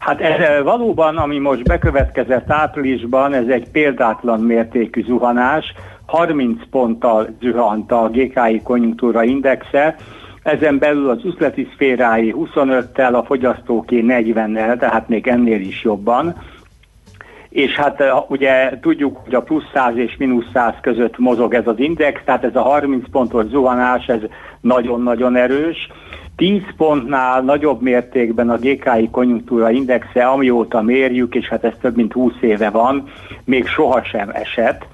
Hát 0.03 0.20
ez 0.20 0.62
valóban, 0.62 1.16
ami 1.16 1.38
most 1.38 1.62
bekövetkezett 1.62 2.50
áprilisban, 2.50 3.34
ez 3.34 3.46
egy 3.46 3.68
példátlan 3.70 4.40
mértékű 4.40 5.05
zuhanás. 5.05 5.74
30 6.07 6.61
ponttal 6.70 7.28
zuhant 7.40 7.92
a 7.92 8.09
GKI 8.12 8.61
konjunktúra 8.62 9.22
indexe, 9.22 9.96
ezen 10.42 10.78
belül 10.78 11.11
az 11.11 11.24
üzleti 11.24 11.68
szférái 11.74 12.34
25-tel, 12.36 13.12
a 13.12 13.24
fogyasztóké 13.24 14.05
40-nel, 14.07 14.78
tehát 14.78 15.09
még 15.09 15.26
ennél 15.28 15.61
is 15.61 15.82
jobban. 15.82 16.34
És 17.48 17.74
hát 17.74 18.00
eh, 18.00 18.30
ugye 18.30 18.78
tudjuk, 18.80 19.16
hogy 19.24 19.34
a 19.34 19.42
plusz 19.42 19.70
100 19.74 19.96
és 19.96 20.16
mínusz 20.18 20.50
100 20.53 20.74
között 20.80 21.18
mozog 21.18 21.55
ez 21.55 21.66
az 21.66 21.78
index, 21.78 22.20
tehát 22.24 22.44
ez 22.44 22.57
a 22.57 22.62
30 22.62 23.11
pontos 23.11 23.44
zuhanás, 23.44 24.07
ez 24.07 24.20
nagyon-nagyon 24.61 25.36
erős. 25.36 25.88
10 26.37 26.62
pontnál 26.76 27.43
nagyobb 27.43 27.83
mértékben 27.83 28.51
a 28.51 28.57
GKI 28.57 29.09
konjunktúra 29.11 29.70
indexe, 29.70 30.26
amióta 30.26 30.83
mérjük, 30.83 31.35
és 31.35 31.49
hát 31.49 31.64
ez 31.64 31.72
több 31.80 31.97
mint 31.97 32.12
20 32.12 32.33
éve 32.41 32.70
van, 32.70 33.09
még 33.45 33.66
sohasem 33.66 34.30
esett. 34.33 34.87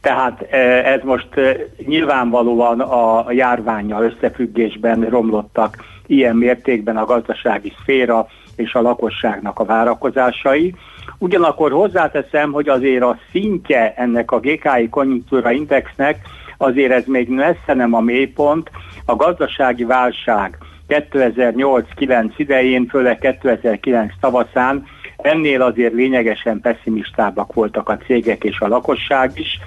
Tehát 0.00 0.46
eh, 0.50 0.92
ez 0.92 1.00
most 1.02 1.28
eh, 1.34 1.54
nyilvánvalóan 1.86 2.80
a 2.80 3.32
járványjal 3.32 4.02
összefüggésben 4.02 5.00
romlottak 5.00 5.76
ilyen 6.06 6.36
mértékben 6.36 6.96
a 6.96 7.04
gazdasági 7.04 7.72
szféra 7.80 8.26
és 8.56 8.74
a 8.74 8.80
lakosságnak 8.80 9.58
a 9.58 9.64
várakozásai. 9.64 10.74
Ugyanakkor 11.18 11.72
hozzáteszem, 11.72 12.52
hogy 12.52 12.68
azért 12.68 13.02
a 13.02 13.18
szintje 13.30 13.94
ennek 13.96 14.30
a 14.30 14.40
GKI 14.40 14.88
konjunktúra 14.90 15.50
indexnek 15.50 16.18
azért 16.56 16.92
ez 16.92 17.04
még 17.06 17.28
messze 17.28 17.74
nem 17.74 17.94
a 17.94 18.00
mélypont. 18.00 18.70
A 19.04 19.16
gazdasági 19.16 19.84
válság 19.84 20.58
2008-9 20.88 22.32
idején, 22.36 22.86
főleg 22.86 23.18
2009 23.18 24.12
tavaszán, 24.20 24.86
ennél 25.16 25.62
azért 25.62 25.94
lényegesen 25.94 26.60
pessimistábbak 26.60 27.52
voltak 27.52 27.88
a 27.88 27.96
cégek 27.96 28.44
és 28.44 28.60
a 28.60 28.68
lakosság 28.68 29.30
is, 29.34 29.58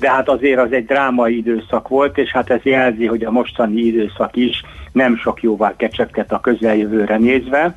de 0.00 0.10
hát 0.10 0.28
azért 0.28 0.60
az 0.60 0.72
egy 0.72 0.84
drámai 0.84 1.36
időszak 1.36 1.88
volt, 1.88 2.18
és 2.18 2.30
hát 2.30 2.50
ez 2.50 2.62
jelzi, 2.62 3.06
hogy 3.06 3.24
a 3.24 3.30
mostani 3.30 3.80
időszak 3.80 4.36
is 4.36 4.62
nem 4.92 5.16
sok 5.16 5.42
jóval 5.42 5.74
kecsegtet 5.76 6.32
a 6.32 6.40
közeljövőre 6.40 7.16
nézve. 7.16 7.74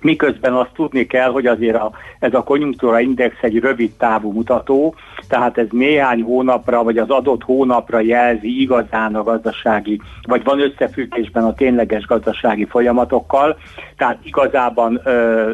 Miközben 0.00 0.52
azt 0.52 0.72
tudni 0.74 1.06
kell, 1.06 1.30
hogy 1.30 1.46
azért 1.46 1.76
a, 1.76 1.90
ez 2.18 2.34
a 2.34 2.42
konjunktúra 2.42 3.00
index 3.00 3.34
egy 3.40 3.58
rövid 3.58 3.92
távú 3.92 4.32
mutató, 4.32 4.94
tehát 5.28 5.58
ez 5.58 5.66
néhány 5.70 6.22
hónapra, 6.22 6.82
vagy 6.82 6.98
az 6.98 7.10
adott 7.10 7.42
hónapra 7.42 8.00
jelzi 8.00 8.60
igazán 8.60 9.14
a 9.14 9.22
gazdasági, 9.22 10.00
vagy 10.22 10.44
van 10.44 10.60
összefüggésben 10.60 11.44
a 11.44 11.54
tényleges 11.54 12.06
gazdasági 12.06 12.64
folyamatokkal, 12.64 13.58
tehát 13.96 14.18
igazában 14.22 15.00
ö, 15.04 15.50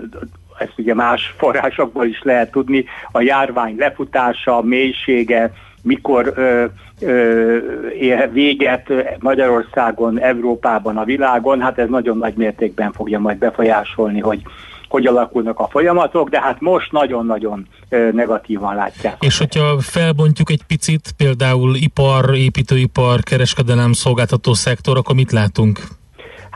ezt 0.58 0.74
ugye 0.76 0.94
más 0.94 1.34
forrásokból 1.36 2.06
is 2.06 2.22
lehet 2.22 2.50
tudni, 2.50 2.84
a 3.12 3.20
járvány 3.20 3.74
lefutása, 3.78 4.62
mélysége, 4.62 5.52
mikor 5.84 6.32
ö, 6.36 6.64
ö, 7.00 7.56
ér 7.98 8.32
véget 8.32 8.92
Magyarországon, 9.18 10.20
Európában, 10.20 10.96
a 10.96 11.04
világon, 11.04 11.60
hát 11.60 11.78
ez 11.78 11.88
nagyon 11.88 12.18
nagy 12.18 12.34
mértékben 12.34 12.92
fogja 12.92 13.18
majd 13.18 13.38
befolyásolni, 13.38 14.20
hogy 14.20 14.42
hogy 14.88 15.06
alakulnak 15.06 15.58
a 15.58 15.68
folyamatok, 15.68 16.28
de 16.28 16.40
hát 16.40 16.60
most 16.60 16.92
nagyon-nagyon 16.92 17.66
negatívan 18.12 18.74
látják. 18.74 19.16
És 19.20 19.38
hogyha 19.38 19.80
felbontjuk 19.80 20.50
egy 20.50 20.62
picit, 20.66 21.14
például 21.16 21.74
ipar, 21.74 22.34
építőipar, 22.34 23.22
kereskedelem, 23.22 23.92
szolgáltató 23.92 24.52
szektor, 24.52 24.96
akkor 24.96 25.14
mit 25.14 25.32
látunk? 25.32 25.80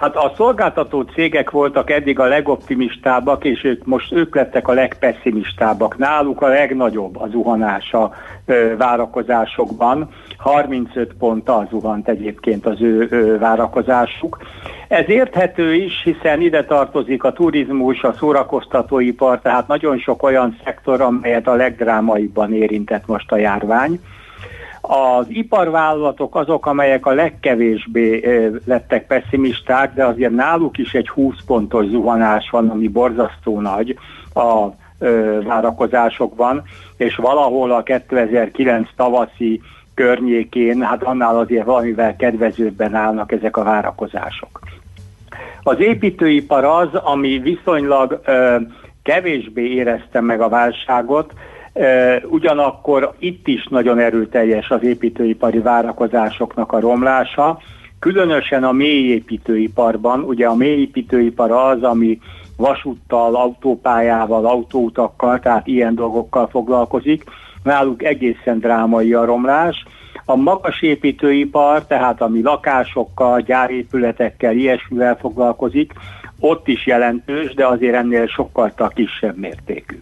Hát 0.01 0.16
a 0.16 0.32
szolgáltató 0.36 1.03
cégek 1.03 1.51
voltak 1.51 1.90
eddig 1.90 2.18
a 2.18 2.24
legoptimistábbak, 2.24 3.44
és 3.44 3.64
ők 3.64 3.84
most 3.84 4.12
ők 4.12 4.34
lettek 4.34 4.68
a 4.68 4.72
legpesszimistábbak. 4.72 5.99
Náluk 5.99 6.42
a 6.42 6.46
legnagyobb 6.46 7.16
a 7.20 7.28
zuhanás 7.28 7.92
a 7.92 8.14
várakozásokban. 8.76 10.09
35 10.36 11.14
ponttal 11.18 11.66
zuhant 11.70 12.09
egyébként 12.09 12.66
az 12.66 12.82
ő 12.82 13.07
ö, 13.11 13.38
várakozásuk. 13.38 14.38
Ez 14.88 15.09
érthető 15.09 15.74
is, 15.74 16.03
hiszen 16.05 16.40
ide 16.40 16.64
tartozik 16.64 17.24
a 17.24 17.32
turizmus, 17.32 18.03
a 18.03 18.12
szórakoztatóipar, 18.12 19.40
tehát 19.40 19.66
nagyon 19.66 19.99
sok 19.99 20.22
olyan 20.22 20.57
szektor, 20.64 21.01
amelyet 21.01 21.46
a 21.46 21.55
legdrámaibban 21.55 22.53
érintett 22.53 23.07
most 23.07 23.32
a 23.32 23.36
járvány. 23.36 24.01
Az 24.91 25.26
iparvállalatok 25.28 26.36
azok, 26.36 26.66
amelyek 26.66 27.07
a 27.07 27.12
legkevésbé 27.12 28.20
lettek 28.64 29.07
pessimisták, 29.07 29.95
de 29.95 30.05
azért 30.05 30.34
náluk 30.34 30.78
is 30.78 30.95
egy 30.95 31.09
20 31.09 31.34
pontos 31.47 31.86
zuhanás 31.86 32.51
van, 32.51 32.68
ami 32.68 32.89
borzasztó 32.89 33.61
nagy 33.61 33.99
a 34.34 34.66
várakozásokban, 35.45 36.62
és 36.97 37.16
valahol 37.16 37.72
a 37.72 37.82
2009 37.82 38.89
tavaszi 38.97 39.61
környékén, 39.95 40.82
hát 40.82 41.03
annál 41.03 41.39
azért 41.39 41.64
valamivel 41.64 42.16
kedvezőbben 42.16 42.95
állnak 42.95 43.32
ezek 43.32 43.57
a 43.57 43.62
várakozások. 43.62 44.61
Az 45.62 45.80
építőipar 45.80 46.64
az, 46.64 46.95
ami 46.95 47.39
viszonylag 47.39 48.20
ö, 48.24 48.57
kevésbé 49.03 49.74
érezte 49.74 50.20
meg 50.20 50.41
a 50.41 50.49
válságot, 50.49 51.32
Ugyanakkor 52.29 53.14
itt 53.18 53.49
is 53.49 53.66
nagyon 53.70 53.99
erőteljes 53.99 54.70
az 54.70 54.83
építőipari 54.83 55.59
várakozásoknak 55.59 56.72
a 56.72 56.81
romlása, 56.81 57.59
különösen 57.99 58.64
a 58.64 58.72
mélyépítőiparban. 58.72 60.20
Ugye 60.20 60.47
a 60.47 60.55
mélyépítőipar 60.55 61.51
az, 61.51 61.83
ami 61.83 62.18
vasúttal, 62.57 63.37
autópályával, 63.37 64.47
autóutakkal, 64.47 65.39
tehát 65.41 65.66
ilyen 65.66 65.95
dolgokkal 65.95 66.49
foglalkozik. 66.49 67.24
Náluk 67.62 68.05
egészen 68.05 68.59
drámai 68.59 69.12
a 69.12 69.24
romlás. 69.24 69.85
A 70.24 70.37
magas 70.37 70.83
építőipar, 70.83 71.87
tehát 71.87 72.20
ami 72.20 72.43
lakásokkal, 72.43 73.41
gyárépületekkel, 73.41 74.57
ilyesmivel 74.57 75.16
foglalkozik, 75.16 75.93
ott 76.41 76.68
is 76.68 76.87
jelentős, 76.87 77.55
de 77.55 77.66
azért 77.66 77.95
ennél 77.95 78.26
sokkal 78.26 78.72
kisebb 78.95 79.37
mértékű. 79.37 79.97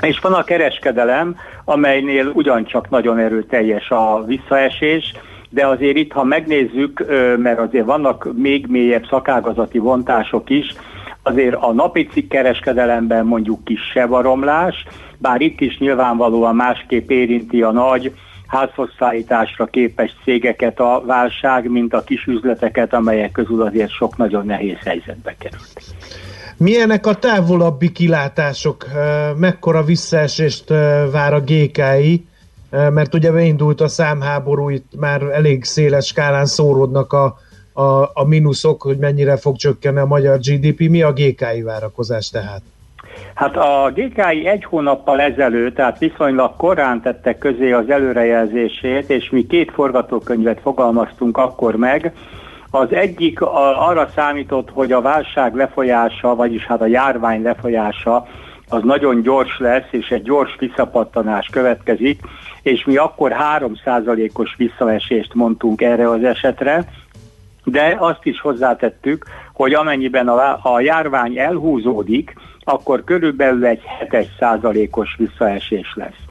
És 0.00 0.18
van 0.18 0.32
a 0.32 0.44
kereskedelem, 0.44 1.36
amelynél 1.64 2.26
ugyancsak 2.34 2.90
nagyon 2.90 3.18
erőteljes 3.18 3.90
a 3.90 4.24
visszaesés, 4.26 5.14
de 5.48 5.66
azért 5.66 5.96
itt, 5.96 6.12
ha 6.12 6.24
megnézzük, 6.24 7.04
mert 7.38 7.58
azért 7.58 7.84
vannak 7.86 8.28
még 8.36 8.66
mélyebb 8.66 9.06
szakágazati 9.06 9.78
vontások 9.78 10.50
is, 10.50 10.74
azért 11.22 11.54
a 11.54 11.72
napi 11.72 12.26
kereskedelemben 12.28 13.26
mondjuk 13.26 13.64
kisebb 13.64 14.12
a 14.12 14.22
romlás, 14.22 14.84
bár 15.18 15.40
itt 15.40 15.60
is 15.60 15.78
nyilvánvalóan 15.78 16.54
másképp 16.54 17.10
érinti 17.10 17.62
a 17.62 17.72
nagy 17.72 18.12
házhozszállításra 18.46 19.66
képes 19.66 20.14
cégeket 20.24 20.80
a 20.80 21.02
válság, 21.06 21.70
mint 21.70 21.94
a 21.94 22.04
kis 22.04 22.26
üzleteket, 22.26 22.94
amelyek 22.94 23.32
közül 23.32 23.62
azért 23.62 23.90
sok 23.90 24.16
nagyon 24.16 24.46
nehéz 24.46 24.78
helyzetbe 24.84 25.34
került. 25.38 25.82
Milyenek 26.56 27.06
a 27.06 27.14
távolabbi 27.14 27.92
kilátások? 27.92 28.86
Mekkora 29.36 29.82
visszaesést 29.82 30.68
vár 31.12 31.34
a 31.34 31.40
GKI? 31.40 32.26
Mert 32.70 33.14
ugye 33.14 33.32
beindult 33.32 33.80
a 33.80 33.88
számháború, 33.88 34.68
itt 34.68 34.92
már 34.98 35.22
elég 35.22 35.64
széles 35.64 36.06
skálán 36.06 36.46
szóródnak 36.46 37.12
a, 37.12 37.36
a, 37.72 38.02
a 38.12 38.24
mínuszok, 38.26 38.82
hogy 38.82 38.98
mennyire 38.98 39.36
fog 39.36 39.56
csökkenni 39.56 39.98
a 39.98 40.06
magyar 40.06 40.38
GDP. 40.38 40.88
Mi 40.88 41.02
a 41.02 41.12
GKI 41.12 41.62
várakozás 41.62 42.28
tehát? 42.30 42.62
Hát 43.34 43.56
a 43.56 43.92
GKI 43.94 44.46
egy 44.46 44.64
hónappal 44.64 45.20
ezelőtt, 45.20 45.74
tehát 45.74 45.98
viszonylag 45.98 46.56
korán 46.56 47.00
tette 47.02 47.38
közé 47.38 47.72
az 47.72 47.90
előrejelzését, 47.90 49.10
és 49.10 49.30
mi 49.30 49.46
két 49.46 49.70
forgatókönyvet 49.70 50.60
fogalmaztunk 50.60 51.36
akkor 51.36 51.76
meg, 51.76 52.12
az 52.74 52.92
egyik 52.92 53.40
arra 53.40 54.08
számított, 54.14 54.70
hogy 54.70 54.92
a 54.92 55.00
válság 55.00 55.54
lefolyása, 55.54 56.34
vagyis 56.34 56.66
hát 56.66 56.80
a 56.80 56.86
járvány 56.86 57.42
lefolyása 57.42 58.26
az 58.68 58.82
nagyon 58.82 59.22
gyors 59.22 59.58
lesz, 59.58 59.88
és 59.90 60.08
egy 60.08 60.22
gyors 60.22 60.56
visszapattanás 60.58 61.48
következik, 61.52 62.20
és 62.62 62.84
mi 62.84 62.96
akkor 62.96 63.34
3%-os 63.58 64.54
visszaesést 64.56 65.34
mondtunk 65.34 65.82
erre 65.82 66.08
az 66.08 66.24
esetre, 66.24 66.84
de 67.64 67.96
azt 67.98 68.24
is 68.24 68.40
hozzátettük, 68.40 69.24
hogy 69.52 69.74
amennyiben 69.74 70.28
a, 70.28 70.58
a 70.62 70.80
járvány 70.80 71.38
elhúzódik, 71.38 72.34
akkor 72.64 73.04
körülbelül 73.04 73.66
egy 73.66 73.82
7%-os 74.10 75.16
visszaesés 75.18 75.92
lesz. 75.94 76.23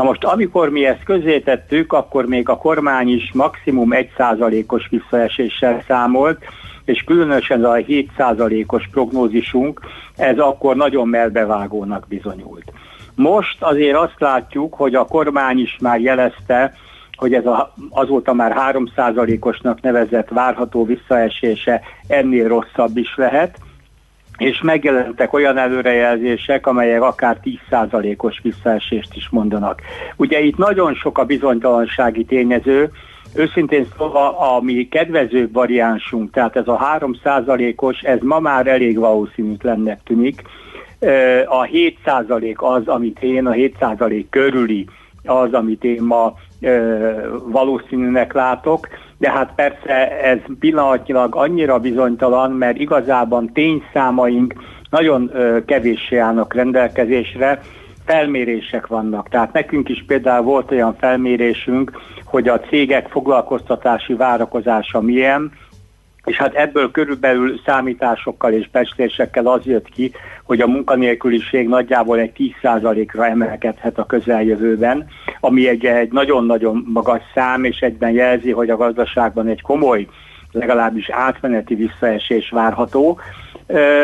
Na 0.00 0.06
most, 0.06 0.24
amikor 0.24 0.68
mi 0.70 0.84
ezt 0.86 1.02
közzétettük, 1.04 1.92
akkor 1.92 2.26
még 2.26 2.48
a 2.48 2.56
kormány 2.56 3.08
is 3.08 3.30
maximum 3.32 3.88
1%-os 3.92 4.88
visszaeséssel 4.90 5.82
számolt, 5.86 6.38
és 6.84 7.02
különösen 7.02 7.64
a 7.64 7.74
7%-os 7.74 8.88
prognózisunk, 8.90 9.80
ez 10.16 10.38
akkor 10.38 10.76
nagyon 10.76 11.08
melbevágónak 11.08 12.06
bizonyult. 12.08 12.72
Most 13.14 13.62
azért 13.62 13.96
azt 13.96 14.14
látjuk, 14.18 14.74
hogy 14.74 14.94
a 14.94 15.04
kormány 15.04 15.58
is 15.58 15.76
már 15.80 16.00
jelezte, 16.00 16.74
hogy 17.16 17.34
ez 17.34 17.46
a, 17.46 17.74
azóta 17.90 18.32
már 18.32 18.54
3%-osnak 18.72 19.80
nevezett 19.80 20.28
várható 20.28 20.84
visszaesése 20.84 21.80
ennél 22.06 22.48
rosszabb 22.48 22.96
is 22.96 23.14
lehet, 23.16 23.58
és 24.40 24.60
megjelentek 24.62 25.32
olyan 25.32 25.58
előrejelzések, 25.58 26.66
amelyek 26.66 27.02
akár 27.02 27.36
10%-os 27.70 28.40
visszaesést 28.42 29.14
is 29.14 29.28
mondanak. 29.30 29.80
Ugye 30.16 30.40
itt 30.40 30.56
nagyon 30.56 30.94
sok 30.94 31.18
a 31.18 31.24
bizonytalansági 31.24 32.24
tényező, 32.24 32.90
őszintén 33.34 33.86
szóval 33.98 34.34
a 34.34 34.60
mi 34.60 34.88
kedvezőbb 34.88 35.52
variánsunk, 35.52 36.30
tehát 36.30 36.56
ez 36.56 36.68
a 36.68 36.98
3%-os, 36.98 38.00
ez 38.00 38.18
ma 38.20 38.38
már 38.38 38.66
elég 38.66 38.98
valószínűtlennek 38.98 40.02
tűnik. 40.02 40.42
A 41.46 41.64
7% 41.64 42.56
az, 42.56 42.88
amit 42.88 43.22
én, 43.22 43.46
a 43.46 43.52
7% 43.52 44.24
körüli 44.30 44.86
az, 45.24 45.52
amit 45.52 45.84
én 45.84 46.02
ma 46.02 46.34
valószínűnek 47.44 48.32
látok, 48.32 48.88
de 49.20 49.30
hát 49.30 49.52
persze 49.54 50.20
ez 50.22 50.38
pillanatnyilag 50.58 51.36
annyira 51.36 51.78
bizonytalan, 51.78 52.50
mert 52.52 52.78
igazában 52.78 53.52
tényszámaink 53.52 54.54
nagyon 54.90 55.30
kevéssé 55.66 56.16
állnak 56.16 56.54
rendelkezésre, 56.54 57.60
felmérések 58.04 58.86
vannak. 58.86 59.28
Tehát 59.28 59.52
nekünk 59.52 59.88
is 59.88 60.04
például 60.06 60.44
volt 60.44 60.70
olyan 60.70 60.94
felmérésünk, 60.98 61.92
hogy 62.24 62.48
a 62.48 62.60
cégek 62.60 63.08
foglalkoztatási 63.08 64.14
várakozása 64.14 65.00
milyen, 65.00 65.52
és 66.30 66.36
hát 66.36 66.54
ebből 66.54 66.90
körülbelül 66.90 67.60
számításokkal 67.64 68.52
és 68.52 68.70
becslésekkel 68.70 69.46
az 69.46 69.64
jött 69.64 69.88
ki, 69.88 70.12
hogy 70.44 70.60
a 70.60 70.66
munkanélküliség 70.66 71.68
nagyjából 71.68 72.18
egy 72.18 72.52
10%-ra 72.62 73.26
emelkedhet 73.26 73.98
a 73.98 74.06
közeljövőben, 74.06 75.06
ami 75.40 75.68
egy, 75.68 75.84
egy 75.84 76.12
nagyon-nagyon 76.12 76.84
magas 76.92 77.22
szám, 77.34 77.64
és 77.64 77.80
egyben 77.80 78.10
jelzi, 78.10 78.50
hogy 78.50 78.70
a 78.70 78.76
gazdaságban 78.76 79.46
egy 79.48 79.62
komoly 79.62 80.06
legalábbis 80.52 81.10
átmeneti 81.10 81.74
visszaesés 81.74 82.50
várható. 82.50 83.18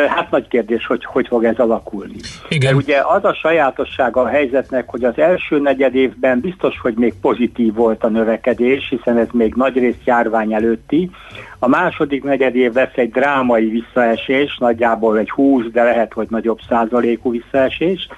Hát 0.08 0.30
nagy 0.30 0.48
kérdés, 0.48 0.86
hogy 0.86 1.04
hogy 1.04 1.26
fog 1.26 1.44
ez 1.44 1.58
alakulni. 1.58 2.16
Igen. 2.48 2.70
De 2.70 2.76
ugye 2.76 3.00
az 3.06 3.24
a 3.24 3.34
sajátossága 3.34 4.20
a 4.20 4.26
helyzetnek, 4.26 4.88
hogy 4.88 5.04
az 5.04 5.18
első 5.18 5.58
negyed 5.60 5.94
évben 5.94 6.40
biztos, 6.40 6.78
hogy 6.80 6.94
még 6.94 7.14
pozitív 7.20 7.74
volt 7.74 8.04
a 8.04 8.08
növekedés, 8.08 8.88
hiszen 8.88 9.18
ez 9.18 9.28
még 9.32 9.54
nagyrészt 9.54 10.04
járvány 10.04 10.52
előtti. 10.52 11.10
A 11.58 11.68
második 11.68 12.22
negyed 12.22 12.54
év 12.54 12.72
lesz 12.72 12.94
egy 12.94 13.10
drámai 13.10 13.68
visszaesés, 13.68 14.56
nagyjából 14.58 15.18
egy 15.18 15.30
20, 15.30 15.64
de 15.72 15.82
lehet, 15.82 16.12
hogy 16.12 16.26
nagyobb 16.30 16.58
százalékú 16.68 17.30
visszaesés. 17.30 18.08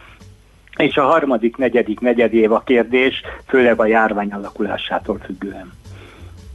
És 0.77 0.97
a 0.97 1.03
harmadik, 1.03 1.57
negyedik 1.57 2.01
negyed 2.01 2.35
év 2.35 2.53
a 2.53 2.63
kérdés, 2.67 3.23
főleg 3.47 3.81
a 3.81 3.87
járvány 3.87 4.33
alakulásától 4.33 5.19
függően. 5.25 5.73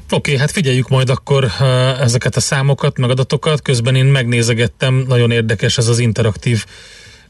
Oké, 0.10 0.16
okay, 0.16 0.38
hát 0.38 0.51
figyeljük 0.51 0.89
majd 0.89 1.10
akkor 1.10 1.43
uh, 1.43 2.01
ezeket 2.01 2.36
a 2.36 2.39
számokat, 2.39 2.97
meg 2.97 3.10
adatokat. 3.10 3.62
Közben 3.62 3.95
én 3.95 4.06
megnézegettem, 4.06 5.06
nagyon 5.08 5.32
érdekes 5.32 5.78
ez 5.78 5.88
az 5.88 5.99
interaktív 5.99 6.66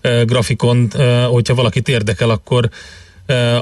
uh, 0.04 0.22
grafikon, 0.24 0.92
uh, 0.96 1.24
hogyha 1.24 1.56
valakit 1.56 1.88
érdekel, 1.88 2.30
akkor 2.30 2.70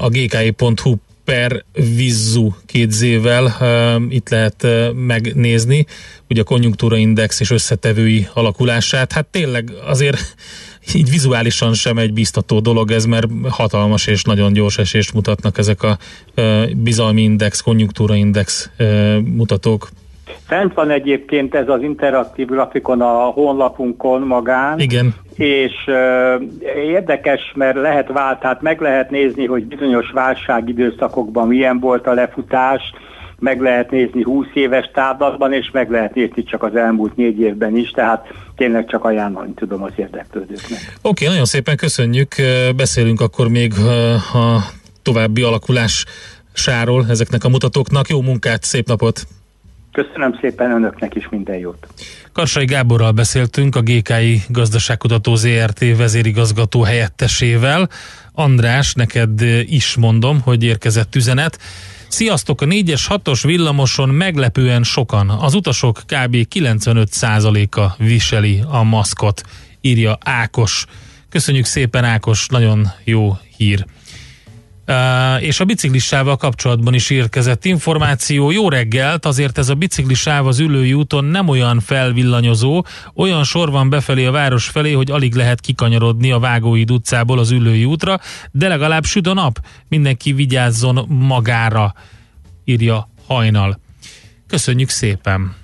a 0.00 0.08
gki.hu 0.08 0.96
per 1.24 1.64
Vizzu 1.72 2.52
két 2.66 2.90
zével 2.90 3.44
uh, 3.60 4.14
itt 4.14 4.28
lehet 4.28 4.66
megnézni, 4.94 5.86
ugye 6.28 6.40
a 6.40 6.44
konjunktúraindex 6.44 7.40
és 7.40 7.50
összetevői 7.50 8.28
alakulását. 8.34 9.12
Hát 9.12 9.26
tényleg 9.26 9.72
azért 9.86 10.34
így 10.94 11.10
vizuálisan 11.10 11.74
sem 11.74 11.98
egy 11.98 12.12
biztató 12.12 12.60
dolog 12.60 12.90
ez, 12.90 13.04
mert 13.04 13.26
hatalmas 13.48 14.06
és 14.06 14.24
nagyon 14.24 14.52
gyors 14.52 14.78
esést 14.78 15.14
mutatnak 15.14 15.58
ezek 15.58 15.82
a 15.82 15.98
bizalmi 16.76 17.22
index, 17.22 17.60
konjunktúraindex 17.60 18.70
mutatók. 19.36 19.88
Fent 20.46 20.74
van 20.74 20.90
egyébként 20.90 21.54
ez 21.54 21.68
az 21.68 21.82
interaktív 21.82 22.46
grafikon 22.46 23.00
a 23.00 23.12
honlapunkon 23.14 24.20
magán. 24.20 24.78
Igen. 24.78 25.14
És 25.36 25.72
uh, 25.86 26.42
érdekes, 26.76 27.52
mert 27.54 27.76
lehet 27.76 28.08
vált, 28.08 28.40
tehát 28.40 28.62
meg 28.62 28.80
lehet 28.80 29.10
nézni, 29.10 29.46
hogy 29.46 29.64
bizonyos 29.64 30.10
válságidőszakokban 30.10 31.48
milyen 31.48 31.80
volt 31.80 32.06
a 32.06 32.12
lefutás, 32.12 32.92
meg 33.38 33.60
lehet 33.60 33.90
nézni 33.90 34.22
20 34.22 34.46
éves 34.54 34.90
távlatban, 34.94 35.52
és 35.52 35.70
meg 35.70 35.90
lehet 35.90 36.14
nézni 36.14 36.42
csak 36.42 36.62
az 36.62 36.76
elmúlt 36.76 37.16
négy 37.16 37.40
évben 37.40 37.76
is, 37.76 37.90
tehát 37.90 38.26
tényleg 38.62 38.86
csak 38.86 39.04
ajánlani 39.04 39.52
tudom 39.54 39.82
az 39.82 39.92
érdeklődőknek. 39.96 40.78
Oké, 40.80 41.08
okay, 41.08 41.26
nagyon 41.28 41.44
szépen 41.44 41.76
köszönjük, 41.76 42.34
beszélünk 42.76 43.20
akkor 43.20 43.48
még 43.48 43.72
a 44.32 44.58
további 45.02 45.42
alakulásáról 45.42 47.06
ezeknek 47.08 47.44
a 47.44 47.48
mutatóknak. 47.48 48.08
Jó 48.08 48.20
munkát, 48.20 48.62
szép 48.62 48.86
napot! 48.86 49.26
Köszönöm 49.92 50.38
szépen 50.40 50.70
önöknek 50.70 51.14
is 51.14 51.28
minden 51.28 51.56
jót. 51.56 51.86
Karsai 52.32 52.64
Gáborral 52.64 53.12
beszéltünk, 53.12 53.76
a 53.76 53.80
GKI 53.80 54.42
Gazdaságkutató 54.48 55.34
ZRT 55.34 55.96
vezérigazgató 55.96 56.82
helyettesével. 56.82 57.88
András, 58.32 58.94
neked 58.94 59.40
is 59.64 59.96
mondom, 59.96 60.40
hogy 60.40 60.64
érkezett 60.64 61.14
üzenet. 61.14 61.58
Sziasztok, 62.12 62.60
a 62.60 62.66
4-es 62.66 63.02
6-os 63.08 63.40
villamoson 63.44 64.08
meglepően 64.08 64.82
sokan, 64.82 65.28
az 65.28 65.54
utasok 65.54 66.02
kb. 66.06 66.46
95%-a 66.54 68.02
viseli 68.04 68.62
a 68.68 68.82
maszkot, 68.82 69.42
írja 69.80 70.18
Ákos. 70.20 70.84
Köszönjük 71.28 71.64
szépen 71.64 72.04
Ákos, 72.04 72.46
nagyon 72.46 72.92
jó 73.04 73.38
hír. 73.56 73.84
Uh, 74.86 75.42
és 75.42 75.60
a 75.60 75.64
biciklisával 75.64 76.36
kapcsolatban 76.36 76.94
is 76.94 77.10
érkezett 77.10 77.64
információ. 77.64 78.50
Jó 78.50 78.68
reggelt, 78.68 79.26
azért 79.26 79.58
ez 79.58 79.68
a 79.68 79.74
biciklisáv 79.74 80.46
az 80.46 80.58
ülői 80.58 80.92
úton 80.92 81.24
nem 81.24 81.48
olyan 81.48 81.80
felvillanyozó, 81.80 82.84
olyan 83.14 83.44
sor 83.44 83.70
van 83.70 83.90
befelé 83.90 84.24
a 84.24 84.30
város 84.30 84.68
felé, 84.68 84.92
hogy 84.92 85.10
alig 85.10 85.34
lehet 85.34 85.60
kikanyarodni 85.60 86.30
a 86.30 86.38
Vágóid 86.38 86.90
utcából 86.90 87.38
az 87.38 87.50
ülői 87.50 87.84
útra, 87.84 88.20
de 88.50 88.68
legalább 88.68 89.04
süt 89.04 89.26
a 89.26 89.34
nap, 89.34 89.66
mindenki 89.88 90.32
vigyázzon 90.32 91.06
magára, 91.08 91.94
írja 92.64 93.08
hajnal. 93.26 93.80
Köszönjük 94.48 94.88
szépen! 94.88 95.54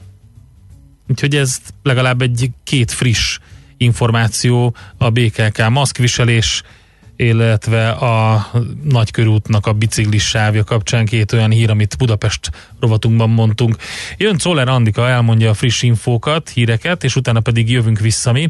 Úgyhogy 1.08 1.36
ez 1.36 1.58
legalább 1.82 2.22
egy 2.22 2.50
két 2.64 2.90
friss 2.90 3.38
információ 3.76 4.74
a 4.98 5.10
BKK 5.10 5.68
maszkviselés 5.68 6.62
illetve 7.20 7.90
a 7.90 8.46
nagykörútnak 8.82 9.66
a 9.66 9.72
biciklis 9.72 10.26
sávja 10.26 10.64
kapcsán 10.64 11.06
két 11.06 11.32
olyan 11.32 11.50
hír, 11.50 11.70
amit 11.70 11.96
Budapest 11.98 12.50
rovatunkban 12.80 13.30
mondtunk. 13.30 13.76
Jön 14.16 14.36
Czoller 14.36 14.68
Andika, 14.68 15.08
elmondja 15.08 15.50
a 15.50 15.54
friss 15.54 15.82
infókat, 15.82 16.48
híreket, 16.48 17.04
és 17.04 17.16
utána 17.16 17.40
pedig 17.40 17.70
jövünk 17.70 17.98
vissza 17.98 18.32
mi, 18.32 18.48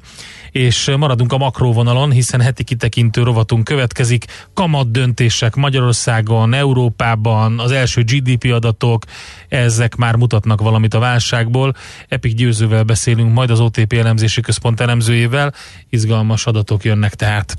és 0.51 0.91
maradunk 0.97 1.33
a 1.33 1.39
makróvonalon, 1.39 2.11
hiszen 2.11 2.41
heti 2.41 2.65
kitekintő 2.65 3.23
rovatunk 3.23 3.65
következik. 3.65 4.25
Kamat 4.55 4.91
döntések 4.91 5.55
Magyarországon, 5.55 6.55
Európában, 6.55 7.59
az 7.59 7.71
első 7.71 8.03
GDP 8.03 8.53
adatok, 8.53 9.05
ezek 9.49 9.97
már 9.97 10.17
mutatnak 10.17 10.61
valamit 10.61 10.95
a 10.95 10.99
válságból. 10.99 11.75
Epik 12.09 12.35
győzővel 12.35 12.83
beszélünk, 12.83 13.33
majd 13.33 13.51
az 13.51 13.61
OTP 13.61 13.93
elemzési 13.93 14.41
központ 14.41 14.81
elemzőjével. 14.81 15.55
Izgalmas 15.91 16.47
adatok 16.47 16.85
jönnek 16.85 17.15
tehát. 17.15 17.59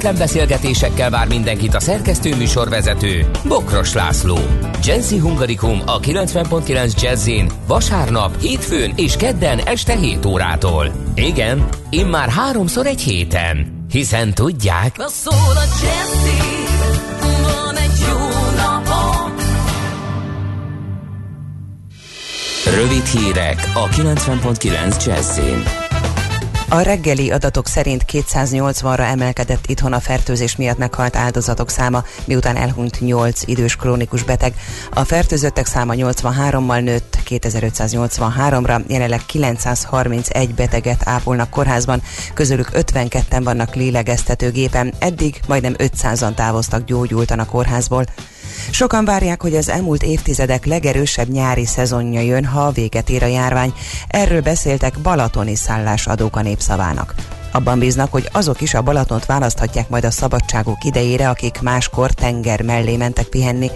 kötetlen 0.00 0.28
beszélgetésekkel 0.28 1.10
vár 1.10 1.28
mindenkit 1.28 1.74
a 1.74 1.80
szerkesztő 1.80 2.36
műsorvezető 2.36 3.30
Bokros 3.44 3.92
László. 3.92 4.38
Jazzy 4.82 5.18
Hungarikum 5.18 5.80
a 5.86 6.00
90.9 6.00 7.02
Jazzin 7.02 7.50
vasárnap, 7.66 8.40
hétfőn 8.40 8.92
és 8.96 9.16
kedden 9.16 9.58
este 9.58 9.96
7 9.96 10.26
órától. 10.26 10.92
Igen, 11.14 11.68
immár 11.90 12.28
háromszor 12.28 12.86
egy 12.86 13.00
héten. 13.00 13.84
Hiszen 13.90 14.34
tudják... 14.34 14.96
Na 14.96 15.08
szól 15.08 15.56
a 15.56 15.66
Jazzy, 15.82 16.36
van 17.42 17.76
egy 17.76 18.04
jó 18.08 18.28
napom. 18.56 19.34
Rövid 22.74 23.04
hírek 23.04 23.70
a 23.74 23.88
90.9 23.88 25.06
Jazzin. 25.06 25.89
A 26.72 26.80
reggeli 26.80 27.30
adatok 27.30 27.66
szerint 27.66 28.04
280-ra 28.12 29.00
emelkedett 29.00 29.66
itthon 29.66 29.92
a 29.92 30.00
fertőzés 30.00 30.56
miatt 30.56 30.78
meghalt 30.78 31.16
áldozatok 31.16 31.70
száma, 31.70 32.04
miután 32.24 32.56
elhunyt 32.56 33.00
8 33.00 33.42
idős 33.44 33.76
krónikus 33.76 34.22
beteg. 34.22 34.54
A 34.90 35.04
fertőzöttek 35.04 35.66
száma 35.66 35.92
83-mal 35.96 36.82
nőtt 36.82 37.18
2583-ra, 37.28 38.82
jelenleg 38.86 39.26
931 39.26 40.54
beteget 40.54 41.02
ápolnak 41.04 41.50
kórházban, 41.50 42.02
közülük 42.34 42.68
52-en 42.72 43.40
vannak 43.44 43.74
lélegeztetőgépen, 43.74 44.94
eddig 44.98 45.40
majdnem 45.46 45.74
500-an 45.78 46.34
távoztak 46.34 46.84
gyógyultan 46.84 47.38
a 47.38 47.46
kórházból. 47.46 48.04
Sokan 48.70 49.04
várják, 49.04 49.42
hogy 49.42 49.56
az 49.56 49.68
elmúlt 49.68 50.02
évtizedek 50.02 50.64
legerősebb 50.64 51.28
nyári 51.28 51.66
szezonja 51.66 52.20
jön, 52.20 52.44
ha 52.44 52.70
véget 52.70 53.10
ér 53.10 53.22
a 53.22 53.26
járvány. 53.26 53.72
Erről 54.08 54.40
beszéltek 54.40 54.98
balatoni 54.98 55.54
szállásadók 55.54 56.36
a 56.36 56.42
népszavának. 56.42 57.14
Abban 57.52 57.78
bíznak, 57.78 58.12
hogy 58.12 58.28
azok 58.32 58.60
is 58.60 58.74
a 58.74 58.82
Balatont 58.82 59.26
választhatják 59.26 59.88
majd 59.88 60.04
a 60.04 60.10
szabadságok 60.10 60.84
idejére, 60.84 61.28
akik 61.28 61.60
máskor 61.60 62.10
tenger 62.10 62.62
mellé 62.62 62.96
mentek 62.96 63.26
pihenni. 63.26 63.70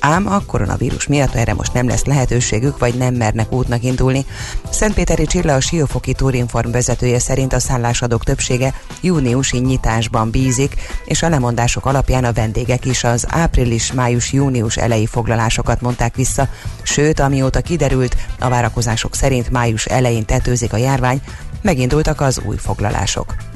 Ám 0.00 0.26
a 0.26 0.40
koronavírus 0.46 1.06
miatt 1.06 1.34
erre 1.34 1.54
most 1.54 1.72
nem 1.72 1.88
lesz 1.88 2.04
lehetőségük, 2.04 2.78
vagy 2.78 2.94
nem 2.94 3.14
mernek 3.14 3.52
útnak 3.52 3.82
indulni. 3.82 4.24
Szentpéteri 4.70 5.26
Csilla 5.26 5.54
a 5.54 5.60
Siófoki 5.60 6.12
Tourinform 6.12 6.70
vezetője 6.70 7.18
szerint 7.18 7.52
a 7.52 7.60
szállásadók 7.60 8.24
többsége 8.24 8.74
júniusi 9.00 9.58
nyitásban 9.58 10.30
bízik, 10.30 10.74
és 11.04 11.22
a 11.22 11.28
lemondások 11.28 11.86
alapján 11.86 12.24
a 12.24 12.32
vendégek 12.32 12.84
is 12.84 13.04
az 13.04 13.26
április-május-június 13.28 14.76
elejé 14.76 15.04
foglalásokat 15.06 15.80
mondták 15.80 16.14
vissza, 16.14 16.48
sőt, 16.82 17.20
amióta 17.20 17.60
kiderült, 17.60 18.16
a 18.38 18.48
várakozások 18.48 19.14
szerint 19.14 19.50
május 19.50 19.84
elején 19.84 20.24
tetőzik 20.24 20.72
a 20.72 20.76
járvány, 20.76 21.22
megindultak 21.62 22.20
az 22.20 22.40
új 22.44 22.56
foglalások. 22.56 23.51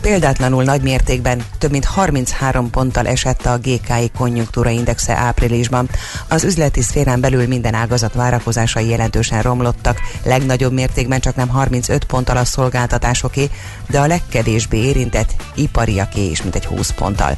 Példátlanul 0.00 0.64
nagy 0.64 0.82
mértékben 0.82 1.44
több 1.58 1.70
mint 1.70 1.84
33 1.84 2.70
ponttal 2.70 3.06
esett 3.06 3.46
a 3.46 3.58
GKI 3.58 4.10
konjunktúra 4.16 4.70
indexe 4.70 5.16
áprilisban. 5.16 5.88
Az 6.28 6.44
üzleti 6.44 6.82
szférán 6.82 7.20
belül 7.20 7.46
minden 7.46 7.74
ágazat 7.74 8.14
várakozásai 8.14 8.88
jelentősen 8.88 9.42
romlottak, 9.42 10.00
legnagyobb 10.24 10.72
mértékben 10.72 11.20
csak 11.20 11.36
nem 11.36 11.48
35 11.48 12.04
ponttal 12.04 12.36
a 12.36 12.44
szolgáltatásoké, 12.44 13.50
de 13.88 14.00
a 14.00 14.06
legkevésbé 14.06 14.78
érintett 14.78 15.34
ipariaké 15.54 16.30
is 16.30 16.42
mintegy 16.42 16.64
20 16.64 16.90
ponttal. 16.90 17.36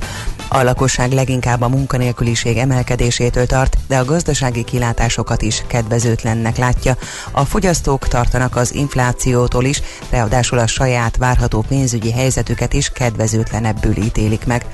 A 0.49 0.63
lakosság 0.63 1.13
leginkább 1.13 1.61
a 1.61 1.69
munkanélküliség 1.69 2.57
emelkedésétől 2.57 3.47
tart, 3.47 3.77
de 3.89 3.99
a 3.99 4.05
gazdasági 4.05 4.65
kilátásokat 4.65 5.43
is 5.43 5.63
kedvezőtlennek 5.67 6.57
látja. 6.57 6.97
A 7.33 7.45
fogyasztók 7.45 8.09
tartanak 8.09 8.57
az 8.57 8.75
inflációtól 8.75 9.65
is, 9.65 9.83
ráadásul 10.11 10.59
a 10.59 10.67
saját 10.67 11.17
várható 11.17 11.65
pénzügyi 11.69 12.13
helyzetüket 12.25 12.73
is 12.73 12.91
kedvezőtlenebbül 12.91 13.97
ítélik 13.97 14.47
meg. 14.47 14.67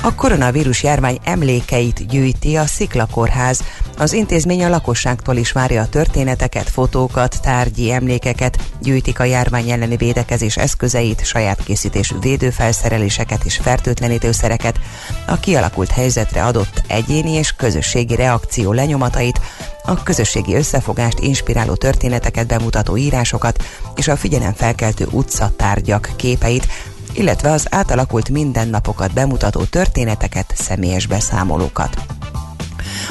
A 0.00 0.14
koronavírus 0.14 0.82
járvány 0.82 1.18
emlékeit 1.24 2.08
gyűjti 2.08 2.56
a 2.56 2.66
Sziklakórház. 2.66 3.62
Az 3.98 4.12
intézmény 4.12 4.64
a 4.64 4.68
lakosságtól 4.68 5.36
is 5.36 5.52
várja 5.52 5.82
a 5.82 5.88
történeteket, 5.88 6.68
fotókat, 6.68 7.40
tárgyi 7.42 7.92
emlékeket, 7.92 8.58
gyűjtik 8.80 9.20
a 9.20 9.24
járvány 9.24 9.70
elleni 9.70 9.96
védekezés 9.96 10.56
eszközeit, 10.56 11.24
saját 11.26 11.64
készítésű 11.64 12.14
védőfelszereléseket 12.20 13.44
és 13.44 13.56
fertőtlenítőszereket, 13.56 14.78
a 15.26 15.40
kialakult 15.40 15.90
helyzetre 15.90 16.44
adott 16.44 16.82
egyéni 16.86 17.32
és 17.32 17.52
közösségi 17.52 18.14
reakció 18.14 18.72
lenyomatait, 18.72 19.40
a 19.84 20.02
közösségi 20.02 20.54
összefogást 20.54 21.18
inspiráló 21.18 21.74
történeteket 21.74 22.46
bemutató 22.46 22.96
írásokat 22.96 23.64
és 23.96 24.08
a 24.08 24.16
figyelemfelkeltő 24.16 25.06
utcatárgyak 25.10 26.10
képeit, 26.16 26.66
illetve 27.14 27.50
az 27.50 27.66
átalakult 27.70 28.28
mindennapokat 28.28 29.12
bemutató 29.12 29.64
történeteket, 29.64 30.52
személyes 30.56 31.06
beszámolókat. 31.06 31.96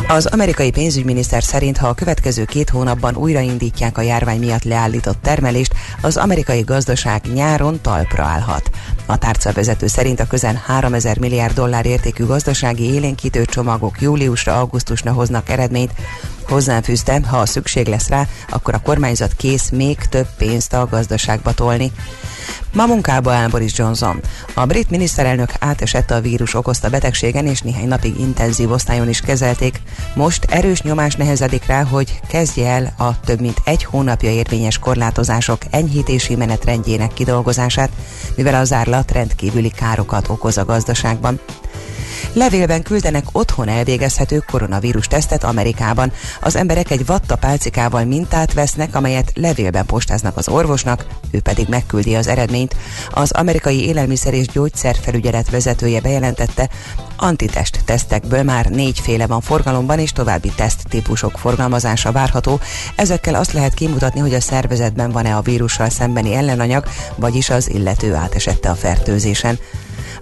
Az 0.08 0.26
amerikai 0.26 0.72
pénzügyminiszter 0.72 1.44
szerint, 1.44 1.78
ha 1.78 1.88
a 1.88 1.94
következő 1.94 2.46
két 2.46 2.70
hónapban 2.70 3.16
újraindítják 3.16 3.98
a 3.98 4.02
járvány 4.02 4.40
miatt 4.40 4.64
leállított 4.64 5.22
termelést, 5.22 5.74
az 6.02 6.18
amerikai 6.18 6.62
gazdaság 6.62 7.22
nyáron 7.34 7.82
talpra 7.82 8.24
állhat. 8.24 8.70
A 9.06 9.18
tárcavezető 9.18 9.88
szerint 9.88 10.20
a 10.20 10.28
közel 10.28 10.62
3000 10.66 11.20
milliárd 11.20 11.54
dollár 11.54 11.86
értékű 11.86 12.26
gazdasági 12.26 12.94
élénkítő 12.94 13.46
csomagok 13.46 14.02
júliusra, 14.02 14.60
augusztusra 14.60 15.12
hoznak 15.12 15.50
eredményt, 15.50 15.94
Hozzáfűzte, 16.52 17.22
ha 17.28 17.38
a 17.38 17.46
szükség 17.46 17.88
lesz 17.88 18.08
rá, 18.08 18.28
akkor 18.50 18.74
a 18.74 18.82
kormányzat 18.82 19.34
kész 19.34 19.70
még 19.70 19.98
több 19.98 20.28
pénzt 20.38 20.74
a 20.74 20.88
gazdaságba 20.90 21.54
tolni. 21.54 21.92
Ma 22.74 22.86
munkába 22.86 23.32
áll 23.32 23.48
Boris 23.48 23.78
Johnson. 23.78 24.22
A 24.54 24.66
brit 24.66 24.90
miniszterelnök 24.90 25.50
átesett 25.60 26.12
a 26.12 26.22
vírus 26.22 26.54
okozta 26.54 26.90
betegségen, 26.90 27.48
és 27.48 27.62
néhány 27.62 27.88
napig 27.88 28.20
intenzív 28.20 28.72
osztályon 28.72 29.10
is 29.10 29.20
kezelték. 29.20 29.82
Most 30.16 30.44
erős 30.44 30.82
nyomás 30.82 31.16
nehezedik 31.16 31.66
rá, 31.66 31.84
hogy 31.84 32.20
kezdje 32.28 32.70
el 32.70 32.94
a 32.98 33.20
több 33.20 33.42
mint 33.42 33.62
egy 33.64 33.84
hónapja 33.84 34.32
érvényes 34.32 34.80
korlátozások 34.80 35.62
enyhítési 35.70 36.36
menetrendjének 36.36 37.14
kidolgozását, 37.14 37.90
mivel 38.36 38.56
az 38.56 38.68
zárlat 38.68 39.12
rendkívüli 39.12 39.70
károkat 39.70 40.30
okoz 40.30 40.58
a 40.58 40.66
gazdaságban. 40.66 41.40
Levélben 42.34 42.84
küldenek 42.84 43.24
otthon 43.32 43.68
elvégezhető 43.68 44.44
koronavírus 44.52 45.08
tesztet 45.08 45.44
Amerikában. 45.44 46.12
Az 46.42 46.56
emberek 46.56 46.92
egy 46.92 47.06
vatta 47.06 47.36
pálcikával 47.36 48.04
mintát 48.04 48.54
vesznek, 48.54 48.96
amelyet 48.96 49.32
levélben 49.36 49.86
postáznak 49.86 50.38
az 50.38 50.50
orvosnak, 50.50 51.06
ő 51.32 51.40
pedig 51.40 51.68
megküldi 51.68 52.16
az 52.16 52.28
eredményt. 52.28 52.76
Az 53.12 53.32
amerikai 53.32 53.86
élelmiszer 53.86 54.34
és 54.34 54.48
gyógyszerfelügyelet 54.48 55.50
vezetője 55.50 56.02
bejelentette, 56.02 56.70
antitest 57.18 57.80
tesztekből 57.86 58.44
már 58.44 58.66
négyféle 58.66 59.28
van 59.28 59.42
forgalomban, 59.42 60.00
és 60.00 60.12
további 60.12 60.52
teszt 60.56 60.80
típusok 60.90 61.38
forgalmazása 61.38 62.12
várható. 62.12 62.60
Ezekkel 62.96 63.36
azt 63.36 63.54
lehet 63.54 63.74
kimutatni, 63.74 64.20
hogy 64.20 64.34
a 64.34 64.42
szervezetben 64.42 65.12
van-e 65.12 65.36
a 65.36 65.42
vírussal 65.42 65.90
szembeni 65.90 66.34
ellenanyag, 66.34 66.86
vagyis 67.16 67.50
az 67.50 67.70
illető 67.70 68.14
átesette 68.14 68.70
a 68.70 68.76
fertőzésen. 68.76 69.60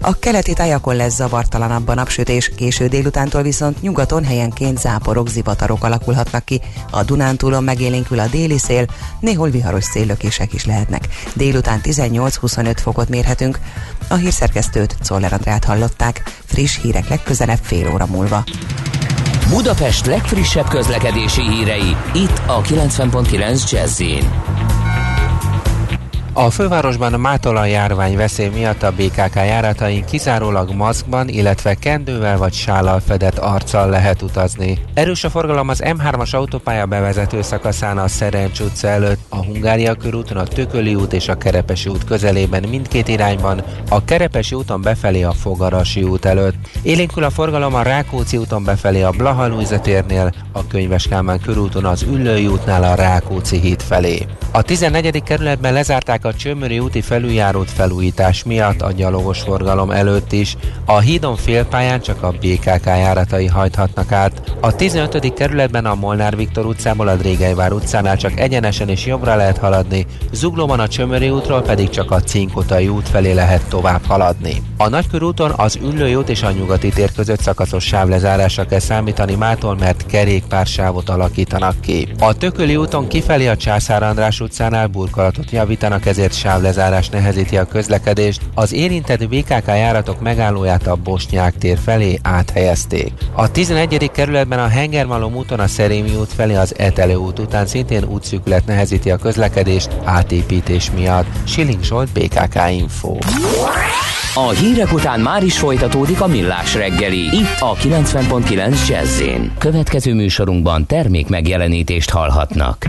A 0.01 0.19
keleti 0.19 0.53
tájakon 0.53 0.95
lesz 0.95 1.15
zavartalanabb 1.15 1.87
a 1.87 1.93
napsütés, 1.93 2.51
késő 2.55 2.87
délutántól 2.87 3.41
viszont 3.41 3.81
nyugaton 3.81 4.23
helyenként 4.23 4.79
záporok, 4.79 5.29
zivatarok 5.29 5.83
alakulhatnak 5.83 6.45
ki. 6.45 6.61
A 6.91 7.03
Dunántúlon 7.03 7.63
megélénkül 7.63 8.19
a 8.19 8.27
déli 8.27 8.57
szél, 8.57 8.85
néhol 9.19 9.49
viharos 9.49 9.83
széllökések 9.83 10.53
is 10.53 10.65
lehetnek. 10.65 11.07
Délután 11.33 11.79
18-25 11.83 12.75
fokot 12.81 13.09
mérhetünk. 13.09 13.59
A 14.07 14.15
hírszerkesztőt 14.15 14.97
Czoller 15.01 15.33
Andrát 15.33 15.65
hallották. 15.65 16.23
Friss 16.45 16.79
hírek 16.81 17.09
legközelebb 17.09 17.59
fél 17.61 17.91
óra 17.93 18.05
múlva. 18.05 18.43
Budapest 19.49 20.05
legfrissebb 20.05 20.67
közlekedési 20.67 21.41
hírei, 21.41 21.95
itt 22.13 22.41
a 22.47 22.61
90.9 22.61 23.71
jazz 23.71 24.01
a 26.33 26.49
fővárosban 26.49 27.13
a 27.13 27.17
mátolan 27.17 27.67
járvány 27.67 28.15
veszély 28.15 28.47
miatt 28.47 28.83
a 28.83 28.91
BKK 28.91 29.35
járatain 29.35 30.05
kizárólag 30.05 30.71
maszkban, 30.73 31.27
illetve 31.27 31.73
kendővel 31.73 32.37
vagy 32.37 32.53
sállal 32.53 32.99
fedett 32.99 33.37
arccal 33.37 33.89
lehet 33.89 34.21
utazni. 34.21 34.79
Erős 34.93 35.23
a 35.23 35.29
forgalom 35.29 35.69
az 35.69 35.81
M3-as 35.85 36.35
autópálya 36.35 36.85
bevezető 36.85 37.41
szakaszán 37.41 37.97
a 37.97 38.07
Szerencs 38.07 38.59
utca 38.59 38.87
előtt, 38.87 39.19
a 39.29 39.45
Hungária 39.45 39.93
körúton, 39.93 40.37
a 40.37 40.43
Tököli 40.43 40.95
út 40.95 41.13
és 41.13 41.27
a 41.27 41.37
Kerepesi 41.37 41.89
út 41.89 42.03
közelében 42.03 42.63
mindkét 42.69 43.07
irányban, 43.07 43.63
a 43.89 44.03
Kerepesi 44.03 44.55
úton 44.55 44.81
befelé 44.81 45.23
a 45.23 45.31
Fogarasi 45.31 46.03
út 46.03 46.25
előtt. 46.25 46.55
Élénkül 46.81 47.23
a 47.23 47.29
forgalom 47.29 47.75
a 47.75 47.81
Rákóczi 47.81 48.37
úton 48.37 48.63
befelé 48.63 49.01
a 49.01 49.11
Blaha 49.11 49.77
térnél, 49.81 50.33
a 50.51 50.67
Könyves 50.67 51.07
Kálmán 51.07 51.39
körúton 51.39 51.85
az 51.85 52.01
Üllői 52.01 52.47
útnál 52.47 52.83
a 52.83 52.95
Rákóczi 52.95 53.59
híd 53.59 53.81
felé. 53.81 54.25
A 54.51 54.61
14. 54.61 55.23
kerületben 55.23 55.73
lezárták 55.73 56.18
a 56.25 56.33
Csömöri 56.33 56.79
úti 56.79 57.01
felüljárót 57.01 57.71
felújítás 57.71 58.43
miatt 58.43 58.81
a 58.81 58.91
gyalogos 58.91 59.39
forgalom 59.39 59.91
előtt 59.91 60.31
is. 60.31 60.57
A 60.85 60.99
hídon 60.99 61.35
félpályán 61.35 62.01
csak 62.01 62.23
a 62.23 62.31
BKK 62.31 62.85
járatai 62.85 63.45
hajthatnak 63.45 64.11
át. 64.11 64.41
A 64.59 64.75
15. 64.75 65.33
kerületben 65.33 65.85
a 65.85 65.95
Molnár 65.95 66.35
Viktor 66.35 66.65
utcából 66.65 67.07
a 67.07 67.15
Drégelyvár 67.15 67.71
utcánál 67.71 68.17
csak 68.17 68.39
egyenesen 68.39 68.89
és 68.89 69.05
jobbra 69.05 69.35
lehet 69.35 69.57
haladni, 69.57 70.05
Zuglóban 70.31 70.79
a 70.79 70.87
Csömöri 70.87 71.29
útról 71.29 71.61
pedig 71.61 71.89
csak 71.89 72.11
a 72.11 72.21
Cinkotai 72.21 72.87
út 72.87 73.09
felé 73.09 73.31
lehet 73.31 73.69
tovább 73.69 74.05
haladni. 74.05 74.61
A 74.77 74.89
Nagykörúton 74.89 75.51
az 75.55 75.79
Üllői 75.81 76.15
út 76.15 76.29
és 76.29 76.43
a 76.43 76.51
Nyugati 76.51 76.89
tér 76.89 77.11
között 77.11 77.41
szakaszos 77.41 77.83
sávlezárásra 77.83 78.65
kell 78.65 78.79
számítani 78.79 79.35
mától, 79.35 79.75
mert 79.75 80.05
kerékpársávot 80.05 81.09
alakítanak 81.09 81.81
ki. 81.81 82.07
A 82.19 82.33
Tököli 82.33 82.75
úton 82.75 83.07
kifelé 83.07 83.47
a 83.47 83.57
Császár 83.57 84.03
András 84.03 84.39
utcánál 84.39 84.87
burkolatot 84.87 85.51
javítanak, 85.51 86.05
ezért 86.09 86.33
sávlezárás 86.33 87.09
nehezíti 87.09 87.57
a 87.57 87.65
közlekedést. 87.65 88.41
Az 88.53 88.73
érintett 88.73 89.27
BKK 89.27 89.67
járatok 89.67 90.21
megállóját 90.21 90.87
a 90.87 90.95
Bosnyák 90.95 91.57
tér 91.57 91.77
felé 91.83 92.19
áthelyezték. 92.23 93.11
A 93.33 93.51
11. 93.51 94.11
kerületben 94.11 94.59
a 94.59 94.67
Hengermalom 94.67 95.35
úton 95.35 95.59
a 95.59 95.67
Szerémi 95.67 96.15
út 96.15 96.33
felé 96.33 96.55
az 96.55 96.73
Etelő 96.77 97.15
út 97.15 97.39
után 97.39 97.65
szintén 97.65 98.03
útszűkület 98.03 98.65
nehezíti 98.65 99.11
a 99.11 99.17
közlekedést 99.17 99.89
átépítés 100.03 100.91
miatt. 100.91 101.27
Schilling 101.43 101.83
Zsolt, 101.83 102.09
BKK 102.11 102.59
Info. 102.71 103.17
A 104.33 104.49
hírek 104.49 104.93
után 104.93 105.19
már 105.19 105.43
is 105.43 105.57
folytatódik 105.57 106.21
a 106.21 106.27
millás 106.27 106.75
reggeli, 106.75 107.19
itt 107.19 107.59
a 107.59 107.75
90.9 107.75 108.87
jazz 108.87 109.21
Következő 109.57 110.13
műsorunkban 110.13 110.85
termék 110.85 111.27
megjelenítést 111.27 112.09
hallhatnak. 112.09 112.87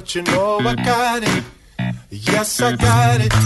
Keep 0.00 0.28
you. 0.28 0.34
Oh, 0.36 0.60
I 0.60 0.74
got 0.74 1.22
it. 1.22 1.44
Yes, 2.10 2.60
I 2.60 2.76
got 2.76 3.20
it. 3.20 3.43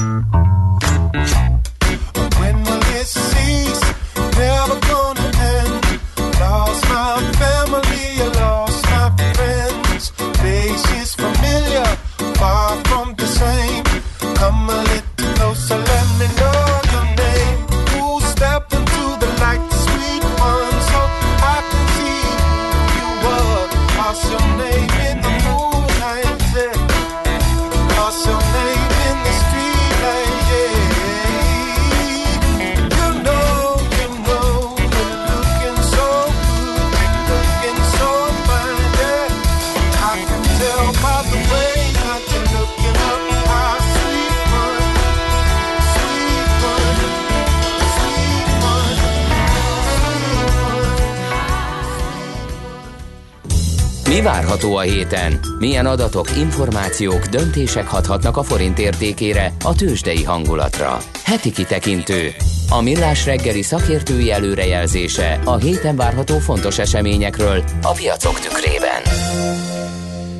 A 54.78 54.80
héten? 54.80 55.40
Milyen 55.58 55.86
adatok, 55.86 56.36
információk, 56.36 57.24
döntések 57.24 57.86
hathatnak 57.86 58.36
a 58.36 58.42
forint 58.42 58.78
értékére, 58.78 59.52
a 59.64 59.74
tőzsdei 59.74 60.24
hangulatra? 60.24 60.98
Heti 61.24 61.50
kitekintő. 61.52 62.34
A 62.70 62.82
millás 62.82 63.24
reggeli 63.24 63.62
szakértői 63.62 64.32
előrejelzése 64.32 65.40
a 65.44 65.56
héten 65.56 65.96
várható 65.96 66.38
fontos 66.38 66.78
eseményekről 66.78 67.64
a 67.82 67.92
piacok 67.92 68.40
tükrében. 68.40 69.02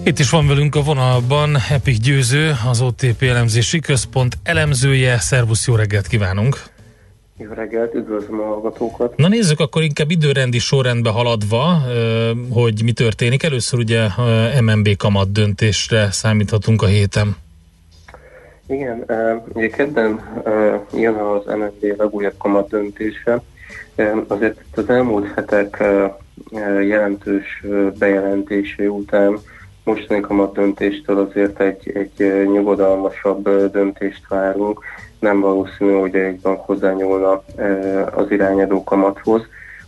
Itt 0.05 0.19
is 0.19 0.31
van 0.31 0.47
velünk 0.47 0.75
a 0.75 0.83
vonalban 0.83 1.57
Epik 1.69 1.99
Győző, 1.99 2.57
az 2.71 2.81
OTP 2.81 3.23
elemzési 3.23 3.81
központ 3.81 4.39
elemzője. 4.43 5.19
Szervusz, 5.19 5.67
jó 5.67 5.75
reggelt 5.75 6.07
kívánunk! 6.07 6.68
Reggelt, 7.71 7.95
üdvözlöm 7.95 8.41
a 8.41 8.45
hallgatókat. 8.45 9.17
Na 9.17 9.29
nézzük 9.29 9.61
akkor 9.61 9.83
inkább 9.83 10.11
időrendi 10.11 10.59
sorrendbe 10.59 11.11
haladva, 11.11 11.83
hogy 12.51 12.81
mi 12.85 12.93
történik. 12.93 13.43
Először 13.43 13.79
ugye 13.79 14.07
MNB 14.61 14.97
kamat 14.97 15.33
döntésre 15.33 16.11
számíthatunk 16.11 16.83
a 16.83 16.87
héten. 16.87 17.37
Igen, 18.67 19.05
ugye 19.53 19.69
kedden 19.69 20.21
jön 20.95 21.15
az 21.15 21.45
MNB 21.45 21.99
legújabb 21.99 22.37
kamat 22.39 22.69
döntése. 22.69 23.43
Azért 24.27 24.61
az 24.75 24.89
elmúlt 24.89 25.35
hetek 25.35 25.85
jelentős 26.89 27.65
bejelentése 27.99 28.91
után 28.91 29.39
mostani 29.85 30.21
kamat 30.21 30.55
döntéstől 30.55 31.19
azért 31.19 31.61
egy, 31.61 31.91
egy 31.95 32.47
nyugodalmasabb 32.53 33.71
döntést 33.71 34.29
várunk. 34.29 34.81
Nem 35.19 35.41
valószínű, 35.41 35.93
hogy 35.93 36.15
egy 36.15 36.41
bank 36.41 36.61
hozzányúlna 36.61 37.43
az 38.15 38.31
irányadó 38.31 38.85
kamathoz. 38.85 39.43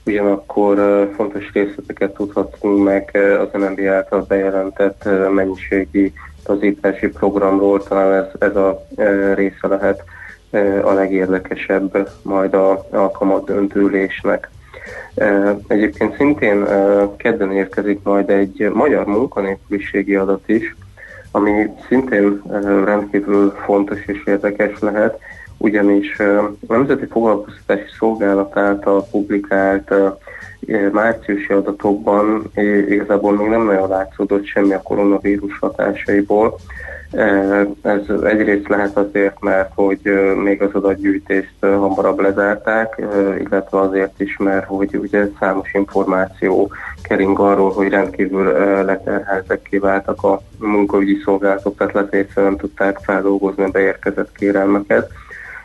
Ugyanakkor 0.06 1.08
fontos 1.16 1.52
részleteket 1.52 2.14
tudhatunk 2.14 2.84
meg 2.84 3.18
az 3.40 3.60
MNB 3.60 3.80
által 3.80 4.24
bejelentett 4.28 5.08
mennyiségi 5.34 6.12
tazítási 6.44 7.08
programról, 7.08 7.82
talán 7.82 8.12
ez, 8.12 8.26
ez 8.38 8.56
a 8.56 8.86
része 9.34 9.66
lehet 9.66 10.04
a 10.82 10.92
legérdekesebb 10.92 12.08
majd 12.22 12.54
a, 12.54 12.86
a 12.90 13.10
kamat 13.10 13.44
döntülésnek. 13.44 14.50
Egyébként 15.66 16.16
szintén 16.16 16.66
kedden 17.16 17.52
érkezik 17.52 18.02
majd 18.02 18.30
egy 18.30 18.70
magyar 18.72 19.06
munkanélküliségi 19.06 20.14
adat 20.14 20.48
is, 20.48 20.76
ami 21.30 21.70
szintén 21.88 22.42
rendkívül 22.84 23.50
fontos 23.64 24.06
és 24.06 24.22
érdekes 24.24 24.78
lehet, 24.78 25.18
ugyanis 25.56 26.18
a 26.18 26.54
Nemzeti 26.68 27.06
Foglalkoztatási 27.06 27.88
Szolgálat 27.98 28.56
által 28.56 29.06
publikált 29.06 29.94
márciusi 30.92 31.52
adatokban 31.52 32.50
igazából 32.88 33.36
még 33.36 33.48
nem 33.48 33.64
nagyon 33.64 33.88
látszódott 33.88 34.44
semmi 34.44 34.72
a 34.72 34.82
koronavírus 34.82 35.58
hatásaiból. 35.58 36.56
Ez 37.82 38.00
egyrészt 38.24 38.68
lehet 38.68 38.96
azért, 38.96 39.40
mert 39.40 39.70
hogy 39.74 40.00
még 40.42 40.62
az 40.62 40.72
adatgyűjtést 40.72 41.54
hamarabb 41.60 42.20
lezárták, 42.20 43.02
illetve 43.38 43.80
azért 43.80 44.20
is, 44.20 44.36
mert 44.36 44.66
hogy 44.66 44.96
ugye 44.96 45.26
számos 45.40 45.72
információ 45.72 46.70
kering 47.02 47.38
arról, 47.38 47.70
hogy 47.70 47.88
rendkívül 47.88 48.44
leterheltekké 48.84 49.78
váltak 49.78 50.22
a 50.22 50.40
munkaügyi 50.58 51.20
szolgálatok, 51.24 51.76
tehát 51.76 51.92
letétszerűen 51.92 52.52
nem 52.52 52.60
tudták 52.60 52.98
feldolgozni 53.02 53.64
a 53.64 53.68
beérkezett 53.68 54.32
kérelmeket. 54.32 55.10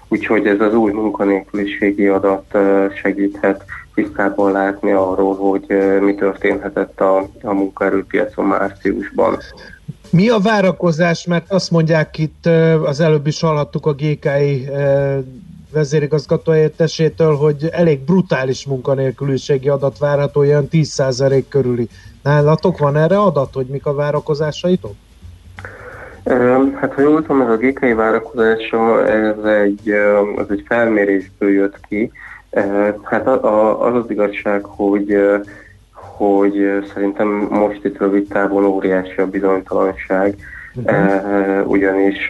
Úgyhogy 0.08 0.48
ez 0.48 0.60
az 0.60 0.76
új 0.76 0.92
munkanélküliségi 0.92 2.08
adat 2.08 2.58
segíthet 3.02 3.64
tisztában 3.96 4.52
látni 4.52 4.92
arról, 4.92 5.36
hogy 5.36 5.66
mi 6.02 6.16
történhetett 6.16 7.02
a, 7.02 7.18
a 7.42 7.54
munkaerőpiacon 7.54 8.46
márciusban. 8.46 9.38
Mi 10.10 10.30
a 10.30 10.40
várakozás, 10.40 11.26
mert 11.26 11.52
azt 11.52 11.72
mondják 11.72 12.18
itt, 12.18 12.46
az 12.86 13.00
előbb 13.00 13.28
is 13.28 13.42
hallhattuk 13.42 13.86
a 13.86 13.94
GKI 13.94 14.70
vezérigazgató 15.74 16.54
értesétől, 16.54 17.36
hogy 17.36 17.70
elég 17.72 18.00
brutális 18.00 18.66
munkanélküliségi 18.66 19.70
adat 19.70 19.98
várható, 19.98 20.40
olyan 20.40 20.68
10% 20.72 21.44
körüli. 21.50 21.88
Nálatok 22.24 22.78
van 22.78 22.96
erre 22.96 23.18
adat, 23.18 23.54
hogy 23.54 23.66
mik 23.66 23.86
a 23.86 23.94
várakozásaitok? 23.94 24.94
Hát 26.76 26.94
ha 26.94 27.02
jól 27.02 27.22
tudom, 27.22 27.42
ez 27.42 27.50
a 27.50 27.58
GKI 27.58 27.94
várakozása, 27.94 29.08
ez 29.08 29.44
egy, 29.44 29.90
ez 30.38 30.46
egy 30.50 30.64
felmérésből 30.68 31.52
jött 31.52 31.80
ki. 31.88 32.12
Hát 33.04 33.28
az 33.28 33.96
az 33.96 34.10
igazság, 34.10 34.64
hogy 34.64 35.18
hogy 36.18 36.86
szerintem 36.94 37.28
most 37.50 37.86
itt 37.86 37.98
rövid 37.98 38.28
távon 38.28 38.66
óriási 38.66 39.22
a 39.22 39.28
bizonytalanság, 39.28 40.36
uh-huh. 40.74 41.70
ugyanis 41.70 42.28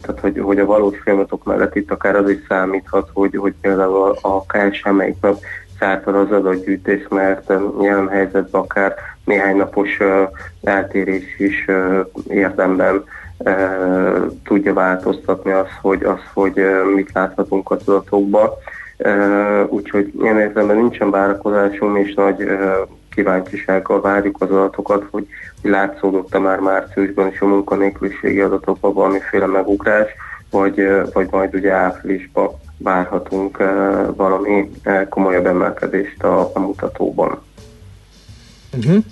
tehát, 0.00 0.20
hogy, 0.20 0.38
hogy 0.38 0.58
a 0.58 0.66
valós 0.66 0.98
folyamatok 0.98 1.44
mellett 1.44 1.76
itt 1.76 1.90
akár 1.90 2.16
az 2.16 2.30
is 2.30 2.38
számíthat, 2.48 3.10
hogy, 3.12 3.36
hogy 3.36 3.54
például 3.60 4.16
a 4.20 4.42
KSH 4.46 4.90
melyik 4.90 5.16
nap 5.20 5.38
zártad 5.78 6.14
az 6.14 6.30
adatgyűjtés, 6.30 7.06
mert 7.08 7.52
jelen 7.82 8.08
helyzetben 8.08 8.60
akár 8.60 8.94
néhány 9.24 9.56
napos 9.56 9.98
eltérés 10.62 11.38
is 11.38 11.66
érdemben 12.28 13.04
tudja 14.44 14.72
változtatni 14.72 15.50
azt, 15.50 15.78
hogy, 15.80 16.04
az, 16.04 16.20
hogy 16.34 16.60
mit 16.94 17.10
láthatunk 17.12 17.70
az 17.70 17.88
adatokban. 17.88 18.50
Úgyhogy 19.68 20.12
ilyen 20.20 20.38
értelemben 20.38 20.76
nincsen 20.76 21.10
várakozásunk, 21.10 22.06
és 22.06 22.14
nagy 22.14 22.36
kíváncsisággal 23.14 24.00
várjuk 24.00 24.36
az 24.40 24.50
adatokat, 24.50 25.04
hogy, 25.10 25.26
látszódott-e 25.62 26.38
már 26.38 26.58
márciusban 26.58 27.28
is 27.28 27.40
a 27.40 27.46
munkanélküliségi 27.46 28.40
adatokban 28.40 28.92
valamiféle 28.92 29.46
megugrás, 29.46 30.08
vagy, 30.50 30.74
vagy 31.12 31.28
majd 31.30 31.54
ugye 31.54 31.72
áprilisban 31.72 32.50
várhatunk 32.78 33.58
valami 34.16 34.70
komolyabb 35.08 35.46
emelkedést 35.46 36.22
a, 36.22 36.50
a 36.54 36.58
mutatóban. 36.58 37.42
Uh-huh. 38.76 39.04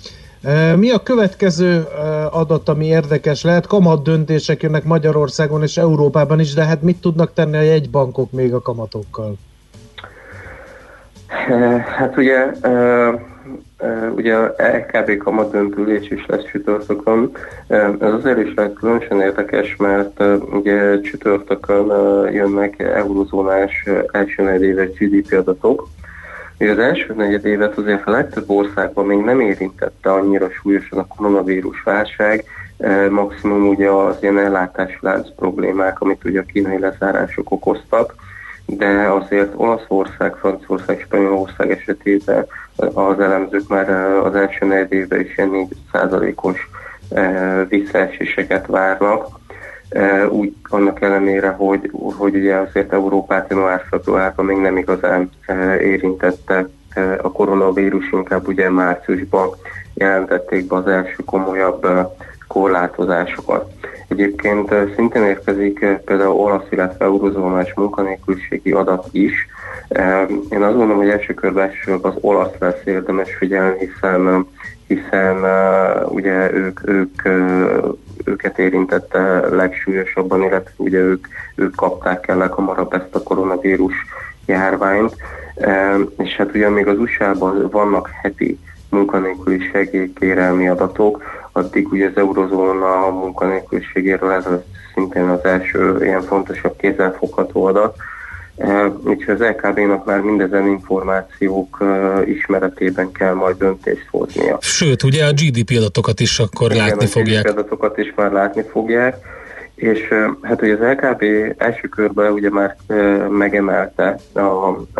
Mi 0.75 0.91
a 0.91 1.03
következő 1.03 1.87
adat, 2.31 2.69
ami 2.69 2.85
érdekes 2.85 3.43
lehet? 3.43 3.67
Kamat 3.67 4.03
döntések 4.03 4.61
jönnek 4.61 4.83
Magyarországon 4.83 5.61
és 5.61 5.77
Európában 5.77 6.39
is, 6.39 6.53
de 6.53 6.65
hát 6.65 6.81
mit 6.81 7.01
tudnak 7.01 7.33
tenni 7.33 7.57
a 7.57 7.61
jegybankok 7.61 8.31
még 8.31 8.53
a 8.53 8.61
kamatokkal? 8.61 9.37
Eh, 11.31 11.79
Hát 11.79 12.17
ugye, 12.17 12.51
eh, 12.61 13.07
eh, 13.77 14.13
ugye 14.15 14.37
LKB 14.57 15.17
kamatdöntülés 15.17 16.09
is 16.09 16.25
lesz 16.25 16.43
csütörtökön. 16.51 17.31
Ez 17.99 18.13
azért 18.13 18.37
is 18.37 18.53
lehet 18.53 18.73
különösen 18.73 19.21
érdekes, 19.21 19.75
mert 19.75 20.23
ugye 20.51 21.01
csütörtökön 21.01 21.85
jönnek 22.31 22.79
eurozónás 22.79 23.85
első 24.11 24.43
negyedéves 24.43 24.89
GDP 24.89 25.37
adatok. 25.37 25.87
Az 26.59 26.77
első 26.77 27.13
negyedévet 27.13 27.77
azért 27.77 28.07
a 28.07 28.11
legtöbb 28.11 28.49
országban 28.49 29.05
még 29.05 29.19
nem 29.19 29.39
érintette 29.39 30.11
annyira 30.11 30.49
súlyosan 30.49 30.99
a 30.99 31.07
koronavírus 31.07 31.83
válság, 31.83 32.43
maximum 33.09 33.67
ugye 33.67 33.89
az 33.89 34.17
ilyen 34.21 34.39
ellátási 34.39 34.97
lánc 34.99 35.27
problémák, 35.35 36.01
amit 36.01 36.25
ugye 36.25 36.39
a 36.39 36.51
kínai 36.53 36.79
lezárások 36.79 37.51
okoztak 37.51 38.15
de 38.65 39.07
azért 39.09 39.53
Olaszország, 39.55 40.35
Franciaország, 40.35 41.01
Spanyolország 41.05 41.71
esetében 41.71 42.45
az 42.93 43.19
elemzők 43.19 43.67
már 43.67 43.89
eh, 43.89 44.25
az 44.25 44.35
első 44.35 44.65
negyed 44.65 44.93
évben 44.93 45.19
is 45.19 45.37
ilyen 45.37 45.67
4%-os 45.93 46.69
eh, 47.09 47.67
visszaeséseket 47.67 48.67
várnak. 48.67 49.27
Eh, 49.89 50.31
Úgy 50.31 50.55
annak 50.69 51.01
ellenére, 51.01 51.49
hogy, 51.49 51.91
hogy 52.17 52.35
ugye 52.35 52.55
azért 52.55 52.93
Európát 52.93 53.49
január-februárban 53.49 54.45
még 54.45 54.57
nem 54.57 54.77
igazán 54.77 55.29
érintette 55.79 56.67
a 57.21 57.31
koronavírus, 57.31 58.11
inkább 58.11 58.47
ugye 58.47 58.69
márciusban 58.69 59.49
jelentették 59.93 60.67
be 60.67 60.75
az 60.75 60.87
első 60.87 61.15
komolyabb 61.25 61.87
korlátozásokat. 62.51 63.71
Egyébként 64.07 64.71
eh, 64.71 64.91
szintén 64.95 65.23
érkezik 65.23 65.81
eh, 65.81 65.97
például 66.05 66.31
olasz, 66.31 66.67
illetve 66.69 67.05
eurozónás 67.05 67.73
munkanélküliségi 67.73 68.71
adat 68.71 69.07
is. 69.11 69.47
Eh, 69.87 70.25
Én 70.49 70.61
azt 70.61 70.75
gondolom, 70.75 70.97
hogy 70.97 71.09
első 71.09 71.33
körben 71.33 71.67
elsősorban 71.67 72.11
az 72.11 72.17
olasz 72.21 72.57
lesz 72.59 72.81
érdemes 72.85 73.35
figyelni, 73.35 73.77
hiszen, 73.79 74.47
hiszen 74.87 75.35
ugye 76.09 76.53
ők, 76.53 76.87
ők, 76.87 77.21
őket 78.25 78.59
érintette 78.59 79.47
legsúlyosabban, 79.49 80.43
illetve 80.43 80.71
ugye 80.77 80.97
ők, 80.97 81.27
ők 81.55 81.75
kapták 81.75 82.27
el 82.27 82.37
leghamarabb 82.37 82.93
ezt 82.93 83.15
a 83.15 83.23
koronavírus 83.23 83.93
járványt. 84.45 85.15
És 86.17 86.35
hát 86.35 86.55
ugye 86.55 86.69
még 86.69 86.87
az 86.87 86.97
USA-ban 86.99 87.69
vannak 87.71 88.09
heti 88.21 88.59
munkanélküli 88.89 89.69
segélykérelmi 89.71 90.67
adatok, 90.67 91.23
addig 91.51 91.91
ugye 91.91 92.07
az 92.07 92.17
eurozóna 92.17 93.05
a 93.05 93.11
munkanélküliségéről 93.11 94.31
ez 94.31 94.45
az 94.45 94.59
szintén 94.93 95.23
az 95.23 95.45
első 95.45 95.97
ilyen 96.01 96.21
fontosabb 96.21 96.75
kézzelfogható 96.77 97.65
adat. 97.65 97.95
Eh, 98.55 98.91
Úgyhogy 99.03 99.33
az 99.33 99.39
LKB-nak 99.39 100.05
már 100.05 100.19
mindezen 100.19 100.67
információk 100.67 101.77
eh, 101.81 102.27
ismeretében 102.27 103.11
kell 103.11 103.33
majd 103.33 103.57
döntést 103.57 104.07
hoznia. 104.09 104.57
Sőt, 104.61 105.03
ugye 105.03 105.25
a 105.25 105.31
GDP 105.31 105.77
adatokat 105.77 106.19
is 106.19 106.39
akkor 106.39 106.71
Igen, 106.71 106.87
látni 106.87 107.05
a 107.05 107.07
fogják. 107.07 107.43
GDP 107.43 107.57
adatokat 107.57 107.97
is 107.97 108.13
már 108.15 108.31
látni 108.31 108.63
fogják, 108.71 109.17
és 109.81 110.13
hát 110.41 110.61
ugye 110.61 110.73
az 110.73 110.97
LKB 110.97 111.23
első 111.57 111.87
körben 111.87 112.31
ugye 112.31 112.49
már 112.49 112.75
megemelte 113.29 114.15
a, 114.33 114.41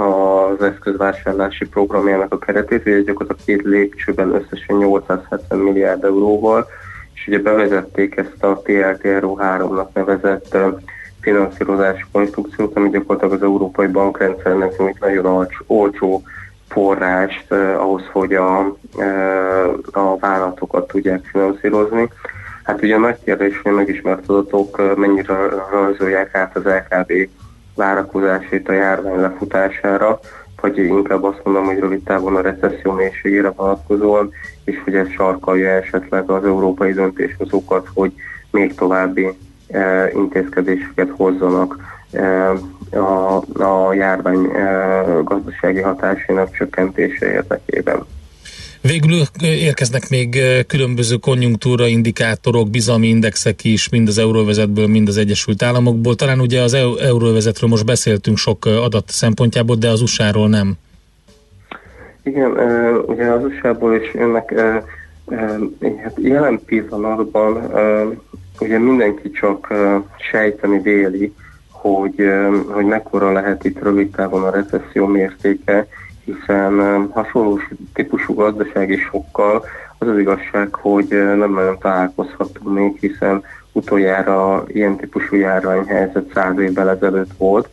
az 0.02 0.62
eszközvásárlási 0.62 1.68
programjának 1.68 2.34
a 2.34 2.38
keretét, 2.38 2.86
ugye 2.86 3.02
gyakorlatilag 3.02 3.46
két 3.46 3.72
lépcsőben 3.72 4.34
összesen 4.34 4.78
870 4.78 5.60
milliárd 5.60 6.04
euróval, 6.04 6.68
és 7.14 7.28
ugye 7.28 7.40
bevezették 7.40 8.18
ezt 8.18 8.44
a 8.44 8.62
TLTRO 8.62 9.38
3-nak 9.40 9.88
nevezett 9.94 10.58
finanszírozási 11.22 12.04
konstrukciót, 12.12 12.76
ami 12.76 12.90
gyakorlatilag 12.90 13.34
az 13.34 13.44
európai 13.44 13.88
bankrendszernek 13.88 14.78
nyújt 14.78 15.00
nagyon 15.00 15.48
olcsó 15.68 16.24
forrást 16.70 17.52
eh, 17.52 17.82
ahhoz, 17.82 18.04
hogy 18.12 18.34
a, 18.34 18.76
eh, 18.98 19.68
a 19.92 20.18
vállalatokat 20.20 20.88
tudják 20.88 21.26
finanszírozni. 21.26 22.10
Hát 22.72 22.82
ugye 22.82 22.96
a 22.96 23.00
nagy 23.00 23.18
kérdés, 23.24 23.62
hogy 23.62 23.72
megismert 23.72 24.30
adatok 24.30 24.98
mennyire 24.98 25.34
rajzolják 25.72 26.36
át 26.36 26.56
az 26.56 26.64
LKB 26.64 27.30
várakozásait 27.76 28.70
a 28.70 28.74
járvány 28.74 29.20
lefutására, 29.20 30.20
vagy 30.62 30.78
inkább 30.78 31.24
azt 31.24 31.42
mondom, 31.44 31.66
hogy 31.66 31.80
rövid 31.80 32.04
távon 32.04 32.36
a 32.36 32.42
recesszió 32.42 32.92
mélységére 32.92 33.50
vonatkozóan, 33.50 34.32
és 34.64 34.82
hogy 34.84 34.96
ez 34.96 35.10
sarkalja 35.10 35.70
esetleg 35.70 36.30
az 36.30 36.46
európai 36.46 36.92
döntéshozókat, 36.92 37.88
hogy 37.94 38.14
még 38.52 38.76
további 38.76 39.28
eh, 39.68 40.10
intézkedéseket 40.14 41.10
hozzanak 41.16 41.78
eh, 42.12 42.52
a, 42.92 43.36
a 43.64 43.94
járvány 43.94 44.46
eh, 44.46 45.24
gazdasági 45.24 45.82
hatásainak 45.82 46.52
csökkentése 46.52 47.32
érdekében. 47.32 48.06
Végül 48.82 49.12
érkeznek 49.42 50.10
még 50.10 50.40
különböző 50.68 51.16
konjunktúra 51.16 51.88
indikátorok, 51.88 52.70
bizalmi 52.70 53.08
indexek 53.08 53.64
is, 53.64 53.90
mind 53.90 54.08
az 54.08 54.18
euróvezetből, 54.18 54.88
mind 54.88 55.08
az 55.08 55.18
Egyesült 55.18 55.62
Államokból. 55.62 56.16
Talán 56.16 56.40
ugye 56.40 56.62
az 56.62 56.74
eu- 56.74 57.00
euróvezetről 57.00 57.70
most 57.70 57.86
beszéltünk 57.86 58.38
sok 58.38 58.66
adat 58.66 59.10
szempontjából, 59.10 59.76
de 59.76 59.90
az 59.90 60.02
USA-ról 60.02 60.50
nem. 60.50 60.74
Igen, 62.24 62.52
ugye 63.06 63.26
az 63.26 63.44
USA-ból 63.44 63.96
is 63.96 64.14
jönnek, 64.14 64.54
hát 66.04 66.14
jelen 66.16 66.62
pillanatban 66.66 67.72
ugye 68.60 68.78
mindenki 68.80 69.32
csak 69.32 69.74
sejteni 70.32 70.82
véli, 70.82 71.34
hogy, 71.72 72.16
hogy 72.68 72.86
mekkora 72.86 73.32
lehet 73.32 73.64
itt 73.64 73.84
rövid 73.84 74.10
távon 74.12 74.44
a 74.44 74.52
recesszió 74.52 75.06
mértéke, 75.06 75.88
hiszen 76.36 77.08
hasonló 77.12 77.60
típusú 77.94 78.34
gazdasági 78.34 78.98
sokkal 78.98 79.66
az 79.98 80.08
az 80.08 80.18
igazság, 80.18 80.76
hogy 80.76 81.08
nem 81.10 81.54
nagyon 81.54 81.78
találkozhatunk 81.80 82.74
még, 82.74 82.98
hiszen 83.00 83.44
utoljára 83.72 84.64
ilyen 84.68 84.96
típusú 84.96 85.36
járványhelyzet 85.36 86.32
száz 86.34 86.60
évvel 86.60 86.90
ezelőtt 86.90 87.32
volt, 87.38 87.70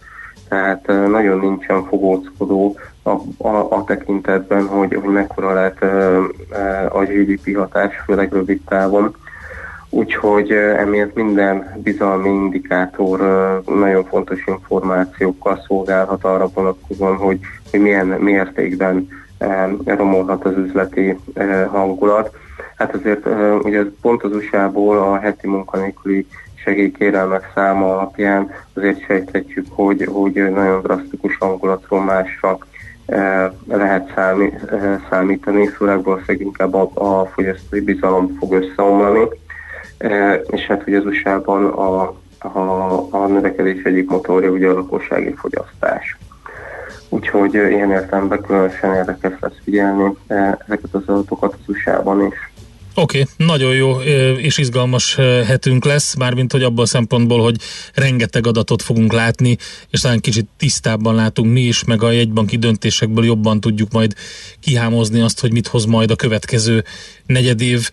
tehát 0.49 0.87
nagyon 0.87 1.39
nincsen 1.39 1.85
fogóckodó 1.85 2.77
a, 3.03 3.11
a, 3.49 3.49
a 3.49 3.85
tekintetben, 3.85 4.67
hogy, 4.67 4.95
hogy 4.95 5.13
mekkora 5.13 5.53
lehet 5.53 5.83
a 6.93 7.03
GDP 7.03 7.57
hatás, 7.57 7.95
főleg 8.07 8.33
rövid 8.33 8.61
távon. 8.69 9.15
Úgyhogy 9.91 10.51
emiatt 10.53 11.15
minden 11.15 11.81
bizalmi 11.83 12.29
indikátor 12.29 13.21
nagyon 13.67 14.05
fontos 14.05 14.47
információkkal 14.47 15.65
szolgálhat 15.67 16.25
arra 16.25 16.49
vonatkozóan, 16.55 17.17
hogy, 17.17 17.39
hogy 17.71 17.81
milyen 17.81 18.07
mértékben 18.07 19.09
romolhat 19.85 20.45
az 20.45 20.57
üzleti 20.57 21.19
hangulat. 21.71 22.37
Hát 22.77 22.95
azért 22.95 23.27
ugye 23.63 23.83
pont 24.01 24.23
az 24.23 24.33
USA-ból 24.33 24.99
a 24.99 25.19
heti 25.19 25.47
munkanélküli 25.47 26.27
segélykérelmek 26.55 27.51
száma 27.55 27.93
alapján 27.93 28.51
azért 28.75 29.05
sejthetjük, 29.05 29.67
hogy, 29.71 30.09
hogy 30.13 30.33
nagyon 30.35 30.83
drasztikus 30.83 31.37
hangulatromásra 31.39 32.59
eh, 33.07 33.51
lehet 33.69 34.13
számí, 34.15 34.53
számítani, 35.11 35.67
főleg 35.67 36.03
valószínűleg 36.03 36.47
inkább 36.47 36.75
a, 36.75 36.91
a 36.95 37.27
fogyasztói 37.27 37.81
bizalom 37.81 38.37
fog 38.39 38.53
összeomlani, 38.53 39.29
és 40.51 40.67
hát 40.67 40.83
hogy 40.83 40.95
az 40.95 41.05
USA-ban 41.05 41.67
a, 41.67 42.15
a, 42.39 43.07
a 43.11 43.27
növekedés 43.27 43.83
egyik 43.83 44.11
motorja 44.11 44.51
ugye 44.51 44.69
a 44.69 44.73
lakossági 44.73 45.33
fogyasztás. 45.33 46.19
Úgyhogy 47.09 47.55
ilyen 47.55 47.91
értelemben 47.91 48.43
különösen 48.43 48.95
érdekes 48.95 49.33
lesz 49.41 49.53
figyelni 49.65 50.15
ezeket 50.27 50.89
az 50.93 51.03
adatokat 51.07 51.53
az 51.53 51.75
USA-ban 51.75 52.27
is. 52.27 52.35
Oké, 52.95 53.21
okay, 53.21 53.47
nagyon 53.47 53.75
jó 53.75 54.01
és 54.37 54.59
izgalmas 54.59 55.17
hetünk 55.47 55.85
lesz, 55.85 56.17
mármint 56.17 56.53
hogy 56.53 56.63
abból 56.63 56.85
a 56.85 56.87
szempontból, 56.87 57.43
hogy 57.43 57.57
rengeteg 57.95 58.47
adatot 58.47 58.83
fogunk 58.83 59.13
látni, 59.13 59.57
és 59.91 60.01
talán 60.01 60.21
kicsit 60.21 60.49
tisztábban 60.57 61.15
látunk 61.15 61.53
mi 61.53 61.61
is, 61.61 61.85
meg 61.85 62.03
a 62.03 62.11
jegybanki 62.11 62.57
döntésekből 62.57 63.25
jobban 63.25 63.61
tudjuk 63.61 63.93
majd 63.93 64.13
kihámozni 64.61 65.21
azt, 65.21 65.41
hogy 65.41 65.53
mit 65.53 65.67
hoz 65.67 65.85
majd 65.85 66.11
a 66.11 66.17
következő 66.17 66.85
negyedév. 67.27 67.91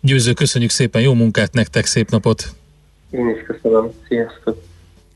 Győző, 0.00 0.32
köszönjük 0.32 0.70
szépen, 0.70 1.02
jó 1.02 1.14
munkát 1.14 1.52
nektek, 1.52 1.84
szép 1.86 2.10
napot! 2.10 2.44
Én 3.10 3.28
is 3.28 3.42
köszönöm. 3.46 3.90
Sziasztok! 4.08 4.67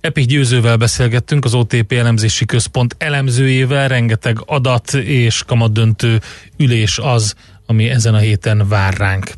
Epik 0.03 0.27
Győzővel 0.27 0.77
beszélgettünk, 0.77 1.45
az 1.45 1.55
OTP 1.55 1.93
elemzési 1.93 2.45
központ 2.45 2.95
elemzőjével, 2.99 3.89
rengeteg 3.89 4.37
adat 4.47 4.95
és 4.95 5.43
kamadöntő 5.47 6.21
ülés 6.57 6.99
az, 6.99 7.35
ami 7.67 7.89
ezen 7.89 8.15
a 8.15 8.19
héten 8.19 8.69
vár 8.69 8.95
ránk. 8.95 9.33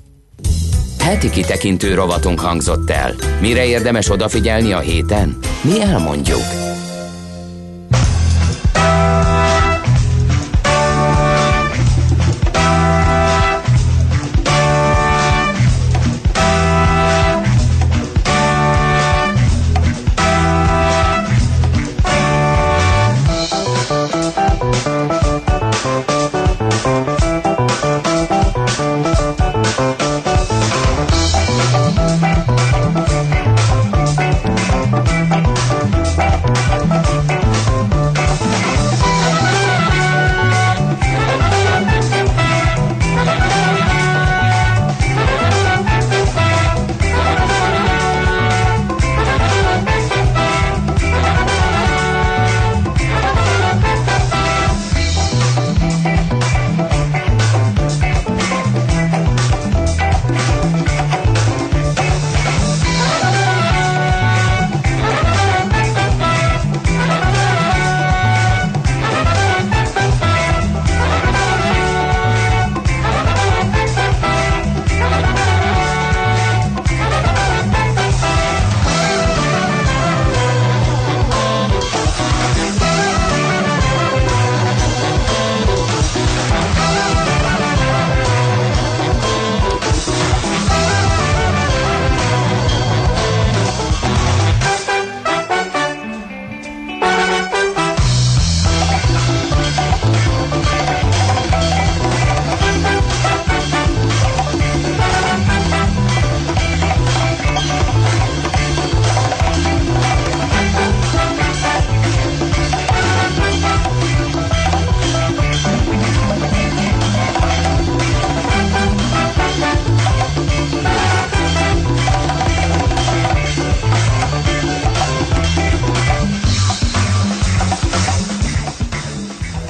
Heti 0.99 1.31
kitekintő 1.31 1.95
rovatunk 1.95 2.41
hangzott 2.41 2.91
el. 2.91 3.15
Mire 3.41 3.67
érdemes 3.67 4.11
odafigyelni 4.11 4.73
a 4.73 4.79
héten? 4.79 5.39
Mi 5.63 5.81
elmondjuk. 5.81 6.43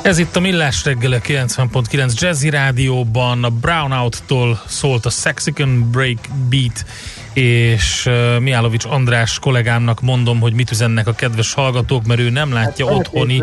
Ez 0.05 0.19
itt 0.19 0.37
a 0.37 0.41
Millás 0.41 0.85
reggele 0.85 1.21
90.9 1.27 2.21
Jazzy 2.21 2.51
Rádióban, 2.51 3.45
a 3.45 3.51
Brownout-tól 3.51 4.63
szólt 4.67 5.07
a 5.07 5.11
Sexicon 5.11 5.91
Break 5.91 6.19
Beat, 6.49 6.85
és 7.33 8.07
uh, 8.07 8.39
Miálovics 8.41 8.85
András 8.85 9.39
kollégámnak 9.39 10.01
mondom, 10.01 10.41
hogy 10.41 10.53
mit 10.53 10.71
üzennek 10.71 11.07
a 11.07 11.13
kedves 11.13 11.53
hallgatók, 11.53 12.07
mert 12.07 12.21
ő 12.21 12.31
nem 12.31 12.53
látja 12.53 12.87
hát 12.87 12.97
otthoni... 12.97 13.43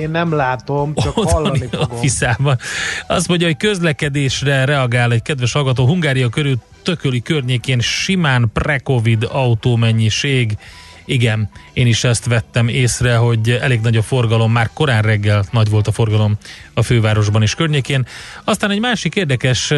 én 0.00 0.10
nem 0.10 0.32
látom, 0.32 0.94
csak 0.94 1.14
hallani 1.14 1.68
fogom. 1.70 1.86
Offiszában. 1.90 2.58
Azt 3.06 3.28
mondja, 3.28 3.46
hogy 3.46 3.56
közlekedésre 3.56 4.64
reagál 4.64 5.12
egy 5.12 5.22
kedves 5.22 5.52
hallgató. 5.52 5.86
Hungária 5.86 6.28
körül 6.28 6.56
tököli 6.82 7.22
környékén 7.22 7.80
simán 7.80 8.50
pre-covid 8.52 9.28
autómennyiség. 9.30 10.56
Igen, 11.04 11.50
én 11.72 11.86
is 11.86 12.04
ezt 12.04 12.24
vettem 12.24 12.68
észre, 12.68 13.16
hogy 13.16 13.50
elég 13.50 13.80
nagy 13.80 13.96
a 13.96 14.02
forgalom, 14.02 14.52
már 14.52 14.70
korán 14.74 15.02
reggel 15.02 15.44
nagy 15.50 15.70
volt 15.70 15.86
a 15.86 15.92
forgalom 15.92 16.36
a 16.74 16.82
fővárosban 16.82 17.42
és 17.42 17.54
környékén. 17.54 18.06
Aztán 18.44 18.70
egy 18.70 18.80
másik 18.80 19.14
érdekes 19.14 19.72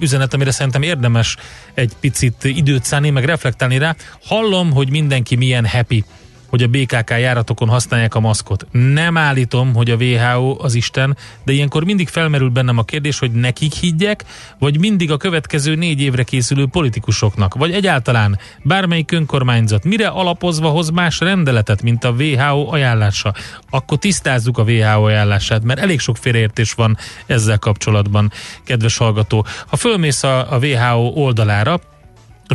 üzenet, 0.00 0.34
amire 0.34 0.50
szerintem 0.50 0.82
érdemes 0.82 1.36
egy 1.74 1.92
picit 2.00 2.44
időt 2.44 2.84
szállni, 2.84 3.10
meg 3.10 3.24
reflektálni 3.24 3.78
rá. 3.78 3.96
Hallom, 4.24 4.72
hogy 4.72 4.90
mindenki 4.90 5.36
milyen 5.36 5.66
happy 5.66 6.04
hogy 6.48 6.62
a 6.62 6.68
BKK 6.68 7.10
járatokon 7.10 7.68
használják 7.68 8.14
a 8.14 8.20
maszkot. 8.20 8.66
Nem 8.70 9.16
állítom, 9.16 9.74
hogy 9.74 9.90
a 9.90 9.96
WHO 9.96 10.56
az 10.62 10.74
Isten, 10.74 11.16
de 11.44 11.52
ilyenkor 11.52 11.84
mindig 11.84 12.08
felmerül 12.08 12.50
bennem 12.50 12.78
a 12.78 12.82
kérdés, 12.82 13.18
hogy 13.18 13.30
nekik 13.30 13.72
higgyek, 13.72 14.24
vagy 14.58 14.78
mindig 14.78 15.10
a 15.10 15.16
következő 15.16 15.74
négy 15.74 16.00
évre 16.00 16.22
készülő 16.22 16.66
politikusoknak, 16.66 17.54
vagy 17.54 17.72
egyáltalán 17.72 18.38
bármelyik 18.62 19.12
önkormányzat 19.12 19.84
mire 19.84 20.06
alapozva 20.06 20.68
hoz 20.68 20.90
más 20.90 21.20
rendeletet, 21.20 21.82
mint 21.82 22.04
a 22.04 22.10
WHO 22.10 22.72
ajánlása. 22.72 23.34
Akkor 23.70 23.98
tisztázzuk 23.98 24.58
a 24.58 24.62
WHO 24.62 25.04
ajánlását, 25.04 25.62
mert 25.62 25.80
elég 25.80 26.00
sok 26.00 26.16
félreértés 26.16 26.72
van 26.72 26.96
ezzel 27.26 27.58
kapcsolatban, 27.58 28.32
kedves 28.64 28.96
hallgató. 28.96 29.46
Ha 29.66 29.76
fölmész 29.76 30.22
a, 30.22 30.52
a 30.52 30.58
WHO 30.58 31.12
oldalára, 31.14 31.80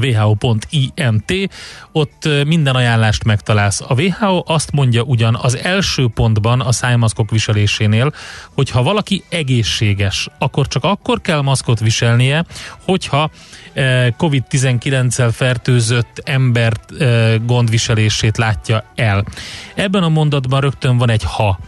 who.int, 0.02 1.34
ott 1.92 2.30
minden 2.46 2.76
ajánlást 2.76 3.24
megtalálsz. 3.24 3.82
A 3.82 3.94
WHO 3.94 4.44
azt 4.46 4.72
mondja 4.72 5.02
ugyan 5.02 5.36
az 5.36 5.58
első 5.58 6.08
pontban 6.14 6.62
a 6.62 6.72
szájmaszkok 6.72 7.32
viselésénél, 7.32 8.14
hogy 8.54 8.70
ha 8.70 8.84
valaki 8.84 9.24
egészséges, 9.30 10.28
akkor 10.38 10.68
csak 10.68 10.84
akkor 10.84 11.22
kell 11.22 11.42
maszkot 11.42 11.80
viselnie, 11.80 12.46
hogyha 12.86 13.32
COVID-19-el 14.18 15.32
fertőzött 15.32 16.22
ember 16.24 16.74
gondviselését 17.46 18.38
látja 18.38 18.84
el. 18.96 19.26
Ebben 19.76 20.04
a 20.04 20.10
mondatban 20.10 20.62
rögtön 20.62 20.98
van 20.98 21.10
egy 21.10 21.24
ha. 21.24 21.60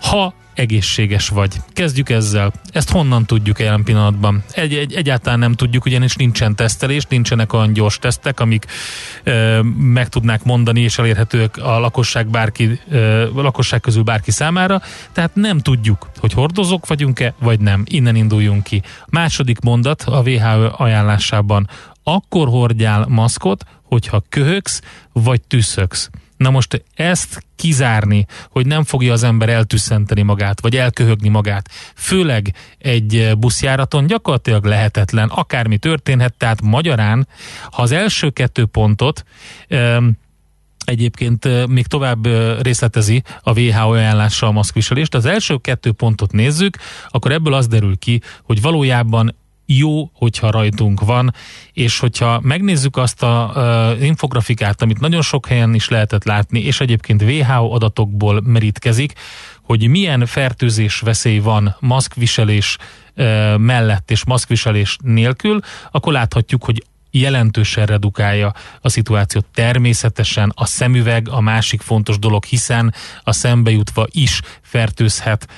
Ha 0.00 0.34
egészséges 0.54 1.28
vagy. 1.28 1.56
Kezdjük 1.72 2.10
ezzel. 2.10 2.52
Ezt 2.72 2.90
honnan 2.90 3.26
tudjuk 3.26 3.58
jelen 3.58 3.82
pillanatban? 3.84 4.42
Egy, 4.50 4.74
egy, 4.74 4.94
egyáltalán 4.94 5.38
nem 5.38 5.52
tudjuk, 5.52 5.84
ugyanis 5.84 6.14
nincsen 6.14 6.56
tesztelés, 6.56 7.04
nincsenek 7.04 7.52
olyan 7.52 7.72
gyors 7.72 7.98
tesztek, 7.98 8.40
amik 8.40 8.66
ö, 9.22 9.60
meg 9.76 10.08
tudnák 10.08 10.44
mondani, 10.44 10.80
és 10.80 10.98
elérhetőek 10.98 11.56
a 11.56 11.78
lakosság, 11.78 12.26
bárki, 12.28 12.80
ö, 12.90 13.28
lakosság 13.34 13.80
közül 13.80 14.02
bárki 14.02 14.30
számára. 14.30 14.82
Tehát 15.12 15.34
nem 15.34 15.58
tudjuk, 15.58 16.10
hogy 16.18 16.32
hordozók 16.32 16.86
vagyunk-e, 16.86 17.34
vagy 17.38 17.60
nem. 17.60 17.82
Innen 17.86 18.16
induljunk 18.16 18.62
ki. 18.62 18.82
Második 19.06 19.60
mondat 19.60 20.02
a 20.02 20.20
WHO 20.20 20.82
ajánlásában. 20.82 21.68
Akkor 22.02 22.48
hordjál 22.48 23.06
maszkot, 23.08 23.64
hogyha 23.82 24.22
köhögsz, 24.28 24.80
vagy 25.12 25.40
tüsszögsz. 25.42 26.10
Na 26.42 26.50
most 26.50 26.84
ezt 26.94 27.44
kizárni, 27.56 28.26
hogy 28.50 28.66
nem 28.66 28.84
fogja 28.84 29.12
az 29.12 29.22
ember 29.22 29.48
eltüsszenteni 29.48 30.22
magát, 30.22 30.60
vagy 30.60 30.76
elköhögni 30.76 31.28
magát, 31.28 31.68
főleg 31.94 32.54
egy 32.78 33.32
buszjáraton 33.38 34.06
gyakorlatilag 34.06 34.64
lehetetlen, 34.64 35.28
akármi 35.28 35.78
történhet, 35.78 36.34
tehát 36.34 36.62
magyarán, 36.62 37.28
ha 37.70 37.82
az 37.82 37.92
első 37.92 38.30
kettő 38.30 38.64
pontot 38.64 39.24
egyébként 40.84 41.66
még 41.66 41.86
tovább 41.86 42.26
részletezi 42.62 43.22
a 43.42 43.60
WHO 43.60 43.92
ajánlással 43.92 44.48
a 44.48 44.52
maszkviselést. 44.52 45.14
Az 45.14 45.24
első 45.24 45.56
kettő 45.56 45.92
pontot 45.92 46.32
nézzük, 46.32 46.76
akkor 47.08 47.32
ebből 47.32 47.54
az 47.54 47.66
derül 47.66 47.98
ki, 47.98 48.20
hogy 48.42 48.60
valójában 48.60 49.34
jó, 49.76 50.10
hogyha 50.14 50.50
rajtunk 50.50 51.00
van, 51.00 51.34
és 51.72 51.98
hogyha 51.98 52.40
megnézzük 52.42 52.96
azt 52.96 53.22
a 53.22 53.52
uh, 53.54 54.04
infografikát, 54.04 54.82
amit 54.82 55.00
nagyon 55.00 55.22
sok 55.22 55.46
helyen 55.46 55.74
is 55.74 55.88
lehetett 55.88 56.24
látni, 56.24 56.60
és 56.60 56.80
egyébként 56.80 57.22
WHO 57.22 57.74
adatokból 57.74 58.40
merítkezik, 58.44 59.12
hogy 59.62 59.88
milyen 59.88 60.26
fertőzés 60.26 61.00
veszély 61.00 61.38
van 61.38 61.76
maszkviselés 61.80 62.76
uh, 63.16 63.58
mellett 63.58 64.10
és 64.10 64.24
maszkviselés 64.24 64.96
nélkül, 65.02 65.60
akkor 65.90 66.12
láthatjuk, 66.12 66.64
hogy 66.64 66.84
jelentősen 67.12 67.86
redukálja 67.86 68.52
a 68.80 68.88
szituációt. 68.88 69.46
Természetesen 69.54 70.52
a 70.54 70.66
szemüveg 70.66 71.28
a 71.28 71.40
másik 71.40 71.80
fontos 71.80 72.18
dolog, 72.18 72.44
hiszen 72.44 72.94
a 73.22 73.32
szembe 73.32 73.70
jutva 73.70 74.06
is 74.10 74.40
fertőzhet 74.62 75.48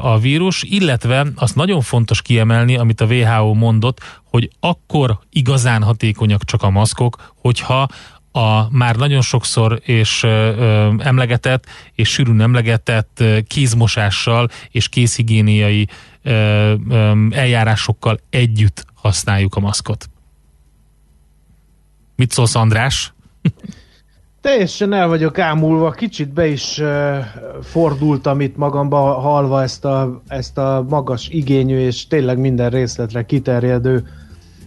a 0.00 0.18
vírus, 0.18 0.62
illetve 0.62 1.26
azt 1.34 1.54
nagyon 1.54 1.80
fontos 1.80 2.22
kiemelni, 2.22 2.76
amit 2.76 3.00
a 3.00 3.06
WHO 3.06 3.54
mondott, 3.54 4.00
hogy 4.24 4.50
akkor 4.60 5.18
igazán 5.30 5.82
hatékonyak 5.82 6.44
csak 6.44 6.62
a 6.62 6.70
maszkok, 6.70 7.32
hogyha 7.40 7.88
a 8.36 8.70
már 8.70 8.96
nagyon 8.96 9.20
sokszor 9.20 9.80
és 9.82 10.22
ö, 10.22 10.92
emlegetett 10.98 11.66
és 11.94 12.08
sűrűn 12.08 12.40
emlegetett 12.40 13.20
ö, 13.20 13.38
kézmosással 13.46 14.48
és 14.70 14.88
kézhigiéniai 14.88 15.88
ö, 16.22 16.74
ö, 16.88 17.26
eljárásokkal 17.30 18.18
együtt 18.30 18.86
használjuk 18.94 19.54
a 19.54 19.60
maszkot. 19.60 20.08
Mit 22.16 22.30
szólsz, 22.30 22.54
András? 22.54 23.12
Teljesen 24.44 24.92
el 24.92 25.08
vagyok 25.08 25.38
ámulva, 25.38 25.90
kicsit 25.90 26.32
be 26.32 26.46
is 26.46 26.82
fordultam 27.62 28.40
itt 28.40 28.56
magamba, 28.56 28.98
halva 28.98 29.62
ezt 29.62 29.84
a, 29.84 30.22
ezt 30.28 30.58
a 30.58 30.84
magas 30.88 31.28
igényű 31.28 31.78
és 31.78 32.06
tényleg 32.06 32.38
minden 32.38 32.70
részletre 32.70 33.22
kiterjedő 33.22 34.04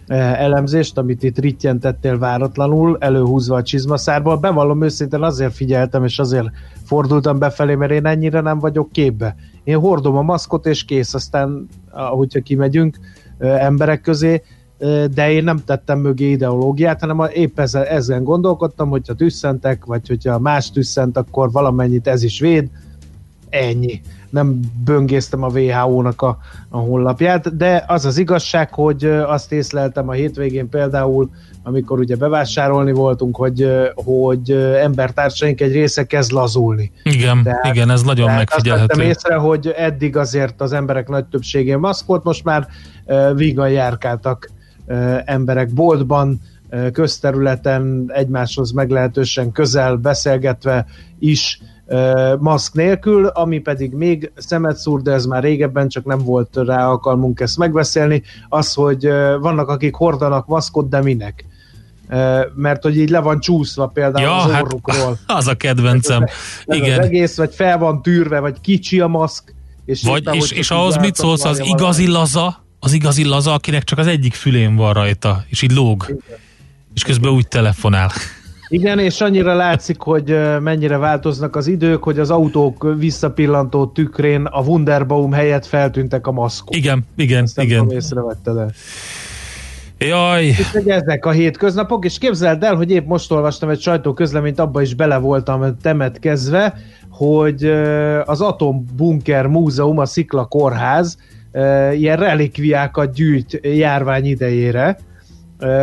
elemzést, 0.06 0.98
amit 0.98 1.22
itt 1.22 1.38
rittyentettél 1.38 2.18
váratlanul, 2.18 2.96
előhúzva 3.00 3.56
a 3.56 3.62
csizmaszárból. 3.62 4.36
Bevallom 4.36 4.82
őszintén 4.82 5.22
azért 5.22 5.54
figyeltem, 5.54 6.04
és 6.04 6.18
azért 6.18 6.48
fordultam 6.84 7.38
befelé, 7.38 7.74
mert 7.74 7.92
én 7.92 8.06
ennyire 8.06 8.40
nem 8.40 8.58
vagyok 8.58 8.92
képbe. 8.92 9.34
Én 9.64 9.78
hordom 9.78 10.16
a 10.16 10.22
maszkot, 10.22 10.66
és 10.66 10.84
kész, 10.84 11.14
aztán, 11.14 11.68
ahogyha 11.90 12.40
kimegyünk 12.40 12.98
emberek 13.38 14.00
közé, 14.00 14.42
de 15.14 15.30
én 15.30 15.44
nem 15.44 15.64
tettem 15.64 15.98
mögé 15.98 16.30
ideológiát, 16.30 17.00
hanem 17.00 17.30
épp 17.32 17.58
ezen, 17.58 17.84
ezen 17.84 18.24
gondolkodtam, 18.24 18.88
hogyha 18.88 19.14
tüsszentek, 19.14 19.84
vagy 19.84 20.08
hogyha 20.08 20.38
más 20.38 20.70
tüsszent, 20.70 21.16
akkor 21.16 21.50
valamennyit 21.52 22.06
ez 22.06 22.22
is 22.22 22.40
véd, 22.40 22.68
ennyi. 23.50 24.00
Nem 24.30 24.60
böngésztem 24.84 25.42
a 25.42 25.48
WHO-nak 25.48 26.22
a, 26.22 26.38
a 26.68 26.78
honlapját, 26.78 27.56
de 27.56 27.84
az 27.86 28.04
az 28.04 28.18
igazság, 28.18 28.74
hogy 28.74 29.04
azt 29.04 29.52
észleltem 29.52 30.08
a 30.08 30.12
hétvégén 30.12 30.68
például, 30.68 31.30
amikor 31.62 31.98
ugye 31.98 32.16
bevásárolni 32.16 32.92
voltunk, 32.92 33.36
hogy, 33.36 33.68
hogy 33.94 34.50
embertársaink 34.82 35.60
egy 35.60 35.72
része 35.72 36.04
kezd 36.04 36.32
lazulni. 36.32 36.92
Igen, 37.02 37.42
tehát, 37.42 37.64
igen, 37.64 37.90
ez 37.90 38.02
nagyon 38.02 38.26
tehát 38.26 38.38
megfigyelhető. 38.38 39.00
Azt 39.00 39.08
észre, 39.08 39.34
hogy 39.34 39.68
eddig 39.76 40.16
azért 40.16 40.60
az 40.60 40.72
emberek 40.72 41.08
nagy 41.08 41.24
többségén 41.24 41.78
maszkolt, 41.78 42.24
most 42.24 42.44
már 42.44 42.66
vígan 43.34 43.70
járkáltak 43.70 44.50
emberek 45.24 45.72
boltban, 45.72 46.40
közterületen 46.92 48.04
egymáshoz 48.14 48.70
meglehetősen 48.70 49.52
közel 49.52 49.96
beszélgetve 49.96 50.86
is 51.18 51.60
maszk 52.38 52.74
nélkül, 52.74 53.26
ami 53.26 53.58
pedig 53.58 53.92
még 53.92 54.32
szemet 54.36 54.76
szúr, 54.76 55.02
de 55.02 55.12
ez 55.12 55.26
már 55.26 55.42
régebben, 55.42 55.88
csak 55.88 56.04
nem 56.04 56.18
volt 56.18 56.56
rá 56.66 56.88
alkalmunk 56.88 57.40
ezt 57.40 57.58
megbeszélni, 57.58 58.22
az, 58.48 58.74
hogy 58.74 59.08
vannak, 59.40 59.68
akik 59.68 59.94
hordanak 59.94 60.46
maszkot, 60.46 60.88
de 60.88 61.02
minek? 61.02 61.44
mert 62.54 62.82
hogy 62.82 62.98
így 62.98 63.10
le 63.10 63.20
van 63.20 63.40
csúszva 63.40 63.86
például 63.86 64.26
ja, 64.26 64.36
az 64.36 64.50
hát 64.50 64.62
orrukról. 64.62 65.18
Az 65.26 65.46
a 65.46 65.54
kedvencem. 65.54 66.24
Ez 66.66 66.76
Igen. 66.76 66.98
Az 66.98 67.04
egész, 67.04 67.36
vagy 67.36 67.54
fel 67.54 67.78
van 67.78 68.02
tűrve, 68.02 68.40
vagy 68.40 68.60
kicsi 68.60 69.00
a 69.00 69.06
maszk. 69.06 69.54
És 69.84 70.02
Vagy, 70.02 70.20
éppen, 70.20 70.34
és, 70.34 70.50
és 70.50 70.70
ahhoz 70.70 70.96
mit 70.96 71.14
szólsz, 71.14 71.44
az 71.44 71.62
igazi 71.64 72.06
laza, 72.06 72.64
az 72.80 72.92
igazi 72.92 73.24
laza, 73.24 73.52
akinek 73.52 73.84
csak 73.84 73.98
az 73.98 74.06
egyik 74.06 74.34
fülén 74.34 74.76
van 74.76 74.92
rajta, 74.92 75.44
és 75.48 75.62
így 75.62 75.72
lóg. 75.72 76.22
És 76.94 77.02
közben 77.02 77.32
úgy 77.32 77.48
telefonál. 77.48 78.10
Igen, 78.68 78.98
és 78.98 79.20
annyira 79.20 79.54
látszik, 79.54 80.00
hogy 80.00 80.38
mennyire 80.60 80.96
változnak 80.96 81.56
az 81.56 81.66
idők, 81.66 82.02
hogy 82.02 82.18
az 82.18 82.30
autók 82.30 82.94
visszapillantó 82.98 83.86
tükrén 83.86 84.44
a 84.44 84.60
Wunderbaum 84.60 85.32
helyett 85.32 85.66
feltűntek 85.66 86.26
a 86.26 86.32
maszkok. 86.32 86.76
Igen, 86.76 87.06
igen, 87.16 87.42
Ezt 87.42 87.56
nem 87.56 87.66
igen. 87.66 87.78
tudom, 87.78 87.96
észrevetted 87.96 88.56
el. 88.56 88.72
Jaj, 89.98 90.48
Úgyhogy 90.48 90.88
ezek 90.88 91.26
a 91.26 91.30
hétköznapok, 91.30 92.04
és 92.04 92.18
képzeld 92.18 92.62
el, 92.62 92.74
hogy 92.74 92.90
épp 92.90 93.06
most 93.06 93.32
olvastam 93.32 93.68
egy 93.68 93.80
sajtóközleményt, 93.80 94.58
abba 94.58 94.82
is 94.82 94.94
bele 94.94 95.16
voltam 95.16 95.76
temetkezve, 95.82 96.74
hogy 97.10 97.64
az 98.24 98.40
Atombunker 98.40 99.46
Múzeum, 99.46 99.98
a 99.98 100.06
Szikla 100.06 100.44
Kórház 100.44 101.18
ilyen 101.92 102.16
relikviákat 102.16 103.14
gyűjt 103.14 103.60
járvány 103.62 104.24
idejére, 104.24 104.98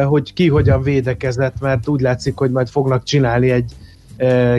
hogy 0.06 0.34
ki 0.34 0.50
hogyan 0.50 0.82
védekezett, 0.82 1.60
mert 1.60 1.88
úgy 1.88 2.02
látszik, 2.02 2.38
hogy 2.38 2.52
majd 2.52 2.68
fognak 2.68 3.04
csinálni 3.04 3.52
egy 3.52 3.76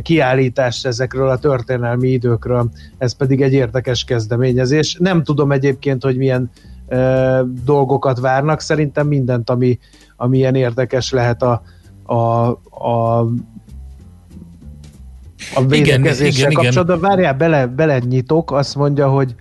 kiállítást 0.03 0.87
ezekről 0.87 1.28
a 1.28 1.39
történelmi 1.39 2.09
időkről. 2.09 2.70
Ez 2.99 3.16
pedig 3.16 3.43
egy 3.43 3.53
érdekes 3.53 4.05
kezdeményezés. 4.05 4.97
Nem 5.01 5.23
tudom 5.23 5.53
egyébként, 5.53 6.03
hogy 6.03 6.16
milyen 6.16 6.51
dolgokat 7.65 8.20
várnak. 8.20 8.61
Szerintem 8.61 9.07
mindent, 9.07 9.51
ami, 9.51 9.78
ami 10.16 10.37
ilyen 10.37 10.55
érdekes 10.55 11.11
lehet 11.11 11.43
a, 11.43 11.62
a, 12.03 12.49
a 12.87 13.27
a 15.55 15.66
védekezéssel 15.66 16.51
igen, 16.51 16.51
igen. 16.51 16.62
kapcsolatban. 16.62 17.01
Várjál, 17.01 17.35
bele, 17.35 17.66
bele 17.66 17.99
nyitok, 17.99 18.53
azt 18.53 18.74
mondja, 18.74 19.09
hogy 19.09 19.35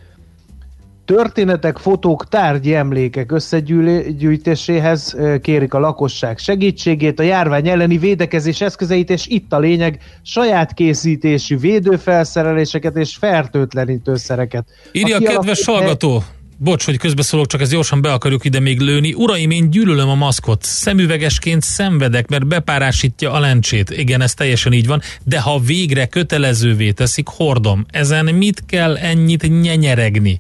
Történetek, 1.06 1.78
fotók, 1.78 2.28
tárgyi 2.28 2.74
emlékek 2.74 3.32
összegyűjtéséhez 3.32 5.16
kérik 5.42 5.74
a 5.74 5.80
lakosság 5.80 6.38
segítségét, 6.38 7.20
a 7.20 7.24
járvány 7.24 7.68
elleni 7.68 7.98
védekezés 7.98 8.62
eszközeit, 8.62 9.10
és 9.10 9.28
itt 9.28 9.54
a 9.54 9.60
lényeg, 9.60 10.00
saját 10.22 10.74
készítésű 10.74 11.58
védőfelszereléseket 11.58 12.96
és 12.96 13.16
fertőtlenítőszereket. 13.16 14.68
írja 14.92 15.16
a 15.16 15.20
kialakít- 15.20 15.40
kedves 15.40 15.66
hallgató. 15.66 16.24
Bocs, 16.58 16.86
hogy 16.86 16.98
közbeszólok, 16.98 17.48
csak 17.48 17.62
ezt 17.62 17.72
gyorsan 17.72 18.02
be 18.02 18.14
akarjuk 18.14 18.46
ide 18.46 18.60
még 18.60 18.80
lőni. 18.80 19.14
Uraim, 19.14 19.52
én 19.52 19.70
gyűlölöm 19.70 20.10
a 20.10 20.16
maszkot. 20.16 20.64
Szemüvegesként 20.64 21.62
szenvedek, 21.62 22.30
mert 22.30 22.48
bepárásítja 22.48 23.32
a 23.32 23.40
lencsét. 23.40 23.90
Igen, 23.90 24.22
ez 24.22 24.34
teljesen 24.34 24.74
így 24.74 24.88
van. 24.88 25.02
De 25.24 25.40
ha 25.40 25.60
végre 25.60 26.06
kötelezővé 26.06 26.92
teszik, 26.92 27.28
hordom. 27.28 27.86
Ezen 27.90 28.26
mit 28.26 28.64
kell 28.66 28.98
ennyit 28.98 29.62
nyenyeregni? 29.62 30.40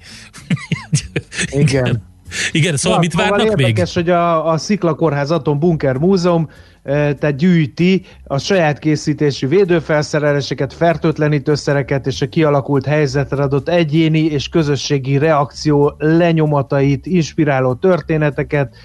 Igen. 1.50 2.04
Igen, 2.52 2.78
szóval 2.78 3.00
mit 3.00 3.12
szóval 3.12 3.30
várnak 3.30 3.56
még? 3.56 3.68
érdekes, 3.68 3.94
hogy 3.94 4.10
a, 4.10 4.52
a 4.52 4.58
Sziklakórház 4.58 5.32
Atom 5.32 5.60
Bunker 5.60 5.98
Múzeum 5.98 6.50
tehát 6.86 7.36
gyűjti 7.36 8.06
a 8.24 8.38
saját 8.38 8.80
készítésű 8.80 9.48
védőfelszereléseket, 9.48 10.74
fertőtlenítőszereket 10.74 12.08
és 12.08 12.22
a 12.22 12.28
kialakult 12.28 12.86
helyzetre 12.86 13.44
adott 13.44 13.70
egyéni 13.70 14.20
és 14.20 14.50
közösségi 14.50 15.18
reakció 15.18 15.96
lenyomatait, 15.98 17.06
inspiráló 17.06 17.74
történeteket, 17.74 18.76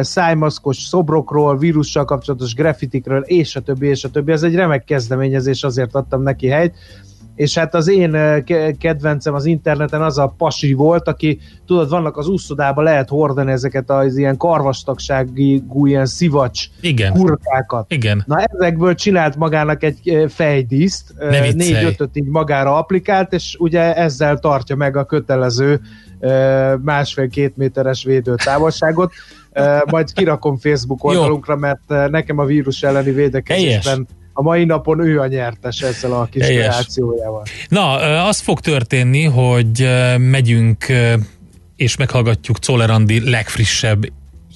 szájmaszkos 0.00 0.76
szobrokról, 0.76 1.58
vírussal 1.58 2.04
kapcsolatos 2.04 2.54
graffitikről, 2.54 3.22
és 3.22 3.56
a 3.56 3.60
többi, 3.60 3.86
és 3.86 4.04
a 4.04 4.10
többi. 4.10 4.32
Ez 4.32 4.42
egy 4.42 4.54
remek 4.54 4.84
kezdeményezés, 4.84 5.62
azért 5.62 5.94
adtam 5.94 6.22
neki 6.22 6.46
helyt 6.46 6.74
és 7.34 7.58
hát 7.58 7.74
az 7.74 7.88
én 7.88 8.14
eh, 8.14 8.42
ke- 8.42 8.76
kedvencem 8.78 9.34
az 9.34 9.44
interneten 9.44 10.02
az 10.02 10.18
a 10.18 10.34
pasi 10.38 10.72
volt, 10.72 11.08
aki, 11.08 11.38
tudod, 11.66 11.88
vannak 11.88 12.16
az 12.16 12.28
úszodába 12.28 12.82
lehet 12.82 13.08
hordani 13.08 13.52
ezeket 13.52 13.90
az 13.90 14.16
ilyen 14.16 14.36
karvastagságú, 14.36 15.86
ilyen 15.86 16.06
szivacs 16.06 16.66
Igen. 16.80 17.12
kurkákat. 17.12 17.92
Igen. 17.92 18.22
Na 18.26 18.38
ezekből 18.40 18.94
csinált 18.94 19.36
magának 19.36 19.82
egy 19.82 20.08
eh, 20.08 20.28
fejdíszt, 20.28 21.14
viccelj. 21.18 21.52
négy-ötöt 21.52 22.10
így 22.16 22.26
magára 22.28 22.76
applikált, 22.76 23.32
és 23.32 23.56
ugye 23.58 23.94
ezzel 23.94 24.38
tartja 24.38 24.76
meg 24.76 24.96
a 24.96 25.04
kötelező 25.04 25.80
eh, 26.20 26.72
másfél-két 26.82 27.56
méteres 27.56 28.04
védőtávolságot. 28.04 29.12
Eh, 29.52 29.80
Majd 29.90 30.12
kirakom 30.12 30.56
Facebook 30.56 31.04
oldalunkra, 31.04 31.56
mert 31.56 31.80
eh, 31.92 32.08
nekem 32.08 32.38
a 32.38 32.44
vírus 32.44 32.82
elleni 32.82 33.10
védekezésben 33.10 34.06
a 34.36 34.42
mai 34.42 34.64
napon 34.64 35.00
ő 35.00 35.20
a 35.20 35.26
nyertes 35.26 35.80
ezzel 35.80 36.12
a 36.12 36.24
kis 36.30 36.46
kreációjával. 36.46 37.42
Na, 37.68 37.92
az 38.26 38.40
fog 38.40 38.60
történni, 38.60 39.24
hogy 39.24 39.88
megyünk 40.18 40.86
és 41.76 41.96
meghallgatjuk 41.96 42.58
Czoller 42.58 42.90
Andi 42.90 43.30
legfrissebb 43.30 44.06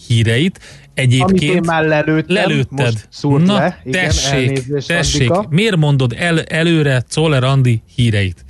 híreit. 0.06 0.58
Amit 0.96 1.12
én 1.12 1.22
Egyébként 1.22 1.66
már 1.66 1.84
lelőttem, 1.84 2.34
lelőtted. 2.34 2.78
most 2.78 3.06
szúrt 3.10 3.44
Na, 3.44 3.54
le. 3.58 3.80
Igen, 3.84 4.04
tessék, 4.04 4.66
tessék. 4.86 5.30
Andika. 5.30 5.54
Miért 5.54 5.76
mondod 5.76 6.14
el, 6.18 6.42
előre 6.42 7.00
Czoller 7.08 7.44
Andi 7.44 7.82
híreit? 7.94 8.44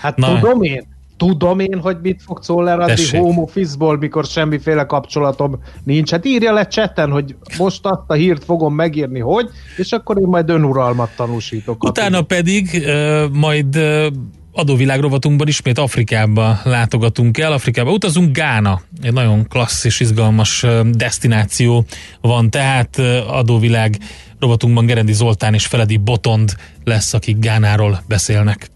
Hát 0.00 0.16
Na. 0.16 0.38
tudom 0.40 0.62
én, 0.62 0.86
tudom 1.18 1.58
én, 1.60 1.80
hogy 1.80 1.96
mit 2.02 2.22
fog 2.22 2.40
Czoller 2.40 2.80
adni 2.80 3.18
home 3.18 3.40
office-ból, 3.40 3.98
mikor 3.98 4.24
semmiféle 4.24 4.84
kapcsolatom 4.84 5.62
nincs. 5.84 6.10
Hát 6.10 6.24
írja 6.24 6.52
le 6.52 6.66
chatten, 6.66 7.10
hogy 7.10 7.36
most 7.58 7.86
azt 7.86 8.02
a 8.06 8.12
hírt 8.12 8.44
fogom 8.44 8.74
megírni, 8.74 9.20
hogy, 9.20 9.48
és 9.76 9.92
akkor 9.92 10.20
én 10.20 10.26
majd 10.26 10.50
önuralmat 10.50 11.10
tanúsítok. 11.16 11.84
Utána 11.84 12.22
pedig 12.22 12.84
uh, 12.84 13.30
majd 13.32 13.76
uh, 13.76 14.06
adóvilág 14.52 15.00
rovatunkban 15.00 15.48
ismét 15.48 15.78
Afrikába 15.78 16.58
látogatunk 16.64 17.38
el. 17.38 17.52
Afrikába 17.52 17.90
utazunk, 17.90 18.36
Gána. 18.36 18.80
Egy 19.02 19.12
nagyon 19.12 19.48
klassz 19.48 19.84
és 19.84 20.00
izgalmas 20.00 20.66
destináció 20.90 21.84
van, 22.20 22.50
tehát 22.50 22.98
adóvilág 23.28 23.96
rovatunkban 24.40 24.86
Gerendi 24.86 25.12
Zoltán 25.12 25.54
és 25.54 25.66
Feledi 25.66 25.96
Botond 25.96 26.54
lesz, 26.84 27.14
akik 27.14 27.38
Gánáról 27.38 28.02
beszélnek. 28.08 28.70